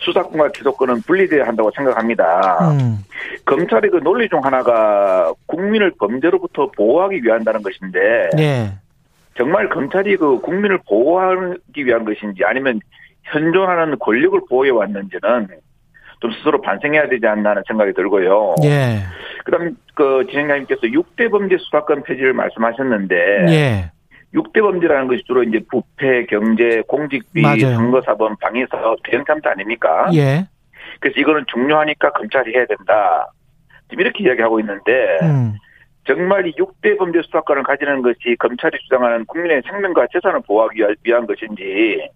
수사권과 0.00 0.50
기소권은 0.50 1.02
분리돼야 1.02 1.46
한다고 1.46 1.70
생각합니다. 1.74 2.70
음. 2.72 2.98
검찰의 3.46 3.90
그 3.90 4.00
논리 4.02 4.28
중 4.28 4.44
하나가 4.44 5.32
국민을 5.46 5.92
범죄로부터 5.98 6.70
보호하기 6.76 7.22
위한다는 7.22 7.62
것인데 7.62 8.30
예. 8.38 8.72
정말 9.36 9.68
검찰이 9.68 10.16
그 10.16 10.40
국민을 10.40 10.78
보호하기 10.86 11.86
위한 11.86 12.04
것인지 12.04 12.44
아니면 12.44 12.80
현존하는 13.24 13.98
권력을 13.98 14.38
보호해 14.48 14.70
왔는지는 14.70 15.48
좀 16.20 16.32
스스로 16.32 16.60
반성해야 16.60 17.08
되지 17.08 17.26
않나는 17.26 17.62
생각이 17.66 17.92
들고요. 17.94 18.56
예. 18.64 18.98
그다음 19.44 19.76
그 19.94 20.26
진행자님께서 20.30 20.82
6대 20.82 21.30
범죄 21.30 21.56
수사권 21.58 22.02
폐지를 22.04 22.32
말씀하셨는데 22.32 23.16
예. 23.48 23.90
6대 24.34 24.60
범죄라는 24.60 25.08
것이 25.08 25.22
주로 25.26 25.42
이제 25.42 25.60
부패, 25.70 26.24
경제, 26.26 26.82
공직비, 26.88 27.42
맞아요. 27.42 27.74
선거사범, 27.74 28.36
방해사업, 28.40 28.98
대형 29.04 29.24
참사 29.26 29.50
아닙니까? 29.50 30.08
예. 30.14 30.46
그래서 31.00 31.20
이거는 31.20 31.44
중요하니까 31.52 32.12
검찰이 32.12 32.54
해야 32.54 32.64
된다. 32.66 33.30
지금 33.90 34.00
이렇게 34.00 34.24
이야기하고 34.24 34.60
있는데 34.60 35.18
음. 35.22 35.54
정말 36.06 36.46
이 36.46 36.52
6대 36.52 36.98
범죄 36.98 37.20
수사권을 37.22 37.62
가지는 37.62 38.02
것이 38.02 38.36
검찰이 38.38 38.78
주장하는 38.82 39.26
국민의 39.26 39.62
생명과 39.68 40.06
재산을 40.12 40.40
보호하기 40.46 40.82
위한 41.04 41.26
것인지 41.26 42.08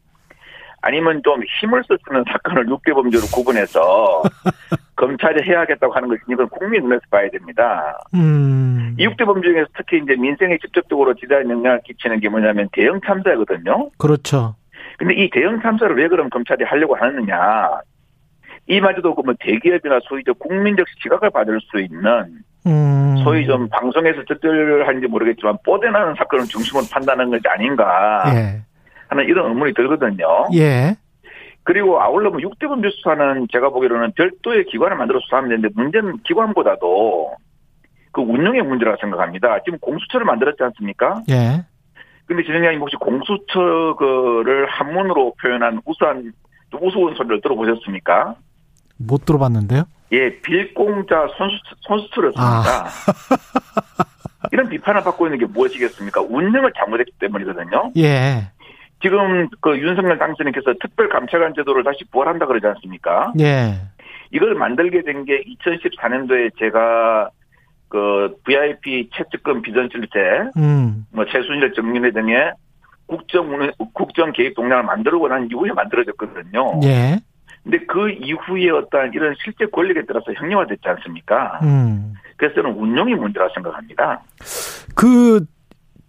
아니면 0.86 1.20
좀 1.24 1.42
힘을 1.60 1.82
쓰는 1.84 2.24
사건을 2.30 2.66
6대 2.66 2.94
범죄로 2.94 3.24
구분해서 3.34 4.22
검찰이 4.94 5.42
해야겠다고 5.42 5.92
하는 5.92 6.08
것인지 6.08 6.26
이건 6.30 6.48
국민 6.48 6.84
눈에서 6.84 7.02
봐야 7.10 7.28
됩니다. 7.28 7.98
음. 8.14 8.94
이 8.96 9.06
6대 9.06 9.26
범죄 9.26 9.48
중에서 9.48 9.66
특히 9.76 9.98
이제 9.98 10.14
민생에 10.14 10.58
직접적으로 10.58 11.14
지대한 11.14 11.50
영향을 11.50 11.80
끼치는 11.84 12.20
게 12.20 12.28
뭐냐면 12.28 12.68
대형 12.72 13.00
참사거든요. 13.04 13.90
그렇죠. 13.98 14.54
근데 14.96 15.14
이 15.14 15.28
대형 15.30 15.60
참사를 15.60 15.94
왜 15.96 16.06
그럼 16.06 16.30
검찰이 16.30 16.62
하려고 16.64 16.94
하느냐. 16.96 17.80
이마저도 18.68 19.14
그 19.14 19.22
뭐 19.22 19.34
대기업이나 19.40 19.98
소위 20.04 20.22
저 20.24 20.32
국민적 20.34 20.86
시각을 21.02 21.30
받을 21.30 21.60
수 21.62 21.80
있는 21.80 22.42
음. 22.66 23.16
소위 23.24 23.44
좀 23.44 23.68
방송에서 23.68 24.24
적절한지 24.24 25.06
모르겠지만 25.08 25.58
뽀대나는 25.64 26.14
사건을 26.16 26.46
중심으로 26.46 26.84
판단하는 26.90 27.30
것이 27.30 27.42
아닌가 27.48 28.22
예. 28.34 28.62
하는 29.08 29.24
이런 29.24 29.48
의문이 29.48 29.74
들거든요. 29.74 30.48
예. 30.54 30.96
그리고 31.62 32.00
아울러 32.00 32.30
뭐 32.30 32.38
6대 32.38 32.68
범죄 32.68 32.88
수사는 32.90 33.48
제가 33.52 33.70
보기로는 33.70 34.12
별도의 34.12 34.66
기관을 34.66 34.96
만들어 34.96 35.18
수사하면 35.20 35.50
되는데 35.50 35.68
문제는 35.74 36.18
기관보다도 36.22 37.34
그 38.12 38.20
운영의 38.22 38.62
문제라고 38.62 38.96
생각합니다. 39.00 39.62
지금 39.64 39.78
공수처를 39.80 40.24
만들었지 40.24 40.62
않습니까? 40.62 41.22
예. 41.28 41.64
근데 42.26 42.42
진영장님 42.44 42.80
혹시 42.80 42.96
공수처를 42.96 44.66
한문으로 44.66 45.34
표현한 45.40 45.80
우수한 45.84 46.32
좀 46.70 46.82
우스운 46.82 47.14
소리를 47.14 47.40
들어보셨습니까? 47.40 48.36
못 48.98 49.24
들어봤는데요. 49.24 49.84
예, 50.12 50.40
빌공자 50.40 51.26
손수, 51.36 51.58
손수트를 51.80 52.32
씁니다. 52.32 52.86
이런 54.52 54.68
비판을 54.68 55.02
받고 55.02 55.26
있는 55.26 55.38
게 55.38 55.46
무엇이겠습니까? 55.46 56.20
운영을 56.22 56.72
잘못했기 56.76 57.12
때문이거든요. 57.18 57.92
예. 57.96 58.50
지금 59.02 59.48
그 59.60 59.78
윤석열 59.78 60.18
당선인께서 60.18 60.74
특별감찰관 60.80 61.54
제도를 61.54 61.84
다시 61.84 62.04
부활한다 62.10 62.46
그러지 62.46 62.66
않습니까? 62.66 63.32
예. 63.40 63.74
이걸 64.30 64.54
만들게 64.54 65.02
된 65.02 65.24
게 65.24 65.42
2014년도에 65.44 66.50
제가 66.58 67.30
그 67.88 68.34
VIP 68.44 69.10
채찍금 69.14 69.62
비전실세, 69.62 70.50
음. 70.56 71.06
뭐 71.12 71.24
최순실 71.24 71.72
정윤회 71.74 72.10
등의 72.10 72.52
국정 73.06 73.70
국정 73.92 74.32
개입 74.32 74.54
동향을 74.56 74.82
만들고 74.84 75.28
난 75.28 75.48
이후에 75.50 75.70
만들어졌거든요. 75.72 76.80
예. 76.84 77.18
근데 77.62 77.78
그 77.86 78.10
이후에 78.10 78.70
어떤 78.70 79.12
이런 79.12 79.34
실제 79.42 79.66
권력에 79.66 80.02
따라서 80.06 80.32
형량화됐지 80.32 80.82
않습니까? 80.88 81.60
음. 81.62 82.14
그래서 82.36 82.56
저는 82.56 82.72
운용이 82.76 83.14
문제라고 83.14 83.52
생각합니다. 83.54 84.22
그, 84.94 85.44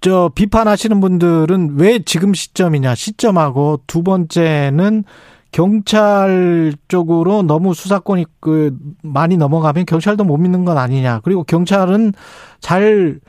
저, 0.02 0.30
비판하시는 0.36 1.00
분들은 1.00 1.76
왜 1.80 2.00
지금 2.00 2.34
시점이냐, 2.34 2.95
시점하고 2.95 3.82
두 3.88 4.04
번째는 4.04 5.04
경찰 5.52 6.74
쪽으로 6.88 7.41
너무 7.41 7.74
수사권이 7.74 8.26
그, 8.39 8.78
많이 9.02 9.38
넘어가면 9.38 9.86
경찰도 9.86 10.24
못 10.24 10.38
믿는 10.38 10.66
건 10.66 10.78
아니냐. 10.78 11.22
그리고 11.24 11.43
경찰은 11.43 12.14
잘 12.60 13.20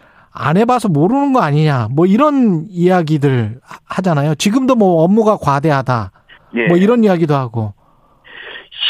안 0.41 0.57
해봐서 0.57 0.89
모르는 0.89 1.33
거 1.33 1.41
아니냐. 1.41 1.89
뭐 1.91 2.07
이런 2.07 2.67
이야기들 2.69 3.59
하- 3.61 3.79
하잖아요. 3.87 4.37
지금도 4.37 4.77
뭐 4.77 5.03
업무가 5.03 5.37
과대하다. 5.37 6.13
예. 6.55 6.67
뭐 6.69 6.77
이런 6.77 7.03
이야기도 7.03 7.35
하고. 7.35 7.75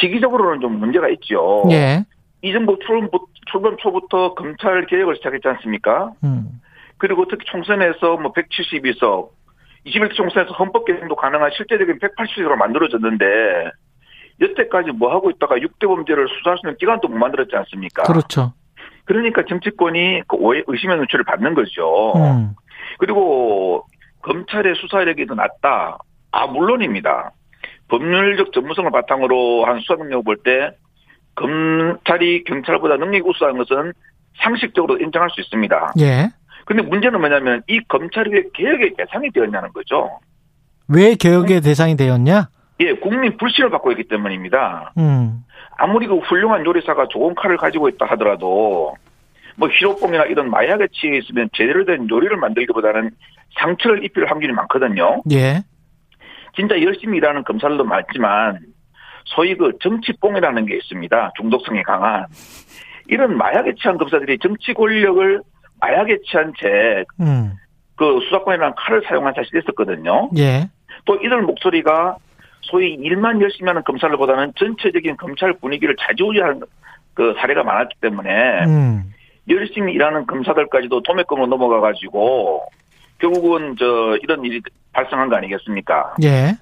시기적으로는 0.01 0.61
좀 0.61 0.79
문제가 0.79 1.09
있죠. 1.11 1.63
예. 1.71 2.05
이 2.43 2.53
정부 2.53 2.77
출범, 2.87 3.09
출범 3.51 3.77
초부터 3.79 4.35
검찰 4.35 4.85
개혁을 4.87 5.17
시작했지 5.17 5.49
않습니까? 5.49 6.13
음. 6.25 6.61
그리고 6.99 7.27
특히 7.29 7.45
총선에서 7.47 8.17
뭐 8.17 8.33
172석, 8.33 9.31
21대 9.87 10.15
총선에서 10.15 10.53
헌법 10.55 10.85
개정도 10.85 11.17
가능한 11.17 11.51
실제적인 11.57 11.99
180석으로 11.99 12.57
만들어졌는데 12.57 13.25
여태까지 14.41 14.93
뭐 14.93 15.13
하고 15.13 15.31
있다가 15.31 15.57
6대 15.57 15.87
범죄를 15.87 16.29
수사할 16.29 16.59
수 16.59 16.67
있는 16.67 16.77
기관도 16.79 17.09
못 17.09 17.17
만들었지 17.17 17.57
않습니까? 17.57 18.03
그렇죠. 18.05 18.53
그러니까 19.05 19.43
정치권이 19.49 20.23
그 20.29 20.37
의심의 20.67 20.97
눈초리를 20.99 21.25
받는 21.25 21.55
거죠. 21.55 22.13
음. 22.17 22.55
그리고 22.99 23.87
검찰의 24.23 24.75
수사력이 24.77 25.27
더 25.27 25.35
낮다. 25.35 25.99
아 26.31 26.47
물론입니다. 26.47 27.33
법률적 27.89 28.53
전문성을 28.53 28.91
바탕으로 28.91 29.65
한 29.65 29.81
수사 29.81 29.95
능력을 29.95 30.23
볼 30.25 30.37
때 30.45 30.71
검찰이 31.35 32.45
경찰보다 32.45 32.97
능력이 32.97 33.29
우수한 33.29 33.57
것은 33.57 33.93
상식적으로 34.43 34.99
인정할 34.99 35.31
수 35.31 35.41
있습니다. 35.41 35.93
예. 36.01 36.29
근데 36.65 36.83
문제는 36.83 37.21
뭐냐면 37.21 37.63
이 37.67 37.81
검찰이 37.89 38.31
왜 38.33 38.43
개혁의 38.55 38.95
대상이 38.97 39.31
되었냐는 39.31 39.73
거죠. 39.73 40.21
왜 40.89 41.15
개혁의 41.15 41.61
대상이 41.61 41.97
되었냐? 41.97 42.49
예, 42.81 42.93
국민 42.95 43.37
불신을 43.37 43.71
받고 43.71 43.93
있기 43.93 44.05
때문입니다. 44.05 44.93
음. 44.99 45.45
아무리 45.77 46.07
그 46.07 46.17
훌륭한 46.19 46.65
요리사가 46.65 47.09
좋은 47.09 47.35
칼을 47.35 47.57
가지고 47.57 47.89
있다 47.89 48.07
하더라도 48.07 48.95
뭐 49.57 49.69
히로뽕이나 49.69 50.25
이런 50.25 50.51
마약에 50.51 50.87
취해 50.93 51.19
있으면 51.19 51.49
제대로 51.53 51.85
된 51.85 52.09
요리를 52.09 52.37
만들기보다는 52.37 53.11
상처를 53.59 54.05
입힐 54.05 54.27
확률이 54.27 54.53
많거든요. 54.53 55.23
예. 55.33 55.63
진짜 56.55 56.81
열심히 56.81 57.19
일하는 57.19 57.45
검사들도 57.45 57.85
많지만 57.85 58.61
소위 59.25 59.57
그 59.57 59.73
정치뽕이라는 59.81 60.67
게 60.67 60.77
있습니다. 60.77 61.33
중독성이 61.37 61.83
강한 61.83 62.27
이런 63.09 63.37
마약에 63.37 63.75
취한 63.75 63.99
검사들이 63.99 64.39
정치 64.39 64.73
권력을 64.73 65.43
마약에 65.81 66.19
취한 66.25 66.53
채 66.59 67.05
음. 67.21 67.53
그 67.97 68.21
수사권이라는 68.25 68.75
칼을 68.77 69.03
사용한 69.07 69.35
사실이 69.35 69.61
있었거든요. 69.61 70.31
예. 70.37 70.69
또 71.05 71.17
이들 71.17 71.43
목소리가 71.43 72.17
소위 72.63 72.95
일만 72.95 73.41
열심히 73.41 73.69
하는 73.69 73.83
검찰보다는 73.85 74.53
전체적인 74.57 75.17
검찰 75.17 75.53
분위기를 75.55 75.97
좌지우지하는 76.01 76.63
그 77.15 77.35
사례가 77.39 77.65
많았기 77.65 77.97
때문에 78.01 78.65
음. 78.67 79.13
열심히 79.49 79.95
일하는 79.95 80.27
검사들까지도 80.27 81.03
도매금으로 81.03 81.47
넘어가 81.47 81.81
가지고 81.81 82.67
결국은 83.19 83.75
저 83.79 84.17
이런 84.23 84.45
일이 84.45 84.61
발생한 84.93 85.29
거 85.29 85.37
아니겠습니까? 85.37 86.15
예. 86.23 86.53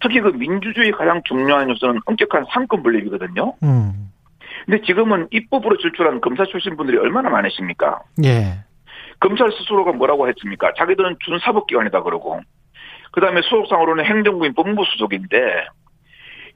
특히 0.00 0.20
그 0.20 0.28
민주주의 0.28 0.90
가장 0.92 1.20
중요한 1.24 1.68
요소는 1.68 2.00
엄격한 2.06 2.46
상권 2.52 2.82
분립이거든요. 2.82 3.54
음. 3.62 4.10
근데 4.64 4.80
지금은 4.84 5.28
입법으로 5.30 5.76
질출한 5.78 6.20
검사 6.20 6.44
출신 6.44 6.76
분들이 6.76 6.96
얼마나 6.98 7.28
많으십니까? 7.28 8.00
예. 8.24 8.58
검찰 9.20 9.50
스스로가 9.52 9.92
뭐라고 9.92 10.28
했습니까? 10.28 10.72
자기들은 10.76 11.16
준사법기관이다 11.24 12.02
그러고 12.02 12.40
그다음에 13.12 13.40
소속상으로는 13.42 14.04
행정부인 14.04 14.54
법무부 14.54 14.84
수속인데 14.92 15.36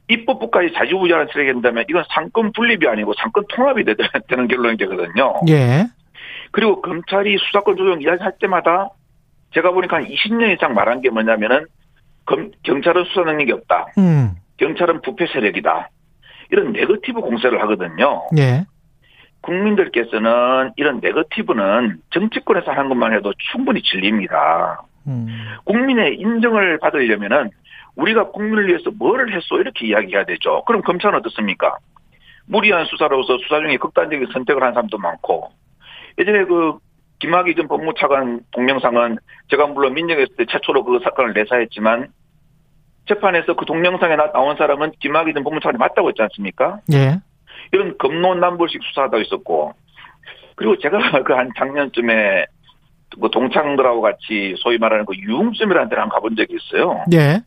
입법부까지 0.08 0.72
자주부자를 0.74 1.28
처리한다면 1.28 1.84
이건 1.88 2.04
상권 2.12 2.52
분립이 2.52 2.86
아니고 2.88 3.14
상권 3.18 3.44
통합이 3.48 3.84
되- 3.84 3.94
되는 4.28 4.48
결론이 4.48 4.76
되거든요. 4.78 5.34
예. 5.48 5.86
그리고 6.50 6.82
검찰이 6.82 7.36
수사권 7.38 7.76
조정 7.76 8.02
이야기할 8.02 8.32
때마다 8.40 8.88
제가 9.54 9.70
보니까 9.70 9.96
한 9.98 10.06
20년 10.06 10.52
이상 10.54 10.74
말한 10.74 11.00
게 11.00 11.10
뭐냐면은 11.10 11.66
검, 12.26 12.50
경찰은 12.64 13.04
수사 13.04 13.22
능력이 13.22 13.52
없다. 13.52 13.86
음. 13.98 14.32
경찰은 14.58 15.00
부패 15.02 15.26
세력이다. 15.26 15.88
이런 16.50 16.72
네거티브 16.72 17.20
공세를 17.20 17.60
하거든요. 17.62 18.22
예. 18.36 18.64
국민들께서는 19.42 20.72
이런 20.76 21.00
네거티브는 21.00 21.98
정치권에서 22.10 22.70
하는 22.72 22.88
것만 22.88 23.12
해도 23.14 23.32
충분히 23.52 23.82
진리입니다. 23.82 24.82
음. 25.06 25.26
국민의 25.64 26.16
인정을 26.16 26.78
받으려면은 26.78 27.50
우리가 27.96 28.30
국민을 28.30 28.68
위해서 28.68 28.90
뭐를 28.90 29.34
했어 29.34 29.58
이렇게 29.58 29.86
이야기해야 29.86 30.24
되죠. 30.24 30.62
그럼 30.66 30.82
검찰은 30.82 31.18
어떻습니까? 31.18 31.76
무리한 32.46 32.84
수사로서 32.86 33.38
수사 33.38 33.60
중에 33.60 33.76
극단적인 33.76 34.28
선택을 34.32 34.62
한 34.62 34.72
사람도 34.74 34.98
많고 34.98 35.50
예전에 36.18 36.44
그 36.44 36.78
김학의 37.20 37.54
전 37.54 37.68
법무차관 37.68 38.40
동영상은 38.52 39.18
제가 39.48 39.66
물론 39.66 39.94
민정했을 39.94 40.34
때 40.36 40.46
최초로 40.46 40.84
그 40.84 41.00
사건을 41.04 41.32
내사했지만 41.34 42.08
재판에서 43.06 43.54
그 43.54 43.64
동영상에 43.66 44.16
나- 44.16 44.32
나온 44.32 44.56
사람은 44.56 44.92
김학의 45.00 45.34
전 45.34 45.44
법무차관이 45.44 45.78
맞다고 45.78 46.08
했지 46.08 46.22
않습니까? 46.22 46.80
예. 46.92 47.20
이런 47.72 47.96
검론남불식 47.98 48.80
수사도 48.82 49.20
있었고 49.20 49.72
그리고 50.56 50.78
제가 50.78 50.98
그 51.24 51.32
한 51.34 51.50
작년쯤에 51.56 52.46
그 53.20 53.28
동창들하고 53.30 54.00
같이 54.00 54.54
소위 54.58 54.78
말하는 54.78 55.04
그 55.04 55.14
유흥점이라는 55.16 55.88
데를 55.88 56.02
한번 56.02 56.14
가본 56.16 56.36
적이 56.36 56.56
있어요. 56.56 57.04
예. 57.12 57.40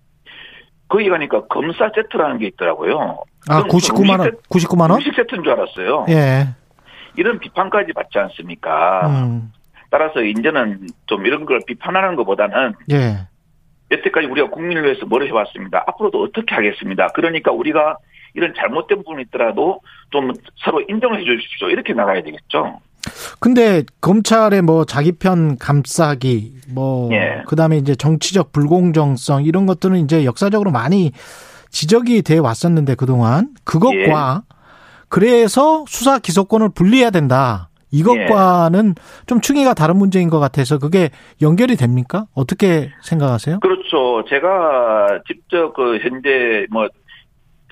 거기 0.90 1.10
가니까 1.10 1.46
검사 1.48 1.90
세트라는 1.96 2.38
게 2.40 2.48
있더라고요. 2.48 3.24
아, 3.50 3.64
그건 3.64 3.80
99만 3.80 4.20
원. 4.20 4.28
음식 4.54 4.68
99만 4.70 4.82
원? 4.82 4.92
음식 4.92 5.16
세트인 5.16 5.44
줄 5.44 5.54
알았어요. 5.54 6.06
예. 6.10 6.48
이런 7.16 7.40
비판까지 7.40 7.94
받지 7.94 8.20
않습니까? 8.20 9.08
음. 9.08 9.52
따라서 9.90 10.22
이제는 10.22 10.88
좀 11.06 11.26
이런 11.26 11.46
걸 11.46 11.60
비판하는 11.66 12.16
것보다는 12.16 12.74
예. 12.92 13.28
여태까지 13.92 14.28
우리가 14.28 14.50
국민을 14.50 14.84
위해서 14.84 15.06
뭘 15.06 15.26
해왔습니다. 15.28 15.84
앞으로도 15.88 16.22
어떻게 16.24 16.56
하겠습니다. 16.56 17.08
그러니까 17.14 17.52
우리가 17.52 17.98
이런 18.34 18.54
잘못된 18.58 19.00
부분이 19.00 19.24
있더라도 19.24 19.80
좀 20.12 20.32
서로 20.64 20.82
인정을 20.88 21.20
해 21.20 21.24
주십시오. 21.24 21.70
이렇게 21.70 21.94
나가야 21.94 22.22
되겠죠. 22.24 22.80
근데 23.40 23.84
검찰의 24.02 24.62
뭐 24.62 24.86
자기 24.86 25.12
편 25.12 25.58
감싸기 25.58 26.54
뭐 26.74 27.10
예. 27.14 27.44
그다음에 27.48 27.78
이제 27.78 27.96
정치적 27.96 28.52
불공정성 28.52 29.44
이런 29.44 29.66
것들은 29.66 29.98
이제 29.98 30.26
역사적으로 30.26 30.72
많이 30.72 31.12
지적이 31.70 32.22
돼 32.22 32.38
왔었는데 32.38 32.96
그동안 32.96 33.50
그것과 33.66 34.44
그래서 35.10 35.84
수사 35.88 36.20
기소권을 36.20 36.70
분리해야 36.70 37.10
된다. 37.10 37.70
이것과는 37.92 38.96
좀 39.28 39.40
충이가 39.40 39.76
다른 39.76 39.98
문제인 39.98 40.32
것 40.32 40.40
같아서 40.40 40.80
그게 40.80 41.12
연결이 41.44 41.76
됩니까? 41.76 42.26
어떻게 42.34 42.90
생각하세요? 43.04 43.60
그렇죠. 43.60 44.26
제가 44.28 45.20
직접 45.28 45.74
그 45.76 46.00
현재 46.00 46.66
뭐 46.72 46.88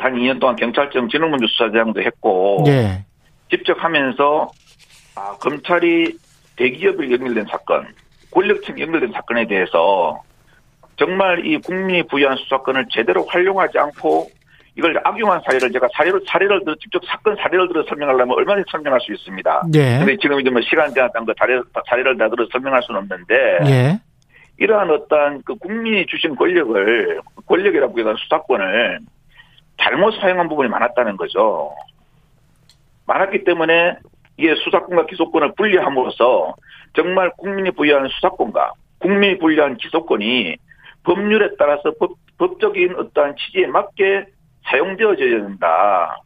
한 0.04 0.16
2년 0.16 0.40
동안 0.40 0.56
경찰청 0.56 1.10
지능문제 1.10 1.46
수사장도 1.48 2.02
했고 2.02 2.64
예. 2.68 3.06
직접 3.50 3.82
하면서 3.84 4.50
아, 5.16 5.36
검찰이 5.40 6.18
대기업을 6.56 7.12
연결된 7.12 7.46
사건, 7.50 7.88
권력층 8.32 8.80
연결된 8.80 9.12
사건에 9.12 9.46
대해서 9.46 10.22
정말 10.98 11.46
이 11.46 11.58
국민이 11.58 12.04
부여한 12.04 12.38
수사권을 12.38 12.86
제대로 12.92 13.26
활용하지 13.26 13.78
않고 13.78 14.30
이걸 14.78 15.00
악용한 15.04 15.42
사례를 15.46 15.72
제가 15.72 15.88
사례를 15.94 16.22
사례를 16.26 16.64
들어 16.64 16.76
직접 16.76 17.02
사건 17.06 17.36
사례를 17.36 17.68
들어 17.68 17.84
설명하려면 17.90 18.38
얼마든지 18.38 18.70
설명할 18.72 19.02
수 19.02 19.12
있습니다. 19.12 19.64
예. 19.76 19.98
근데 20.00 20.18
지금 20.18 20.40
이제 20.40 20.50
뭐 20.50 20.62
시간 20.62 20.94
제한한 20.94 21.26
거 21.26 21.34
사례, 21.38 21.60
사례를 21.90 22.18
다 22.18 22.30
들어 22.30 22.48
설명할 22.52 22.82
수는 22.84 23.02
없는데 23.02 23.36
예. 23.66 24.00
이러한 24.58 24.90
어떤 24.92 25.42
그 25.44 25.56
국민이 25.56 26.06
주신 26.06 26.36
권력을 26.36 27.20
권력이라고 27.48 28.00
해서 28.00 28.16
수사권을 28.16 29.00
잘못 29.82 30.14
사용한 30.20 30.48
부분이 30.50 30.70
많았다는 30.70 31.18
거죠. 31.18 31.74
많았기 33.08 33.44
때문에 33.44 33.98
이게 34.38 34.56
수사권과 34.56 35.06
기소권을 35.08 35.54
분리함으로써 35.56 36.56
정말 36.96 37.32
국민이 37.38 37.72
부여한 37.72 38.08
수사권과 38.10 38.74
국민이 39.00 39.38
부여한 39.38 39.78
기소권이 39.78 40.56
법률에 41.04 41.50
따라서 41.58 41.92
법, 42.00 42.14
법적인 42.38 42.96
어떠한 42.96 43.36
취지에 43.38 43.68
맞게 43.68 44.26
사용되어져야 44.70 45.42
된다. 45.44 46.22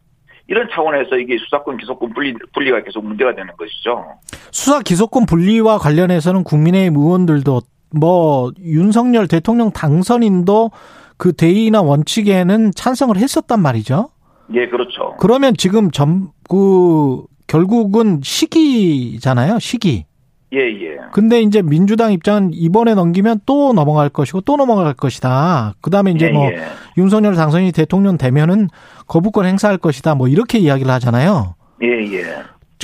이런 0.48 0.70
차원에서 0.72 1.18
이게 1.18 1.38
수사권 1.38 1.78
기소권 1.78 2.14
분리, 2.14 2.34
분리가 2.54 2.84
계속 2.84 3.04
문제가 3.04 3.34
되는 3.34 3.52
것이죠. 3.58 4.06
수사 4.52 4.80
기소권 4.82 5.26
분리와 5.26 5.80
관련해서는 5.80 6.44
국민의힘 6.44 7.00
의원들도 7.00 7.62
뭐 8.00 8.52
윤석열 8.62 9.28
대통령 9.28 9.72
당선인도 9.72 10.70
그 11.18 11.34
대의나 11.34 11.82
원칙에는 11.82 12.72
찬성을 12.76 13.16
했었단 13.18 13.62
말이죠. 13.62 14.10
예, 14.54 14.68
그렇죠. 14.68 15.16
그러면 15.20 15.56
지금 15.58 15.92
점, 15.92 16.32
그, 16.48 17.24
결국은 17.48 18.22
시기잖아요, 18.24 19.60
시기. 19.60 20.06
예, 20.54 20.60
예. 20.60 20.98
근데 21.12 21.42
이제 21.42 21.62
민주당 21.62 22.14
입장은 22.14 22.52
이번에 22.54 22.94
넘기면 22.94 23.42
또 23.46 23.74
넘어갈 23.74 24.10
것이고 24.10 24.42
또 24.42 24.56
넘어갈 24.56 24.94
것이다. 24.94 25.74
그 25.82 25.90
다음에 25.90 26.12
이제 26.12 26.28
예, 26.28 26.32
뭐 26.32 26.46
예. 26.52 26.62
윤석열 26.98 27.36
당선인이 27.36 27.72
대통령 27.72 28.18
되면은 28.18 28.70
거부권 29.08 29.46
행사할 29.46 29.78
것이다. 29.78 30.16
뭐 30.16 30.28
이렇게 30.28 30.60
이야기를 30.60 30.90
하잖아요. 30.92 31.56
예, 31.84 31.88
예. 31.88 32.24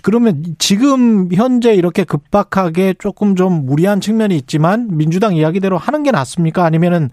그러면 0.03 0.43
지금 0.57 1.29
현재 1.31 1.73
이렇게 1.73 2.03
급박하게 2.03 2.95
조금 2.97 3.35
좀 3.35 3.65
무리한 3.65 4.01
측면이 4.01 4.35
있지만 4.37 4.87
민주당 4.97 5.35
이야기대로 5.35 5.77
하는 5.77 6.03
게 6.03 6.11
낫습니까? 6.11 6.65
아니면은 6.65 7.09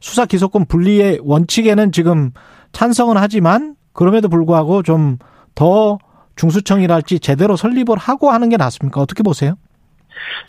수사 0.00 0.26
기소권 0.26 0.66
분리의 0.66 1.20
원칙에는 1.22 1.92
지금 1.92 2.32
찬성은 2.72 3.16
하지만 3.16 3.74
그럼에도 3.92 4.28
불구하고 4.28 4.82
좀 4.82 5.18
더 5.56 5.98
중수청이랄지 6.36 7.18
제대로 7.18 7.56
설립을 7.56 7.96
하고 7.98 8.30
하는 8.30 8.48
게 8.48 8.56
낫습니까? 8.56 9.00
어떻게 9.00 9.24
보세요? 9.24 9.54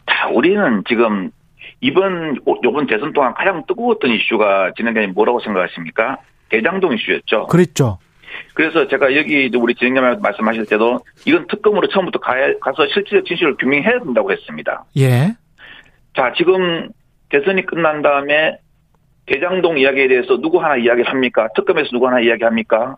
자, 0.06 0.28
우리는 0.28 0.84
지금 0.88 1.32
이번 1.82 2.38
요번 2.64 2.86
대선 2.86 3.14
동안 3.14 3.34
가장 3.34 3.64
뜨거웠던 3.66 4.12
이슈가 4.12 4.74
진행자님 4.76 5.14
뭐라고 5.14 5.40
생각하십니까? 5.40 6.18
대장동 6.50 6.94
이슈였죠. 6.94 7.48
그랬죠. 7.48 7.98
그래서 8.54 8.88
제가 8.88 9.16
여기 9.16 9.50
우리 9.58 9.74
진행자님 9.76 10.22
말씀하실 10.22 10.66
때도 10.66 11.00
이건 11.26 11.48
특검으로 11.48 11.88
처음부터 11.88 12.20
가, 12.20 12.34
가서 12.60 12.86
실질적 12.94 13.26
진실을 13.26 13.56
규명해야 13.58 14.00
된다고 14.04 14.32
했습니다. 14.32 14.84
예. 14.98 15.36
자, 16.16 16.34
지금 16.36 16.90
대선이 17.30 17.66
끝난 17.66 18.02
다음에 18.02 18.58
대장동 19.28 19.78
이야기에 19.78 20.08
대해서 20.08 20.40
누구 20.40 20.62
하나 20.62 20.78
이야기를 20.78 21.10
합니까? 21.10 21.48
특검에서 21.56 21.90
누구 21.92 22.08
하나 22.08 22.20
이야기합니까? 22.20 22.98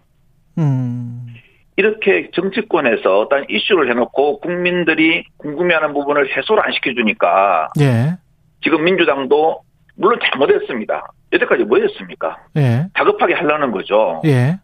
음. 0.58 1.28
이렇게 1.76 2.30
정치권에서 2.34 3.20
어떤 3.20 3.46
이슈를 3.50 3.90
해놓고 3.90 4.42
국민들이 4.42 5.24
궁금해하는 5.38 5.94
부분을 5.94 6.36
해소를 6.36 6.64
안 6.64 6.74
시켜주니까 6.74 7.70
예. 7.80 8.18
지금 8.62 8.84
민주당도 8.84 9.62
물론 9.96 10.20
잘못했습니다. 10.22 11.14
여태까지 11.32 11.64
뭐 11.64 11.80
했습니까? 11.80 12.38
예. 12.58 12.86
다급하게 12.94 13.34
하려는 13.34 13.72
거죠. 13.72 14.22
예. 14.26 14.60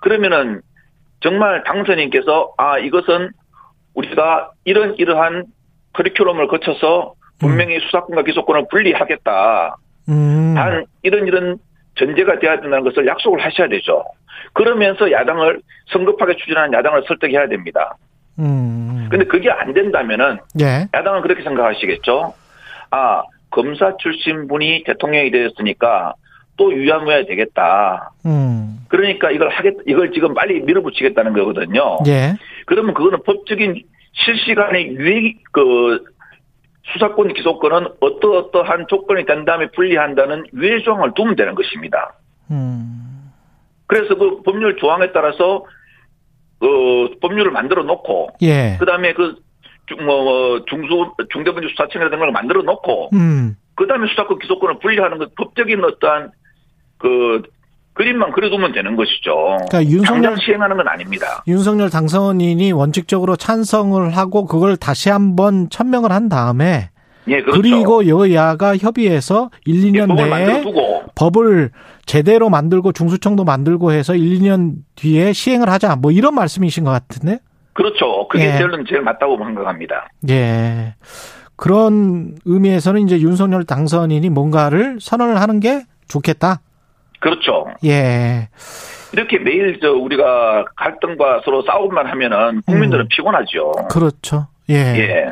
그러면은 0.00 0.60
정말 1.20 1.64
당선인께서 1.64 2.52
아 2.56 2.78
이것은 2.78 3.30
우리가 3.94 4.52
이런 4.64 4.94
이러한 4.98 5.46
커리큘럼을 5.94 6.48
거쳐서 6.48 7.14
분명히 7.38 7.80
수사권과 7.80 8.22
기소권을 8.22 8.66
분리하겠다. 8.70 9.76
음. 10.12 10.54
단 10.54 10.84
이런 11.02 11.26
이런 11.26 11.58
전제가 11.96 12.38
돼야 12.38 12.60
된다는 12.60 12.84
것을 12.84 13.06
약속을 13.06 13.44
하셔야 13.44 13.68
되죠. 13.68 14.04
그러면서 14.52 15.10
야당을 15.10 15.60
성급하게 15.86 16.36
추진하는 16.36 16.72
야당을 16.72 17.04
설득해야 17.06 17.48
됩니다. 17.48 17.96
음. 18.38 19.08
근데 19.10 19.24
그게 19.26 19.50
안 19.50 19.72
된다면은 19.74 20.38
예. 20.60 20.88
야당은 20.94 21.22
그렇게 21.22 21.42
생각하시겠죠. 21.42 22.34
아 22.90 23.22
검사 23.50 23.96
출신 23.98 24.48
분이 24.48 24.84
대통령이 24.84 25.30
되었으니까 25.30 26.14
또 26.56 26.72
유야무야 26.72 27.24
되겠다. 27.26 28.12
음. 28.26 28.78
그러니까 28.88 29.30
이걸 29.30 29.48
하겠 29.48 29.74
이걸 29.86 30.12
지금 30.12 30.34
빨리 30.34 30.60
밀어붙이겠다는 30.60 31.32
거거든요. 31.32 31.98
예. 32.06 32.34
그러면 32.66 32.94
그거는 32.94 33.22
법적인 33.24 33.82
실시간의 34.12 34.96
유예 34.96 35.34
그 35.52 36.04
수사권 36.84 37.34
기소권은 37.34 37.86
어떠어떠한 38.00 38.86
조건이 38.88 39.24
된 39.24 39.44
다음에 39.44 39.70
분리한다는 39.70 40.46
유예 40.54 40.82
조항을 40.82 41.12
두면 41.14 41.36
되는 41.36 41.54
것입니다. 41.54 42.14
음. 42.50 43.32
그래서 43.86 44.14
그 44.16 44.42
법률 44.42 44.76
조항에 44.76 45.12
따라서 45.12 45.64
그 46.58 47.14
법률을 47.20 47.50
만들어 47.52 47.82
놓고 47.82 48.30
예. 48.42 48.76
그다음에 48.78 49.12
그 49.12 49.36
중, 49.86 50.04
뭐, 50.04 50.22
뭐 50.24 50.64
중수 50.66 51.12
중대범죄 51.30 51.68
수사청이라든가 51.68 52.24
걸 52.24 52.32
만들어 52.32 52.62
놓고 52.62 53.10
음. 53.12 53.56
그다음에 53.74 54.08
수사권 54.08 54.38
기소권을 54.38 54.78
분리하는 54.78 55.18
것 55.18 55.34
법적인 55.34 55.84
어떠한 55.84 56.30
그 56.98 57.42
그림만 57.94 58.32
그려두면 58.32 58.72
되는 58.72 58.96
것이죠. 58.96 59.58
그러니까 59.68 59.84
윤석열- 59.84 60.22
당장 60.22 60.36
시행하는 60.44 60.76
건 60.76 60.88
아닙니다. 60.88 61.42
윤석열 61.46 61.90
당선인이 61.90 62.72
원칙적으로 62.72 63.36
찬성을 63.36 64.16
하고 64.16 64.46
그걸 64.46 64.76
다시 64.76 65.10
한번 65.10 65.68
천명을 65.68 66.10
한 66.10 66.28
다음에 66.28 66.88
예, 67.28 67.40
그렇죠. 67.42 67.60
그리고 67.60 68.08
여야가 68.08 68.76
협의해서 68.78 69.50
1, 69.66 69.84
예, 69.84 69.90
2년 69.90 70.08
법을 70.08 70.16
내에 70.24 70.30
만들어두고 70.30 71.02
법을 71.14 71.70
제대로 72.06 72.48
만들고 72.50 72.92
중수청도 72.92 73.44
만들고 73.44 73.92
해서 73.92 74.14
1, 74.16 74.40
2년 74.40 74.72
뒤에 74.96 75.32
시행을 75.32 75.68
하자. 75.68 75.96
뭐 75.96 76.10
이런 76.10 76.34
말씀이신 76.34 76.82
것 76.84 76.90
같은데. 76.90 77.38
그렇죠. 77.74 78.26
그게 78.28 78.54
예. 78.54 78.58
저는 78.58 78.84
제일 78.88 79.02
맞다고 79.02 79.36
생각합니다. 79.38 80.08
예. 80.30 80.94
그런 81.56 82.34
의미에서는 82.44 83.02
이제 83.02 83.20
윤석열 83.20 83.64
당선인이 83.64 84.28
뭔가를 84.30 84.98
선언을 85.00 85.40
하는 85.40 85.60
게 85.60 85.82
좋겠다. 86.08 86.60
그렇죠. 87.22 87.66
예. 87.84 88.48
이렇게 89.12 89.38
매일 89.38 89.78
저 89.80 89.92
우리가 89.92 90.64
갈등과 90.76 91.42
서로 91.44 91.62
싸움만 91.62 92.06
하면은 92.06 92.62
국민들은 92.66 93.04
음. 93.04 93.08
피곤하죠. 93.10 93.72
그렇죠. 93.90 94.48
예. 94.70 94.74
예. 94.74 95.26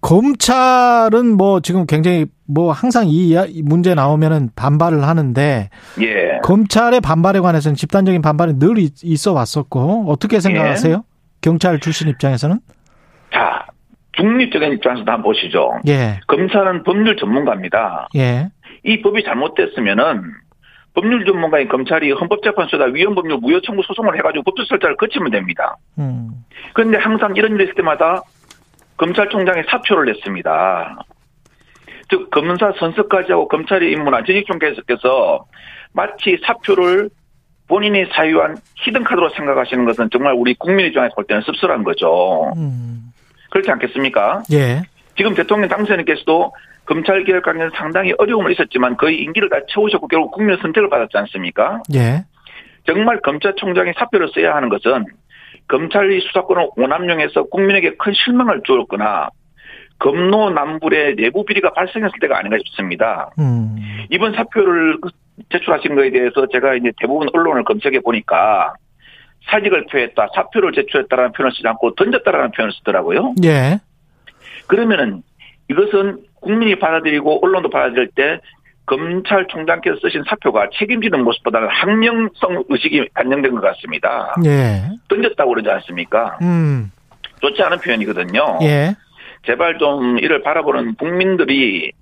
검찰은 0.00 1.36
뭐 1.36 1.60
지금 1.60 1.86
굉장히 1.86 2.26
뭐 2.46 2.70
항상 2.72 3.04
이 3.08 3.34
문제 3.64 3.94
나오면은 3.94 4.50
반발을 4.56 5.02
하는데 5.02 5.68
예. 6.00 6.38
검찰의 6.42 7.00
반발에 7.00 7.40
관해서는 7.40 7.74
집단적인 7.76 8.22
반발이 8.22 8.58
늘 8.58 8.78
있- 8.78 9.02
있어 9.04 9.32
왔었고 9.32 10.04
어떻게 10.08 10.40
생각하세요? 10.40 11.04
경찰 11.40 11.78
출신 11.80 12.08
입장에서는? 12.08 12.58
자, 13.32 13.66
중립적인 14.12 14.72
입장에서 14.72 15.00
한번 15.06 15.22
보시죠. 15.22 15.72
예. 15.88 16.20
검찰은 16.28 16.82
법률 16.84 17.16
전문가입니다. 17.16 18.08
예. 18.16 18.48
이 18.84 19.02
법이 19.02 19.24
잘못됐으면은 19.24 20.22
법률 20.96 21.26
전문가인 21.26 21.68
검찰이 21.68 22.10
헌법재판소에다 22.12 22.86
위헌법률 22.86 23.38
무효 23.42 23.60
청구 23.60 23.82
소송을 23.82 24.16
해가지고 24.16 24.42
법적 24.44 24.66
절차를 24.66 24.96
거치면 24.96 25.30
됩니다. 25.30 25.76
음. 25.98 26.30
그런데 26.72 26.96
항상 26.96 27.36
이런 27.36 27.52
일이 27.54 27.64
있을 27.64 27.74
때마다 27.74 28.22
검찰총장이 28.96 29.62
사표를 29.68 30.06
냈습니다. 30.06 30.98
즉 32.08 32.30
검사 32.30 32.72
선서까지 32.78 33.32
하고 33.32 33.46
검찰이 33.46 33.92
임문한 33.92 34.24
전익종 34.24 34.58
교수께서 34.58 35.44
마치 35.92 36.38
사표를 36.46 37.10
본인이 37.68 38.06
사유한 38.12 38.56
히든카드로 38.76 39.30
생각하시는 39.30 39.84
것은 39.84 40.08
정말 40.10 40.32
우리 40.34 40.54
국민 40.54 40.86
입장에서 40.86 41.14
볼 41.14 41.26
때는 41.26 41.42
씁쓸한 41.42 41.84
거죠. 41.84 42.52
음. 42.56 43.12
그렇지 43.50 43.70
않겠습니까? 43.70 44.44
예. 44.52 44.82
지금 45.16 45.34
대통령 45.34 45.68
당선인께서도 45.68 46.52
검찰 46.86 47.24
개혁 47.24 47.42
관련 47.42 47.70
상당히 47.74 48.14
어려움은 48.16 48.52
있었지만 48.52 48.96
거의 48.96 49.20
임기를 49.22 49.50
다 49.50 49.58
채우셨고 49.68 50.08
결국 50.08 50.30
국민의 50.32 50.58
선택을 50.62 50.88
받았지 50.88 51.16
않습니까? 51.18 51.82
예. 51.94 52.24
정말 52.86 53.20
검찰총장이 53.20 53.92
사표를 53.96 54.28
써야 54.32 54.54
하는 54.54 54.68
것은 54.68 55.04
검찰이 55.68 56.20
수사권을 56.20 56.68
오남용해서 56.76 57.44
국민에게 57.44 57.96
큰 57.98 58.12
실망을 58.14 58.62
주었거나 58.64 59.30
검노남불의 59.98 61.16
내부 61.16 61.44
비리가 61.44 61.72
발생했을 61.72 62.18
때가 62.20 62.38
아닌가 62.38 62.56
싶습니다. 62.64 63.30
음. 63.38 63.76
이번 64.10 64.34
사표를 64.34 64.98
제출하신 65.50 65.96
거에 65.96 66.10
대해서 66.10 66.46
제가 66.52 66.74
이제 66.74 66.92
대부분 67.00 67.28
언론을 67.32 67.64
검색해 67.64 68.00
보니까 68.00 68.74
사직을 69.50 69.86
표했다, 69.86 70.28
사표를 70.34 70.72
제출했다라는 70.72 71.32
표현을 71.32 71.52
쓰지 71.52 71.66
않고 71.66 71.94
던졌다라는 71.94 72.50
표현을 72.52 72.72
쓰더라고요. 72.74 73.34
예. 73.44 73.78
그러면은 74.66 75.22
이것은 75.70 76.18
국민이 76.46 76.78
받아들이고 76.78 77.44
언론도 77.44 77.70
받아들일 77.70 78.08
때 78.14 78.40
검찰총장께서 78.86 79.96
쓰신 80.00 80.22
사표가 80.28 80.68
책임지는 80.78 81.24
모습보다는 81.24 81.68
항명성 81.68 82.64
의식이 82.68 83.08
반영된 83.14 83.54
것 83.56 83.60
같습니다. 83.60 84.34
예. 84.44 84.88
던졌다고 85.08 85.50
그러지 85.50 85.68
않습니까? 85.68 86.38
음. 86.40 86.92
좋지 87.40 87.60
않은 87.62 87.78
표현이거든요. 87.80 88.60
예. 88.62 88.94
제발 89.44 89.78
좀 89.78 90.18
이를 90.18 90.42
바라보는 90.42 90.94
국민들이 90.94 91.92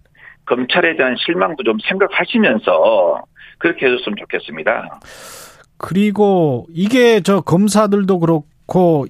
검찰에 0.45 0.97
대한 0.97 1.17
실망도 1.19 1.63
좀 1.65 1.79
생각하시면서 1.89 3.23
그렇게 3.59 3.87
해줬으면 3.87 4.17
좋겠습니다. 4.21 5.01
그리고 5.79 6.67
이게 6.71 7.21
저 7.21 7.41
검사들도 7.41 8.19
그렇고 8.19 8.47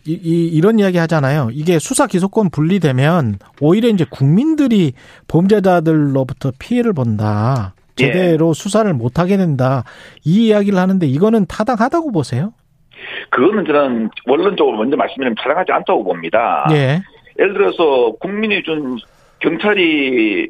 이, 0.07 0.13
이 0.13 0.47
이런 0.49 0.79
이야기 0.79 0.99
하잖아요. 0.99 1.49
이게 1.53 1.79
수사 1.79 2.07
기소권 2.07 2.51
분리되면 2.51 3.39
오히려 3.61 3.89
이제 3.89 4.05
국민들이 4.09 4.93
범죄자들로부터 5.29 6.53
피해를 6.59 6.93
본다. 6.93 7.75
예. 8.01 8.07
제대로 8.07 8.53
수사를 8.53 8.93
못 8.93 9.19
하게 9.19 9.37
된다. 9.37 9.85
이 10.25 10.49
이야기를 10.49 10.79
하는데 10.79 11.07
이거는 11.07 11.47
타당하다고 11.47 12.11
보세요? 12.13 12.53
그거는 13.31 13.65
저는 13.65 14.11
원론적으로 14.27 14.77
먼저 14.77 14.97
말씀드리면 14.97 15.37
타당하지 15.37 15.73
않다고 15.73 16.05
봅니다. 16.05 16.67
예. 16.73 17.01
예를 17.39 17.55
들어서 17.55 18.13
국민이 18.21 18.63
준 18.63 18.97
경찰이 19.41 20.49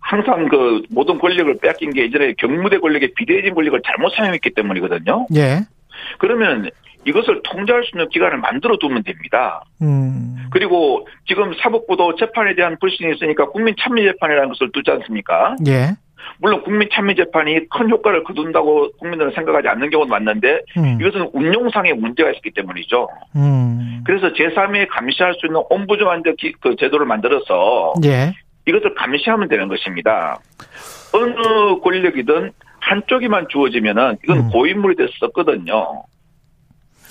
항상 0.00 0.48
그 0.48 0.82
모든 0.90 1.18
권력을 1.18 1.58
빼앗긴 1.58 1.92
게 1.92 2.02
예전에 2.02 2.34
경무대 2.38 2.78
권력의 2.78 3.12
비대해진 3.14 3.54
권력을 3.54 3.80
잘못 3.86 4.12
사용했기 4.14 4.50
때문이거든요. 4.54 5.26
예. 5.36 5.60
그러면 6.18 6.70
이것을 7.04 7.40
통제할 7.44 7.84
수 7.84 7.90
있는 7.94 8.08
기관을 8.10 8.38
만들어 8.38 8.76
두면 8.76 9.02
됩니다. 9.04 9.64
음. 9.82 10.48
그리고 10.50 11.06
지금 11.26 11.54
사법부도 11.54 12.16
재판에 12.16 12.54
대한 12.54 12.76
불신이 12.78 13.14
있으니까 13.14 13.46
국민 13.46 13.74
참여 13.80 14.02
재판이라는 14.02 14.48
것을 14.48 14.70
두지 14.72 14.90
않습니까? 14.90 15.56
예. 15.66 15.96
물론 16.38 16.62
국민 16.62 16.88
참여 16.92 17.14
재판이 17.14 17.68
큰 17.68 17.90
효과를 17.90 18.24
거둔다고 18.24 18.90
국민들은 18.98 19.32
생각하지 19.32 19.68
않는 19.68 19.90
경우도 19.90 20.10
많는데 20.10 20.60
음. 20.76 20.98
이것은 21.00 21.30
운용상의 21.32 21.94
문제가 21.94 22.30
있기 22.32 22.50
때문이죠. 22.50 23.08
음. 23.36 24.02
그래서 24.04 24.32
제3의 24.32 24.88
감시할 24.90 25.34
수 25.34 25.46
있는 25.46 25.62
옴부즈만 25.68 26.22
그 26.60 26.76
제도를 26.76 27.06
만들어서 27.06 27.94
예. 28.04 28.32
이것을 28.66 28.94
감시하면 28.94 29.48
되는 29.48 29.68
것입니다. 29.68 30.38
어느 31.12 31.80
권력이든 31.80 32.52
한쪽에만 32.90 33.46
주어지면은 33.48 34.18
이건 34.24 34.38
음. 34.38 34.50
고인물이 34.50 34.96
돼서 34.96 35.10
썼거든요. 35.20 36.02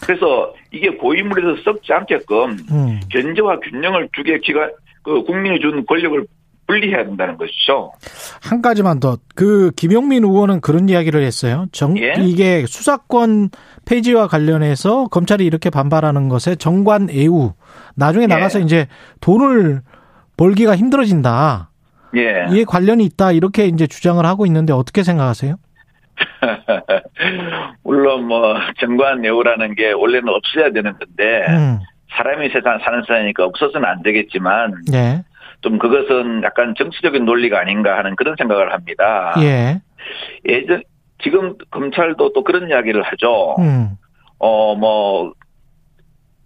그래서 0.01 0.53
이게 0.71 0.89
고인물이 0.89 1.41
돼서 1.41 1.63
썩지 1.63 1.93
않게끔 1.93 2.57
음. 2.71 2.99
견제와 3.09 3.59
균형을 3.59 4.09
주게 4.13 4.39
기관 4.39 4.71
그 5.03 5.23
국민이 5.23 5.59
준 5.61 5.85
권력을 5.85 6.25
분리해야 6.67 7.05
된다는 7.05 7.37
것이죠. 7.37 7.93
한 8.41 8.61
가지만 8.61 8.99
더. 8.99 9.17
그 9.35 9.71
김용민 9.75 10.23
의원은 10.23 10.61
그런 10.61 10.87
이야기를 10.89 11.23
했어요. 11.23 11.65
정 11.71 11.97
예? 11.97 12.13
이게 12.19 12.65
수사권 12.67 13.49
폐지와 13.85 14.27
관련해서 14.27 15.07
검찰이 15.07 15.45
이렇게 15.45 15.69
반발하는 15.69 16.29
것에 16.29 16.55
정관 16.55 17.09
애우 17.09 17.53
나중에 17.95 18.23
예. 18.23 18.27
나가서 18.27 18.59
이제 18.59 18.87
돈을 19.21 19.81
벌기가 20.37 20.75
힘들어진다. 20.75 21.71
예. 22.17 22.45
이에 22.51 22.63
관련이 22.65 23.03
있다. 23.05 23.31
이렇게 23.31 23.65
이제 23.65 23.87
주장을 23.87 24.23
하고 24.25 24.45
있는데 24.45 24.73
어떻게 24.73 25.03
생각하세요? 25.03 25.55
물론 27.83 28.25
뭐 28.25 28.55
정관 28.79 29.21
내우라는 29.21 29.75
게 29.75 29.91
원래는 29.91 30.29
없어야 30.29 30.71
되는 30.71 30.93
건데 30.97 31.45
음. 31.49 31.79
사람이 32.11 32.49
세상 32.49 32.79
사는 32.79 33.01
세상이니까 33.01 33.45
없어서는 33.45 33.87
안 33.87 34.01
되겠지만 34.01 34.73
예. 34.93 35.23
좀 35.61 35.77
그것은 35.77 36.43
약간 36.43 36.73
정치적인 36.77 37.25
논리가 37.25 37.59
아닌가 37.59 37.97
하는 37.97 38.15
그런 38.15 38.35
생각을 38.37 38.73
합니다. 38.73 39.33
예. 39.41 39.81
예전 40.47 40.81
지금 41.21 41.55
검찰도 41.71 42.33
또 42.33 42.43
그런 42.43 42.69
이야기를 42.69 43.03
하죠. 43.03 43.55
음. 43.59 43.97
어뭐 44.39 45.33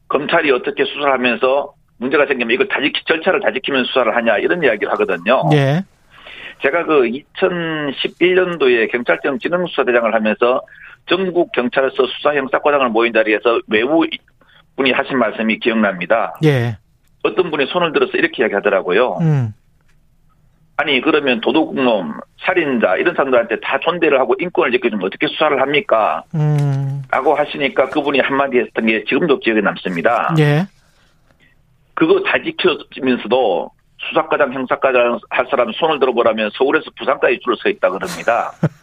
검찰이 0.08 0.52
어떻게 0.52 0.84
수사를 0.86 1.12
하면서 1.12 1.74
문제가 1.98 2.26
생기면 2.26 2.54
이걸 2.54 2.68
다 2.68 2.82
지키 2.82 3.04
절차를 3.06 3.40
다 3.40 3.52
지키면 3.52 3.86
수사를 3.86 4.16
하냐 4.16 4.38
이런 4.40 4.64
이야기를 4.64 4.92
하거든요. 4.94 5.44
예. 5.54 5.84
제가 6.64 6.86
그 6.86 7.02
2011년도에 7.36 8.90
경찰청 8.92 9.38
지능수사대장을 9.38 10.14
하면서 10.14 10.62
전국 11.08 11.52
경찰서 11.52 12.08
수사 12.08 12.34
형사과장을 12.34 12.88
모인 12.90 13.12
자리에서 13.12 13.60
외부 13.68 14.06
분이 14.78 14.92
하신 14.92 15.18
말씀이 15.18 15.60
기억납니다. 15.60 16.36
예. 16.46 16.78
어떤 17.24 17.52
분이 17.52 17.66
손을 17.68 17.92
들어서 17.92 18.14
이렇게 18.18 18.44
이야기하더라고요. 18.44 19.18
음. 19.22 19.54
아니 20.78 21.02
그러면 21.02 21.42
도둑놈, 21.42 22.14
살인자 22.46 22.96
이런 22.96 23.14
사람들한테 23.14 23.60
다 23.60 23.78
존대를 23.80 24.20
하고 24.20 24.36
인권을 24.40 24.72
지켜주면 24.72 25.06
어떻게 25.06 25.28
수사를 25.28 25.62
합니까? 25.62 26.24
음. 26.34 27.04
라고 27.12 27.36
하시니까 27.36 27.90
그분이 27.90 28.20
한마디 28.22 28.58
했던 28.60 28.86
게 28.86 29.04
지금도 29.04 29.40
기억에 29.40 29.62
남습니다. 29.62 30.34
예. 30.40 30.66
그거 31.94 32.24
다 32.24 32.42
지켜지면서도 32.42 33.70
수사과장, 34.10 34.54
형사과장 34.54 35.20
할 35.30 35.46
사람 35.50 35.72
손을 35.74 36.00
들어보라면 36.00 36.52
서울에서 36.54 36.86
부산까지 36.98 37.40
줄을 37.44 37.58
서 37.62 37.70
있다 37.70 37.90
그럽니다. 37.90 38.52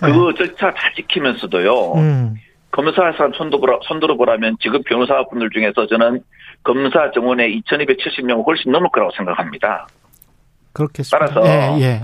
그거 0.00 0.32
절차 0.34 0.70
다 0.72 0.90
지키면서도요. 0.96 1.92
음. 1.94 2.34
검사 2.70 3.02
할 3.02 3.12
사람 3.14 3.32
손들어보라, 3.32 3.78
손들어보라면 3.82 4.56
지금 4.60 4.82
변호사분들 4.84 5.50
중에서 5.50 5.86
저는 5.86 6.20
검사 6.62 7.10
정원의 7.10 7.60
2270명 7.62 8.46
훨씬 8.46 8.70
넘을 8.70 8.88
거라고 8.90 9.10
생각합니다. 9.16 9.86
그렇겠습니다. 10.72 11.18
따라서 11.32 11.78
예, 11.80 11.82
예. 11.82 12.02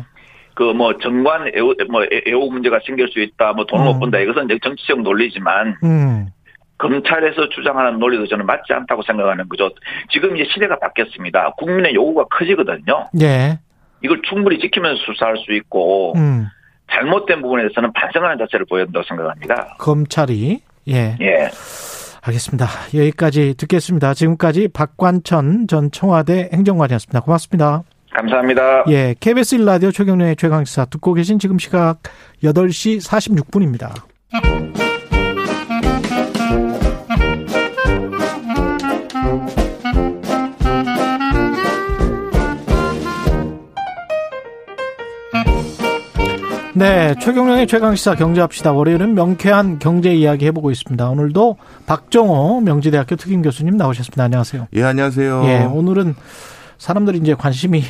그뭐 0.55 0.97
정관 0.99 1.49
애호, 1.55 1.75
뭐 1.91 2.03
애- 2.05 2.23
애호 2.27 2.51
문제가 2.51 2.81
생길 2.85 3.07
수 3.09 3.21
있다, 3.21 3.53
뭐 3.53 3.65
돈을 3.67 3.85
음. 3.85 3.93
못 3.93 3.99
번다 4.01 4.19
이것은 4.21 4.49
정치적 4.63 5.03
논리지만 5.03 5.77
음. 5.85 6.27
검찰에서 6.79 7.49
주장하는 7.51 7.99
논리도 7.99 8.27
저는 8.27 8.47
맞지 8.47 8.73
않다고 8.73 9.03
생각하는 9.03 9.49
거죠. 9.49 9.71
지금 10.11 10.37
이제 10.37 10.49
시대가 10.53 10.79
바뀌었습니다. 10.79 11.53
국민의 11.59 11.95
요구가 11.95 12.25
커지거든요. 12.25 13.07
예. 13.21 13.59
이걸 14.03 14.21
충분히 14.29 14.59
지키면서 14.59 15.01
수사할 15.05 15.37
수 15.39 15.53
있고 15.55 16.13
음. 16.17 16.47
잘못된 16.91 17.41
부분에 17.43 17.63
대해서는 17.63 17.93
반성하는 17.93 18.39
자세를 18.39 18.67
보여야 18.69 18.85
된다고 18.85 19.05
생각합니다. 19.07 19.77
검찰이 19.79 20.61
예. 20.89 21.17
예. 21.21 21.49
알겠습니다. 22.23 22.67
여기까지 22.95 23.55
듣겠습니다. 23.57 24.15
지금까지 24.15 24.69
박관천 24.69 25.69
전 25.69 25.91
청와대 25.91 26.49
행정관이었습니다. 26.53 27.21
고맙습니다. 27.21 27.83
감사합니다. 28.15 28.85
예, 28.89 29.15
KBS 29.19 29.59
1라디오 29.59 29.93
최경련의 29.93 30.37
최강시사 30.37 30.87
듣고 30.87 31.15
계신 31.15 31.39
지금 31.39 31.59
시각 31.59 31.99
8시 32.43 33.05
46분입니다. 33.05 33.93
네, 46.77 47.15
최경련의 47.21 47.69
최강시사 47.69 48.17
경제합시다. 48.17 48.73
월요일은 48.73 49.15
명쾌한 49.15 49.79
경제 49.79 50.13
이야기 50.13 50.47
해보고 50.47 50.73
있습니다. 50.73 51.09
오늘도 51.09 51.57
박정호 51.87 52.63
명지대학교 52.63 53.15
특임 53.15 53.43
교수님 53.43 53.77
나오셨습니다. 53.77 54.25
안녕하세요. 54.25 54.67
예, 54.75 54.83
안녕하세요. 54.83 55.43
예, 55.45 55.59
오늘은 55.65 56.17
사람들이 56.79 57.19
이제 57.19 57.35
관심이 57.35 57.85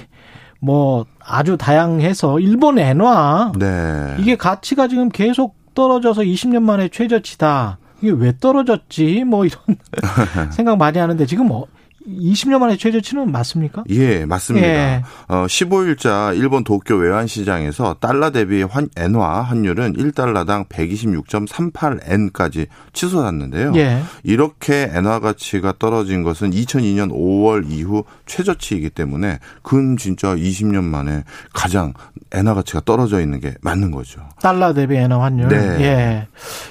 뭐 0.61 1.07
아주 1.19 1.57
다양해서 1.57 2.41
일본 2.41 2.79
엔화 2.79 3.53
네. 3.59 4.17
이게 4.19 4.37
가치가 4.37 4.87
지금 4.87 5.09
계속 5.09 5.57
떨어져서 5.75 6.21
20년 6.23 6.63
만에 6.63 6.89
최저치다. 6.89 7.79
이게 8.03 8.11
왜 8.13 8.35
떨어졌지? 8.39 9.25
뭐 9.25 9.47
이런 9.47 9.61
생각 10.53 10.77
많이 10.77 10.99
하는데 10.99 11.25
지금 11.25 11.47
뭐 11.47 11.67
20년 12.07 12.59
만에 12.59 12.77
최저치는 12.77 13.33
맞습니까? 13.33 13.85
예, 13.91 14.25
맞습니다. 14.27 14.67
예. 14.67 15.03
어, 15.29 15.47
15일자 15.47 16.37
일본 16.37 16.63
도쿄 16.65 16.97
외환 16.97 17.27
시장에서 17.27 17.95
달러 18.01 18.31
대비 18.31 18.63
환, 18.63 18.89
엔화 18.97 19.43
환율은 19.43 19.95
1달러당 19.95 20.69
126.38엔까지 20.69 22.67
치솟았는데요. 22.93 23.73
예. 23.77 24.03
이렇게 24.23 24.91
엔화 24.93 25.21
가치가 25.21 25.73
떨어진 25.79 26.23
것은 26.23 26.51
2002년 26.51 27.11
5월 27.11 27.71
이후 27.71 28.05
최저치이기 28.27 28.91
때문에 28.91 29.39
근 29.63 29.97
진짜 29.97 30.35
20년 30.35 30.85
만에 30.85 31.25
가장 31.53 31.95
엔화 32.33 32.55
가치가 32.55 32.81
떨어져 32.85 33.21
있는 33.21 33.41
게 33.41 33.55
맞는 33.63 33.91
거죠. 33.91 34.21
달러 34.41 34.73
대비 34.75 34.97
엔화 34.97 35.21
환율. 35.23 35.49
네. 35.49 35.57
예. 35.81 36.29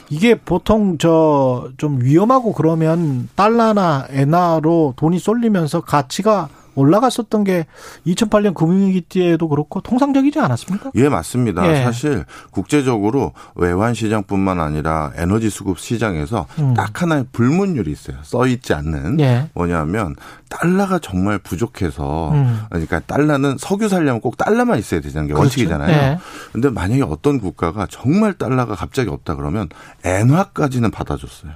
이게 0.10 0.36
보통 0.36 0.98
저 0.98 1.64
좀 1.78 2.00
위험하고 2.02 2.54
그러면 2.54 3.30
달러나 3.36 4.06
엔화로 4.10 4.94
돈이 4.96 5.20
쏠리면서 5.24 5.82
가치가 5.82 6.50
올라갔었던 6.76 7.44
게 7.44 7.66
2008년 8.08 8.54
금융위기 8.54 9.02
때에도 9.02 9.48
그렇고 9.48 9.80
통상적이지 9.82 10.40
않았습니까? 10.40 10.92
예, 10.96 11.08
맞습니다. 11.08 11.72
예. 11.72 11.84
사실 11.84 12.26
국제적으로 12.52 13.34
외환 13.56 13.94
시장뿐만 13.94 14.60
아니라 14.60 15.12
에너지 15.16 15.50
수급 15.50 15.80
시장에서 15.80 16.48
음. 16.60 16.74
딱 16.74 17.02
하나의 17.02 17.28
불문율이 17.32 17.92
있어요. 17.92 18.18
써 18.24 18.48
있지 18.48 18.74
않는 18.74 19.20
예. 19.20 19.50
뭐냐면 19.54 20.16
달러가 20.54 21.00
정말 21.00 21.40
부족해서 21.40 22.32
음. 22.32 22.62
그러니까 22.70 23.00
달러는 23.00 23.58
석유 23.58 23.90
살려면 23.90 24.22
꼭 24.22 24.38
달러만 24.38 24.78
있어야 24.78 25.02
되는 25.02 25.26
게 25.26 25.34
그렇죠. 25.34 25.40
원칙이잖아요. 25.42 25.92
예. 25.92 26.20
근데 26.52 26.70
만약에 26.70 27.02
어떤 27.02 27.40
국가가 27.40 27.88
정말 27.90 28.34
달러가 28.34 28.76
갑자기 28.76 29.10
없다 29.10 29.36
그러면 29.36 29.70
엔화까지는 30.04 30.92
받아줬어요. 30.92 31.54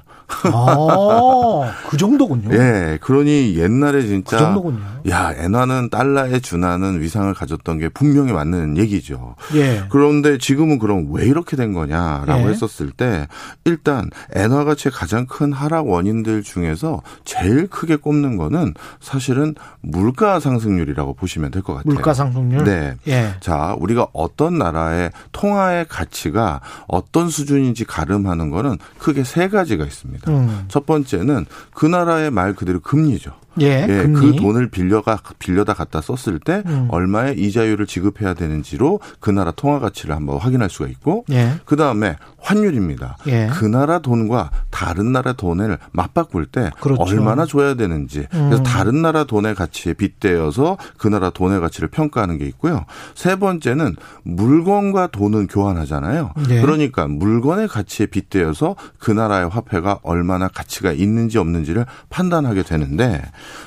어, 0.53 1.65
그 1.90 1.95
정도군요. 1.95 2.53
예, 2.53 2.98
그러니 3.02 3.56
옛날에 3.56 4.02
그 4.02 4.07
진짜 4.07 4.38
정도군요. 4.38 4.82
야 5.10 5.32
엔화는 5.34 5.90
달러에 5.90 6.40
준하는 6.40 7.02
위상을 7.02 7.34
가졌던 7.34 7.80
게 7.80 7.90
분명히 7.90 8.34
맞는 8.34 8.78
얘기죠. 8.78 9.36
예. 9.56 9.86
그런데 9.90 10.38
지금은 10.38 10.80
그럼 10.80 11.07
왜 11.11 11.26
이렇게 11.26 11.56
된 11.56 11.74
거냐라고 11.74 12.44
예. 12.44 12.48
했었을 12.49 12.91
때 12.91 13.28
일단 13.64 14.10
엔화 14.36 14.65
가치의 14.65 14.91
가장 14.91 15.26
큰 15.28 15.53
하락 15.53 15.88
원인들 15.88 16.44
중에서 16.44 17.02
제일 17.24 17.68
크게 17.68 17.95
꼽는 17.95 18.36
거는 18.36 18.74
사실은 18.99 19.55
물가 19.81 20.39
상승률이라고 20.39 21.14
보시면 21.14 21.51
될 21.51 21.61
것 21.61 21.73
같아요. 21.76 21.93
물가 21.93 22.14
상승률. 22.14 22.64
네. 22.64 22.95
예. 23.07 23.34
자, 23.39 23.76
우리가 23.80 24.07
어떤 24.14 24.57
나라의 24.57 25.11
통화의 25.31 25.85
가치가 25.88 26.61
어떤 26.88 27.30
수준인지 27.30 27.85
가름하는 27.85 28.49
거는 28.49 28.77
크게 28.99 29.23
세 29.23 29.47
가지가 29.49 29.85
있습니다. 29.85 30.31
음. 30.31 30.65
첫 30.68 30.85
번째는 30.85 31.45
그 31.73 31.85
나라의 31.85 32.31
말 32.31 32.53
그대로 32.53 32.80
금리죠. 32.80 33.31
예. 33.62 33.86
예. 33.88 34.08
그 34.14 34.36
돈을 34.36 34.70
빌려가 34.70 35.20
빌려다 35.40 35.74
갖다 35.74 36.02
썼을 36.02 36.40
때 36.40 36.64
음. 36.66 36.88
얼마의 36.90 37.40
이자율을 37.40 37.86
지급해야 37.86 38.34
되는지로 38.34 39.00
그 39.20 39.30
나라 39.30 39.52
통화 39.52 39.80
가치를 39.80 40.16
한번 40.16 40.38
확인할 40.38 40.70
수가 40.70 40.88
있고 40.90 41.26
예. 41.32 41.54
그 41.66 41.76
다음에 41.76 42.16
환율입니다. 42.40 43.18
예. 43.28 43.50
그 43.52 43.66
나라 43.66 44.00
돈과 44.00 44.52
다른 44.70 45.12
나라 45.12 45.34
돈을 45.34 45.78
맞바꿀 45.92 46.46
때 46.48 46.72
그렇죠. 46.80 47.02
얼마나 47.04 47.46
줘야 47.46 47.76
되는지 47.76 48.28
그래서 48.30 48.58
음. 48.58 48.64
다른 48.64 49.02
나라 49.02 49.26
돈의 49.26 49.56
가치에 49.56 49.94
빗대어서 49.94 50.78
그 50.98 51.08
나라 51.08 51.30
돈의 51.30 51.60
가치를 51.60 51.90
평가하는 51.90 52.38
게 52.38 52.46
있고요. 52.46 52.86
세 53.16 53.38
번째는 53.38 53.96
물건과 54.24 55.08
돈은 55.08 55.48
교환하잖아요. 55.48 56.32
예. 56.50 56.62
그러니까 56.62 57.08
물건의 57.08 57.68
가치에 57.68 58.06
빗대어서 58.06 58.76
그 59.00 59.12
나라의 59.12 59.50
화폐가 59.50 60.00
얼마나 60.04 60.48
가치가 60.48 60.92
있는지 60.92 61.38
없는지를 61.38 61.86
판단하게 62.10 62.64
되는데 62.64 63.22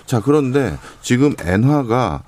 자 0.06 0.20
그런데 0.20 0.76
지금 1.02 1.34
엔화가 1.40 2.22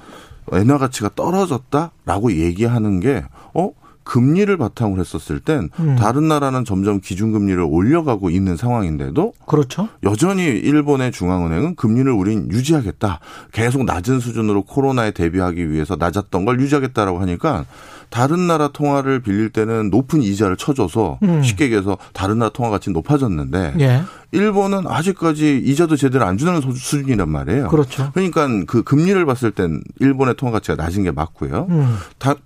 엔화 0.53 0.79
가치가 0.79 1.11
떨어졌다라고 1.15 2.33
얘기하는 2.33 3.01
게 3.01 3.24
어? 3.55 3.70
금리를 4.05 4.55
바탕으로 4.57 5.01
했었을 5.01 5.41
땐 5.41 5.69
음. 5.79 5.97
다른 5.97 6.29
나라는 6.29 6.65
점점 6.65 7.01
기준금리를 7.01 7.62
올려가고 7.62 8.31
있는 8.31 8.57
상황인데도 8.57 9.33
그렇죠. 9.47 9.89
여전히 10.03 10.45
일본의 10.45 11.12
중앙은행은 11.12 11.77
금리를 11.77 12.11
우린 12.11 12.51
유지하겠다. 12.51 13.20
계속 13.53 13.85
낮은 13.85 14.20
수준으로 14.20 14.62
코로나에 14.65 15.12
대비하기 15.12 15.70
위해서 15.70 15.97
낮았던 15.97 16.45
걸 16.45 16.61
유지하겠다라고 16.61 17.20
하니까 17.20 17.65
다른 18.13 18.47
나라 18.47 18.69
통화를 18.69 19.21
빌릴 19.23 19.49
때는 19.51 19.89
높은 19.91 20.23
이자를 20.23 20.57
쳐줘서 20.59 21.19
음. 21.23 21.43
쉽게 21.43 21.65
얘기해서 21.65 21.97
다른 22.13 22.39
나라 22.39 22.51
통화 22.51 22.69
가치 22.69 22.91
높아졌는데 22.91 23.75
예. 23.81 24.03
일본은 24.33 24.87
아직까지 24.87 25.63
이자도 25.65 25.97
제대로 25.97 26.27
안 26.27 26.37
주는 26.37 26.61
수- 26.61 26.73
수준이란 26.75 27.29
말이에요. 27.31 27.69
그렇죠. 27.69 28.11
그러니까 28.13 28.47
그 28.67 28.83
금리를 28.83 29.25
봤을 29.25 29.51
땐 29.51 29.81
일본의 29.99 30.35
통화 30.37 30.53
가치가 30.53 30.75
낮은 30.77 31.03
게 31.05 31.11
맞고요. 31.11 31.67
음. 31.71 31.97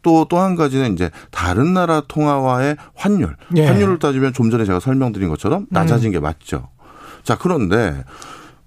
또또 0.02 0.38
한 0.38 0.54
가지는 0.54 0.94
이제 0.94 1.10
다른 1.32 1.74
나라 1.74 2.00
통화와의 2.06 2.76
환율. 2.94 3.36
예. 3.56 3.62
음. 3.64 3.68
환율을 3.74 3.98
따지면 3.98 4.32
좀 4.32 4.50
전에 4.50 4.64
제가 4.64 4.78
설명드린 4.78 5.28
것처럼 5.28 5.66
낮아진 5.70 6.12
게 6.12 6.20
맞죠. 6.20 6.68
자, 7.24 7.36
그런데 7.36 8.04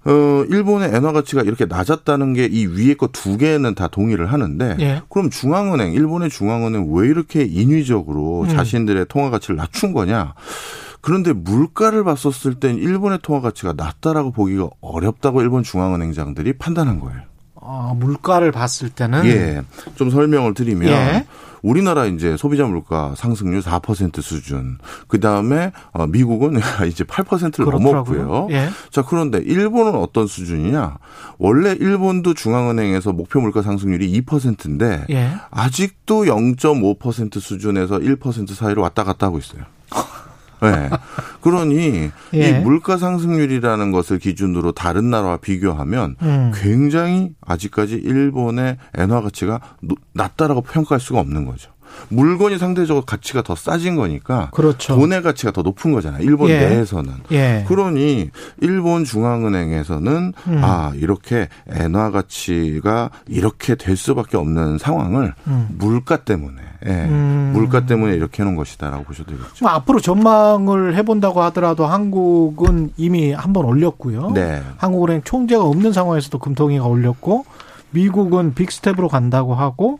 어, 0.04 0.44
일본의 0.48 0.94
엔화 0.94 1.12
가치가 1.12 1.42
이렇게 1.42 1.66
낮았다는 1.66 2.32
게 2.34 2.46
이 2.50 2.66
위에 2.66 2.94
거 2.94 3.08
두 3.12 3.36
개는 3.36 3.74
다 3.74 3.88
동의를 3.88 4.32
하는데 4.32 4.76
예. 4.80 5.02
그럼 5.10 5.28
중앙은행, 5.30 5.92
일본의 5.92 6.30
중앙은행 6.30 6.88
왜 6.92 7.08
이렇게 7.08 7.42
인위적으로 7.44 8.42
음. 8.42 8.48
자신들의 8.48 9.06
통화 9.08 9.28
가치를 9.30 9.56
낮춘 9.56 9.92
거냐? 9.92 10.34
그런데 11.02 11.32
물가를 11.32 12.04
봤었을 12.04 12.54
땐 12.54 12.76
일본의 12.76 13.18
통화 13.22 13.40
가치가 13.40 13.74
낮다라고 13.76 14.32
보기가 14.32 14.68
어렵다고 14.80 15.42
일본 15.42 15.62
중앙은행장들이 15.62 16.54
판단한 16.54 17.00
거예요. 17.00 17.20
아, 17.62 17.92
물가를 17.96 18.52
봤을 18.52 18.88
때는 18.90 19.24
예. 19.26 19.62
좀 19.96 20.10
설명을 20.10 20.54
드리면 20.54 20.88
예. 20.88 21.26
우리나라 21.62 22.06
이제 22.06 22.36
소비자 22.36 22.64
물가 22.64 23.14
상승률 23.16 23.60
4% 23.62 24.22
수준. 24.22 24.78
그 25.08 25.20
다음에 25.20 25.72
어, 25.92 26.06
미국은 26.06 26.60
이제 26.88 27.04
8%를 27.04 27.64
그렇더라고요. 27.64 28.22
넘었고요. 28.22 28.48
예. 28.50 28.68
자, 28.90 29.02
그런데 29.02 29.38
일본은 29.38 29.94
어떤 29.94 30.26
수준이냐? 30.26 30.98
원래 31.38 31.72
일본도 31.72 32.34
중앙은행에서 32.34 33.12
목표 33.12 33.40
물가 33.40 33.62
상승률이 33.62 34.20
2%인데 34.22 35.06
예. 35.10 35.32
아직도 35.50 36.24
0.5% 36.24 37.40
수준에서 37.40 37.98
1% 37.98 38.54
사이로 38.54 38.82
왔다 38.82 39.04
갔다 39.04 39.26
하고 39.26 39.38
있어요. 39.38 39.62
네. 40.62 40.90
그러니 41.40 42.10
예. 42.34 42.48
이 42.50 42.52
물가 42.60 42.96
상승률이라는 42.96 43.92
것을 43.92 44.18
기준으로 44.18 44.72
다른 44.72 45.10
나라와 45.10 45.36
비교하면 45.38 46.16
음. 46.22 46.52
굉장히 46.54 47.30
아직까지 47.46 47.94
일본의 47.94 48.76
엔화 48.96 49.22
가치가 49.22 49.60
노- 49.80 49.96
낮다라고 50.14 50.62
평가할 50.62 51.00
수가 51.00 51.20
없는 51.20 51.44
거죠. 51.46 51.70
물건이 52.08 52.58
상대적으로 52.58 53.04
가치가 53.04 53.42
더 53.42 53.54
싸진 53.54 53.96
거니까 53.96 54.50
그렇죠. 54.52 54.94
돈의 54.96 55.22
가치가 55.22 55.52
더 55.52 55.62
높은 55.62 55.92
거잖아요. 55.92 56.22
일본 56.22 56.50
예. 56.50 56.58
내에서는. 56.58 57.12
예. 57.32 57.64
그러니 57.68 58.30
일본 58.60 59.04
중앙은행에서는 59.04 60.32
음. 60.48 60.60
아 60.62 60.92
이렇게 60.96 61.48
엔화 61.68 62.10
가치가 62.10 63.10
이렇게 63.28 63.74
될 63.74 63.96
수밖에 63.96 64.36
없는 64.36 64.78
상황을 64.78 65.34
음. 65.46 65.68
물가 65.78 66.16
때문에 66.18 66.56
예, 66.86 66.90
음. 66.90 67.50
물가 67.54 67.84
때문에 67.84 68.14
이렇게 68.14 68.42
해놓은 68.42 68.56
것이다라고 68.56 69.04
보셔도 69.04 69.32
되겠죠. 69.32 69.64
뭐 69.64 69.70
앞으로 69.72 70.00
전망을 70.00 70.94
해본다고 70.96 71.42
하더라도 71.42 71.86
한국은 71.86 72.92
이미 72.96 73.32
한 73.32 73.50
번 73.52 73.64
올렸고요. 73.64 74.30
네. 74.32 74.62
한국은행 74.76 75.22
총재가 75.24 75.64
없는 75.64 75.92
상황에서도 75.92 76.38
금통위가 76.38 76.86
올렸고 76.86 77.44
미국은 77.90 78.54
빅스텝으로 78.54 79.08
간다고 79.08 79.54
하고 79.56 79.98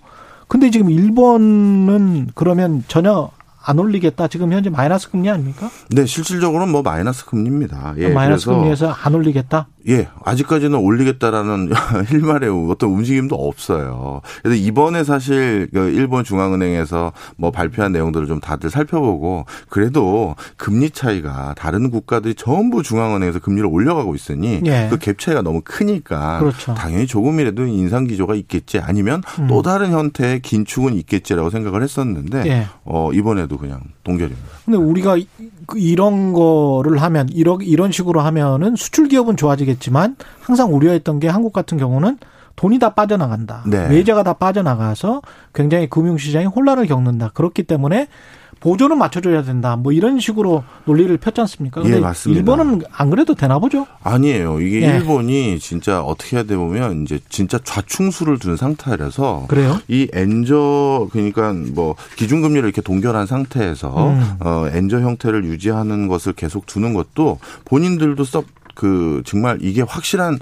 근데 0.50 0.68
지금 0.72 0.90
일본은 0.90 2.26
그러면 2.34 2.82
전혀 2.88 3.30
안 3.62 3.78
올리겠다. 3.78 4.26
지금 4.26 4.52
현재 4.52 4.68
마이너스 4.68 5.08
금리 5.08 5.30
아닙니까? 5.30 5.70
네, 5.90 6.04
실질적으로는 6.04 6.72
뭐 6.72 6.82
마이너스 6.82 7.24
금리입니다. 7.24 7.94
예, 7.98 8.08
마이너스 8.08 8.46
금리에서 8.46 8.90
안 8.90 9.14
올리겠다. 9.14 9.68
예, 9.88 10.08
아직까지는 10.24 10.78
올리겠다라는 10.78 11.70
일말의 12.12 12.50
어떤 12.70 12.90
움직임도 12.90 13.34
없어요. 13.34 14.20
그래서 14.42 14.56
이번에 14.56 15.04
사실 15.04 15.68
그 15.72 15.90
일본 15.90 16.24
중앙은행에서 16.24 17.12
뭐 17.36 17.50
발표한 17.50 17.92
내용들을 17.92 18.26
좀 18.26 18.40
다들 18.40 18.70
살펴보고 18.70 19.46
그래도 19.68 20.36
금리 20.56 20.90
차이가 20.90 21.54
다른 21.56 21.90
국가들이 21.90 22.34
전부 22.34 22.82
중앙은행에서 22.82 23.38
금리를 23.38 23.68
올려가고 23.70 24.14
있으니 24.14 24.60
예. 24.66 24.88
그 24.90 25.02
갭 25.02 25.18
차이가 25.18 25.42
너무 25.42 25.62
크니까 25.64 26.40
그렇죠. 26.40 26.74
당연히 26.74 27.06
조금이라도 27.06 27.66
인상 27.66 28.06
기조가 28.06 28.34
있겠지 28.34 28.78
아니면 28.78 29.22
음. 29.38 29.46
또 29.48 29.62
다른 29.62 29.92
형태의 29.92 30.40
긴축은 30.40 30.94
있겠지라고 30.94 31.50
생각을 31.50 31.82
했었는데 31.82 32.42
예. 32.46 32.66
어, 32.84 33.10
이번에도 33.12 33.56
그냥 33.56 33.80
동결입니다. 34.04 34.48
근데 34.64 34.78
우리가 34.78 35.16
이- 35.70 35.72
그 35.72 35.78
이런 35.78 36.32
거를 36.32 37.00
하면 37.02 37.28
이런 37.30 37.60
이런 37.60 37.92
식으로 37.92 38.20
하면은 38.20 38.76
수출 38.76 39.08
기업은 39.08 39.36
좋아지겠지만 39.36 40.16
항상 40.40 40.74
우려했던 40.74 41.20
게 41.20 41.28
한국 41.28 41.52
같은 41.52 41.78
경우는 41.78 42.18
돈이 42.56 42.78
다 42.78 42.94
빠져나간다. 42.94 43.62
네. 43.66 43.88
외자가 43.88 44.22
다 44.22 44.32
빠져나가서 44.34 45.22
굉장히 45.54 45.88
금융시장이 45.88 46.46
혼란을 46.46 46.86
겪는다. 46.86 47.30
그렇기 47.34 47.62
때문에 47.62 48.08
보조는 48.60 48.98
맞춰줘야 48.98 49.42
된다. 49.42 49.76
뭐 49.76 49.92
이런 49.92 50.20
식으로 50.20 50.62
논리를 50.84 51.14
폈지 51.16 51.40
않습니까? 51.40 51.82
예, 51.86 51.98
맞습니다. 51.98 52.38
일본은 52.38 52.82
안 52.92 53.10
그래도 53.10 53.34
되나 53.34 53.58
보죠? 53.58 53.86
아니에요. 54.02 54.60
이게 54.60 54.82
예. 54.82 54.96
일본이 54.96 55.58
진짜 55.58 56.02
어떻게 56.02 56.36
해야 56.36 56.44
되 56.44 56.56
보면 56.56 57.02
이제 57.02 57.18
진짜 57.28 57.58
좌충수를 57.62 58.38
둔 58.38 58.56
상태라서 58.56 59.46
그래요? 59.48 59.78
이 59.88 60.08
엔저 60.12 61.08
그러니까 61.10 61.52
뭐 61.74 61.96
기준금리를 62.16 62.62
이렇게 62.62 62.82
동결한 62.82 63.26
상태에서 63.26 64.10
음. 64.10 64.36
어 64.40 64.66
엔저 64.70 65.00
형태를 65.00 65.44
유지하는 65.44 66.06
것을 66.08 66.34
계속 66.34 66.66
두는 66.66 66.92
것도 66.92 67.38
본인들도 67.64 68.22
썩그 68.24 69.22
정말 69.24 69.58
이게 69.62 69.82
확실한 69.82 70.38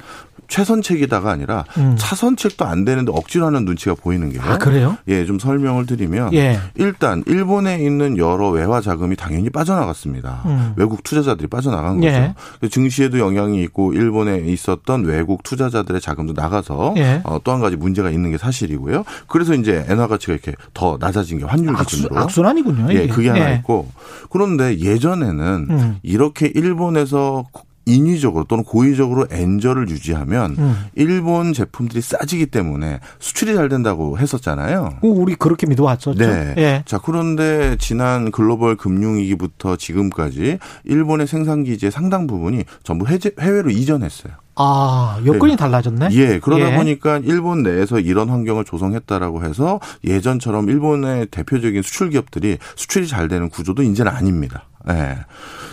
최선책이다가 0.49 1.31
아니라 1.31 1.65
음. 1.77 1.95
차선책도 1.99 2.65
안 2.65 2.85
되는데 2.85 3.13
억지로 3.15 3.47
하는 3.47 3.65
눈치가 3.65 3.95
보이는 3.95 4.31
게요. 4.33 4.43
아, 4.43 4.57
그래요? 4.59 4.97
예, 5.07 5.25
좀 5.27 5.39
설명을 5.39 5.87
드리면 5.87 6.33
예. 6.35 6.59
일단 6.75 7.23
일본에 7.27 7.79
있는 7.79 8.17
여러 8.17 8.49
외화 8.49 8.81
자금이 8.81 9.15
당연히 9.17 9.51
빠져나갔습니다. 9.51 10.43
음. 10.47 10.73
외국 10.77 11.03
투자자들이 11.05 11.49
빠져나간 11.49 12.01
거죠. 12.01 12.09
예. 12.09 12.35
증시에도 12.71 13.19
영향이 13.19 13.63
있고 13.65 13.93
일본에 13.93 14.39
있었던 14.39 15.05
외국 15.05 15.43
투자자들의 15.43 16.01
자금도 16.01 16.33
나가서 16.33 16.95
예. 16.97 17.21
어, 17.25 17.39
또 17.45 17.53
한 17.53 17.61
가지 17.61 17.77
문제가 17.77 18.11
있는 18.11 18.31
게 18.31 18.39
사실이고요. 18.39 19.05
그래서 19.27 19.53
이제 19.55 19.85
엔화 19.89 20.07
가치가 20.07 20.33
이렇게 20.33 20.55
더 20.75 20.97
낮아진 21.01 21.39
게 21.39 21.45
환율 21.45 21.75
기준으로. 21.77 22.19
악순환이군요. 22.19 22.93
예. 22.95 23.07
그게 23.09 23.29
하나 23.31 23.51
예. 23.53 23.57
있고 23.57 23.89
그런데 24.31 24.79
예전에는 24.79 25.67
음. 25.71 25.97
이렇게 26.03 26.51
일본에서 26.55 27.45
인위적으로 27.89 28.45
또는 28.45 28.65
고의적으로 28.65 29.27
엔저를 29.31 29.89
유지하면 29.89 30.57
음. 30.59 30.85
일본 30.95 31.53
제품들이 31.53 32.01
싸지기 32.01 32.47
때문에 32.47 33.01
수출이 33.19 33.55
잘 33.55 33.69
된다고 33.69 34.19
했었잖아요. 34.19 34.99
어, 35.03 35.07
우리 35.09 35.35
그렇게 35.35 35.67
믿어왔었죠. 35.67 36.15
네. 36.15 36.55
예. 36.59 36.83
자, 36.87 36.99
그런데 36.99 37.77
지난 37.79 38.31
글로벌 38.31 38.77
금융위기부터 38.77 39.77
지금까지 39.77 40.59
일본의 40.85 41.27
생산 41.27 41.65
기지의 41.65 41.91
상당 41.91 42.27
부분이 42.27 42.65
전부 42.83 43.07
해제, 43.07 43.33
해외로 43.41 43.71
이전했어요. 43.71 44.33
아, 44.61 45.21
여건이 45.25 45.57
달라졌네? 45.57 46.09
예, 46.13 46.41
그러다 46.41 46.73
예. 46.73 46.77
보니까 46.77 47.19
일본 47.19 47.63
내에서 47.63 48.01
이런 48.01 48.29
환경을 48.29 48.65
조성했다라고 48.65 49.45
해서 49.45 49.79
예전처럼 50.05 50.69
일본의 50.69 51.27
대표적인 51.27 51.83
수출 51.83 52.11
기업들이 52.11 52.59
수출이 52.75 53.07
잘 53.07 53.29
되는 53.29 53.49
구조도 53.49 53.85
이제는 53.85 54.11
아닙니다. 54.11 54.65
예. 54.91 55.19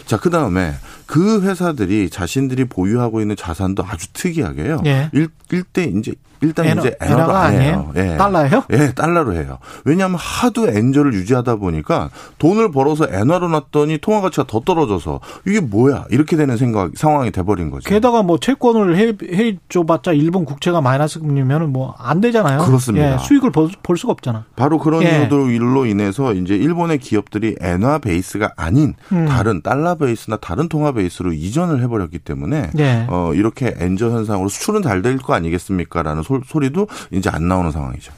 자, 0.06 0.20
그 0.20 0.30
다음에 0.30 0.74
그 1.06 1.42
회사들이 1.42 2.10
자신들이 2.10 2.66
보유하고 2.66 3.22
있는 3.22 3.36
자산도 3.36 3.84
아주 3.86 4.08
특이하게요. 4.14 4.82
예. 4.86 5.10
일, 5.14 5.30
일대 5.52 5.86
이제 5.86 6.14
일단 6.46 6.66
엔화- 6.66 6.80
이제 6.80 6.96
엔화가 7.02 7.40
아니에요? 7.40 7.92
예. 7.96 8.18
달러예요? 8.18 8.64
예, 8.72 8.92
달러로 8.94 9.34
해요. 9.34 9.58
왜냐하면 9.84 10.18
하도 10.20 10.68
엔저를 10.70 11.14
유지하다 11.14 11.56
보니까 11.58 12.10
돈을 12.38 12.72
벌어서 12.72 13.08
엔화로 13.10 13.48
놨더니 13.50 13.98
통화 14.00 14.22
가치가 14.22 14.46
더 14.48 14.60
떨어져서 14.62 15.20
이게 15.48 15.60
뭐야 15.60 16.06
이렇게 16.10 16.36
되는 16.38 16.58
생각 16.58 16.92
상황이 16.96 17.32
돼버린 17.32 17.72
거죠. 17.72 17.90
게다가 17.90 18.24
뭐 18.24 18.38
채권을 18.40 18.96
해, 18.98 19.14
해 19.34 19.58
줘봤자 19.70 20.14
일본 20.14 20.46
국채가 20.46 20.82
마이너스 20.82 21.20
금리면 21.20 21.72
뭐안 21.74 22.22
되잖아요. 22.22 22.60
그렇습니다. 22.66 23.14
예, 23.14 23.18
수익을 23.18 23.52
볼, 23.52 23.70
볼 23.84 23.98
수가 23.98 24.12
없잖아. 24.14 24.46
바로 24.56 24.78
그런 24.80 25.04
예. 25.04 25.20
이유들로 25.20 25.86
인해서 25.86 26.34
이제 26.34 26.56
일본의 26.56 27.00
기업들이 27.00 27.56
엔화 27.60 28.00
베이스가 28.00 28.54
아닌 28.58 28.94
음. 29.12 29.26
다른 29.26 29.62
달러 29.62 29.96
베이스나 29.96 30.38
다른 30.38 30.70
통화 30.70 30.92
베이스로 30.92 31.34
이전을 31.34 31.82
해버렸기 31.84 32.20
때문에 32.20 32.72
예. 32.80 33.06
어, 33.10 33.32
이렇게 33.34 33.74
엔저 33.80 34.10
현상으로 34.12 34.50
수출은 34.50 34.82
잘 34.82 35.02
될 35.02 35.16
거 35.18 35.34
아니겠습니까라는 35.34 36.24
소, 36.24 36.35
소리도 36.46 36.88
이제 37.12 37.30
안 37.30 37.48
나오는 37.48 37.72
상황이죠. 37.72 38.12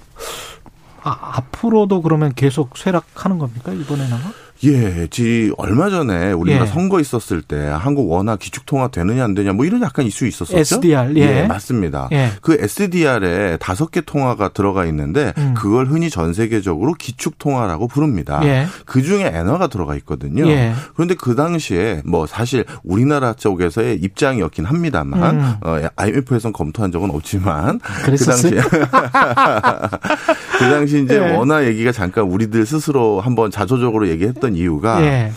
아, 1.04 1.36
앞으로도 1.38 2.02
그러면 2.02 2.34
계속 2.34 2.78
쇠락하는 2.78 3.38
겁니까? 3.38 3.72
이번에는? 3.72 4.18
예, 4.64 5.08
지 5.08 5.52
얼마 5.58 5.90
전에 5.90 6.32
우리나라 6.32 6.66
예. 6.66 6.68
선거 6.68 7.00
있었을 7.00 7.42
때 7.42 7.58
한국 7.58 8.12
원화 8.12 8.36
기축 8.38 8.66
통화 8.66 8.88
되느냐 8.88 9.24
안 9.24 9.36
되냐 9.36 9.54
뭐 9.54 9.66
이런 9.66 9.82
약간 9.82 10.06
이슈 10.06 10.26
있었었죠. 10.26 10.58
SDR, 10.58 11.14
예. 11.18 11.46
맞습니다. 11.46 12.10
예. 12.12 12.32
그 12.42 12.58
SDR에 12.60 13.58
다섯 13.58 13.92
개 13.92 14.02
통화가 14.02 14.50
들어가 14.50 14.86
있는데 14.86 15.34
음. 15.38 15.54
그걸 15.56 15.86
흔히 15.86 16.10
전 16.10 16.34
세계적으로 16.34 16.94
기축 16.94 17.38
통화라고 17.38 17.88
부릅니다. 17.88 18.42
예. 18.44 18.66
그 18.86 19.02
중에 19.02 19.32
엔화가 19.34 19.68
들어가 19.68 19.96
있거든요. 19.98 20.48
예. 20.48 20.74
그런데 20.96 21.14
그 21.16 21.36
당시에 21.36 22.02
뭐 22.06 22.26
사실 22.26 22.66
우리나라 22.84 23.34
쪽에서의 23.34 23.98
입장이었긴 23.98 24.66
합니다만 24.66 25.40
음. 25.40 25.54
어, 25.62 25.88
IMF에선 25.96 26.54
검토한 26.54 26.92
적은 26.92 27.12
없지만 27.12 27.80
그 27.80 28.04
그랬었어요? 28.06 28.62
당시에 28.62 28.88
그 30.58 30.70
당시 30.70 31.04
이제 31.04 31.16
예. 31.16 31.36
원화 31.36 31.66
얘기가 31.66 31.92
잠깐 31.92 32.24
우리들 32.26 32.66
스스로 32.66 33.22
한번 33.22 33.52
자조적으로 33.52 34.08
얘기했던 34.10 34.47
이유가 34.56 35.04
예. 35.06 35.32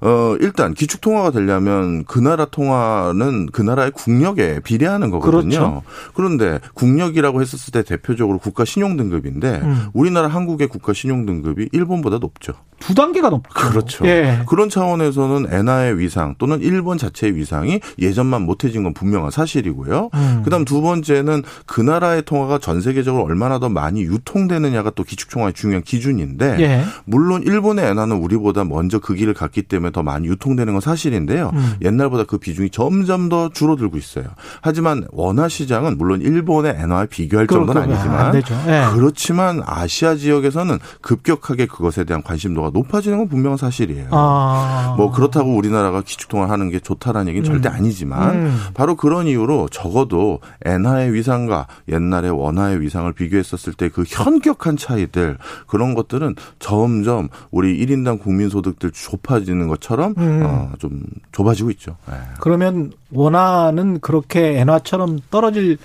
어 0.00 0.36
일단 0.40 0.74
기축 0.74 1.00
통화가 1.00 1.30
되려면 1.30 2.04
그 2.04 2.18
나라 2.18 2.44
통화는 2.44 3.46
그 3.52 3.62
나라의 3.62 3.90
국력에 3.92 4.60
비례하는 4.60 5.10
거거든요. 5.10 5.58
그렇죠. 5.58 5.82
그런데 6.14 6.60
국력이라고 6.74 7.40
했었을 7.40 7.72
때 7.72 7.82
대표적으로 7.82 8.38
국가 8.38 8.64
신용 8.64 8.96
등급인데 8.96 9.60
음. 9.62 9.86
우리나라 9.94 10.28
한국의 10.28 10.68
국가 10.68 10.92
신용 10.92 11.26
등급이 11.26 11.68
일본보다 11.72 12.18
높죠. 12.18 12.54
두 12.78 12.94
단계가 12.94 13.30
높죠. 13.30 13.50
그렇죠. 13.54 14.06
예. 14.06 14.40
그런 14.46 14.68
차원에서는 14.68 15.52
엔화의 15.52 15.98
위상 15.98 16.34
또는 16.38 16.60
일본 16.60 16.98
자체의 16.98 17.34
위상이 17.34 17.80
예전만 17.98 18.42
못해진 18.42 18.82
건 18.82 18.92
분명한 18.92 19.30
사실이고요. 19.30 20.10
음. 20.12 20.42
그다음 20.44 20.64
두 20.64 20.82
번째는 20.82 21.42
그 21.64 21.80
나라의 21.80 22.22
통화가 22.22 22.58
전 22.58 22.80
세계적으로 22.80 23.24
얼마나 23.24 23.58
더 23.58 23.68
많이 23.68 24.02
유통되느냐가 24.02 24.90
또 24.90 25.04
기축 25.04 25.30
통화의 25.30 25.54
중요한 25.54 25.82
기준인데 25.82 26.56
예. 26.60 26.84
물론 27.04 27.42
일본의 27.42 27.86
엔화는 27.86 28.16
우리보다 28.16 28.64
먼저 28.64 28.98
그 28.98 29.14
길을 29.14 29.34
갔기 29.34 29.62
때문에 29.62 29.85
더 29.90 30.02
많이 30.02 30.28
유통되는 30.28 30.72
건 30.72 30.80
사실인데요. 30.80 31.50
음. 31.54 31.74
옛날보다 31.82 32.24
그 32.24 32.38
비중이 32.38 32.70
점점 32.70 33.28
더 33.28 33.48
줄어들고 33.48 33.96
있어요. 33.98 34.24
하지만 34.60 35.06
원화 35.10 35.48
시장은 35.48 35.98
물론 35.98 36.20
일본의 36.20 36.76
엔화와 36.78 37.06
비교할 37.06 37.46
정도는 37.46 37.82
아니지만. 37.82 38.34
예. 38.68 38.84
그렇지만 38.94 39.62
아시아 39.64 40.14
지역에서는 40.14 40.78
급격하게 41.00 41.66
그것에 41.66 42.04
대한 42.04 42.22
관심도가 42.22 42.70
높아지는 42.72 43.18
건 43.18 43.28
분명한 43.28 43.56
사실이에요. 43.56 44.08
아. 44.12 44.94
뭐 44.96 45.10
그렇다고 45.10 45.56
우리나라가 45.56 46.02
기축통화를 46.02 46.52
하는 46.52 46.70
게 46.70 46.78
좋다라는 46.80 47.28
얘기는 47.28 47.44
절대 47.44 47.68
아니지만 47.68 48.34
음. 48.34 48.60
바로 48.74 48.94
그런 48.94 49.26
이유로 49.26 49.68
적어도 49.70 50.40
엔화의 50.64 51.12
위상과 51.14 51.66
옛날의 51.88 52.30
원화의 52.30 52.80
위상을 52.80 53.10
비교했었을 53.12 53.72
때 53.72 53.86
그 53.96 54.04
현격한 54.06 54.76
차이들 54.76 55.38
그런 55.66 55.94
것들은 55.94 56.34
점점 56.58 57.28
우리 57.50 57.78
1인당 57.84 58.20
국민소득들 58.20 58.90
좁아지는 58.90 59.68
것 59.68 59.75
처럼 59.80 60.14
음. 60.18 60.42
어, 60.44 60.72
좀 60.78 61.02
좁아지고 61.32 61.70
있죠. 61.72 61.96
예. 62.10 62.14
그러면 62.40 62.92
원화는 63.10 64.00
그렇게 64.00 64.58
엔화처럼 64.58 65.20
떨어질 65.30 65.78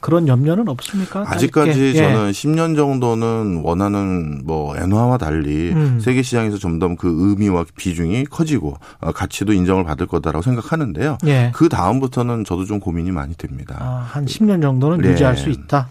그런 0.00 0.26
염려는 0.26 0.68
없습니까? 0.68 1.24
아직까지. 1.26 1.80
예. 1.80 1.92
저는 1.94 2.30
10년 2.32 2.76
정도는 2.76 3.62
원하는 3.62 4.42
뭐 4.44 4.76
엔화와 4.76 5.18
달리 5.18 5.70
음. 5.70 6.00
세계 6.00 6.22
시장에서 6.22 6.58
점점 6.58 6.96
그 6.96 7.08
의미와 7.08 7.66
비중이 7.76 8.24
커지고 8.24 8.76
어, 9.00 9.12
가치도 9.12 9.52
인정을 9.52 9.84
받을 9.84 10.06
거다라고 10.06 10.42
생각하는데요. 10.42 11.18
예. 11.26 11.52
그 11.54 11.68
다음부터는 11.68 12.44
저도 12.44 12.64
좀 12.64 12.80
고민이 12.80 13.12
많이 13.12 13.34
됩니다. 13.36 13.76
아, 13.78 14.06
한 14.10 14.26
10년 14.26 14.60
정도는 14.60 14.98
네. 14.98 15.10
유지할 15.10 15.36
수 15.36 15.50
있다. 15.50 15.88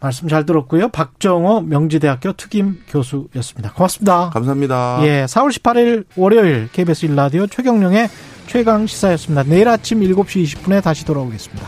말씀 0.00 0.28
잘 0.28 0.44
들었고요. 0.46 0.88
박정호 0.88 1.62
명지대학교 1.62 2.32
특임 2.32 2.80
교수였습니다. 2.88 3.72
고맙습니다. 3.72 4.30
감사합니다. 4.30 4.98
예, 5.02 5.24
4월 5.26 5.50
18일 5.50 6.04
월요일 6.16 6.68
KBS 6.72 7.08
1라디오 7.08 7.50
최경령의 7.50 8.08
최강 8.46 8.86
시사였습니다. 8.86 9.42
내일 9.44 9.68
아침 9.68 10.00
7시 10.00 10.44
20분에 10.44 10.82
다시 10.82 11.04
돌아오겠습니다. 11.04 11.66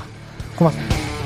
고맙습니다. 0.56 1.17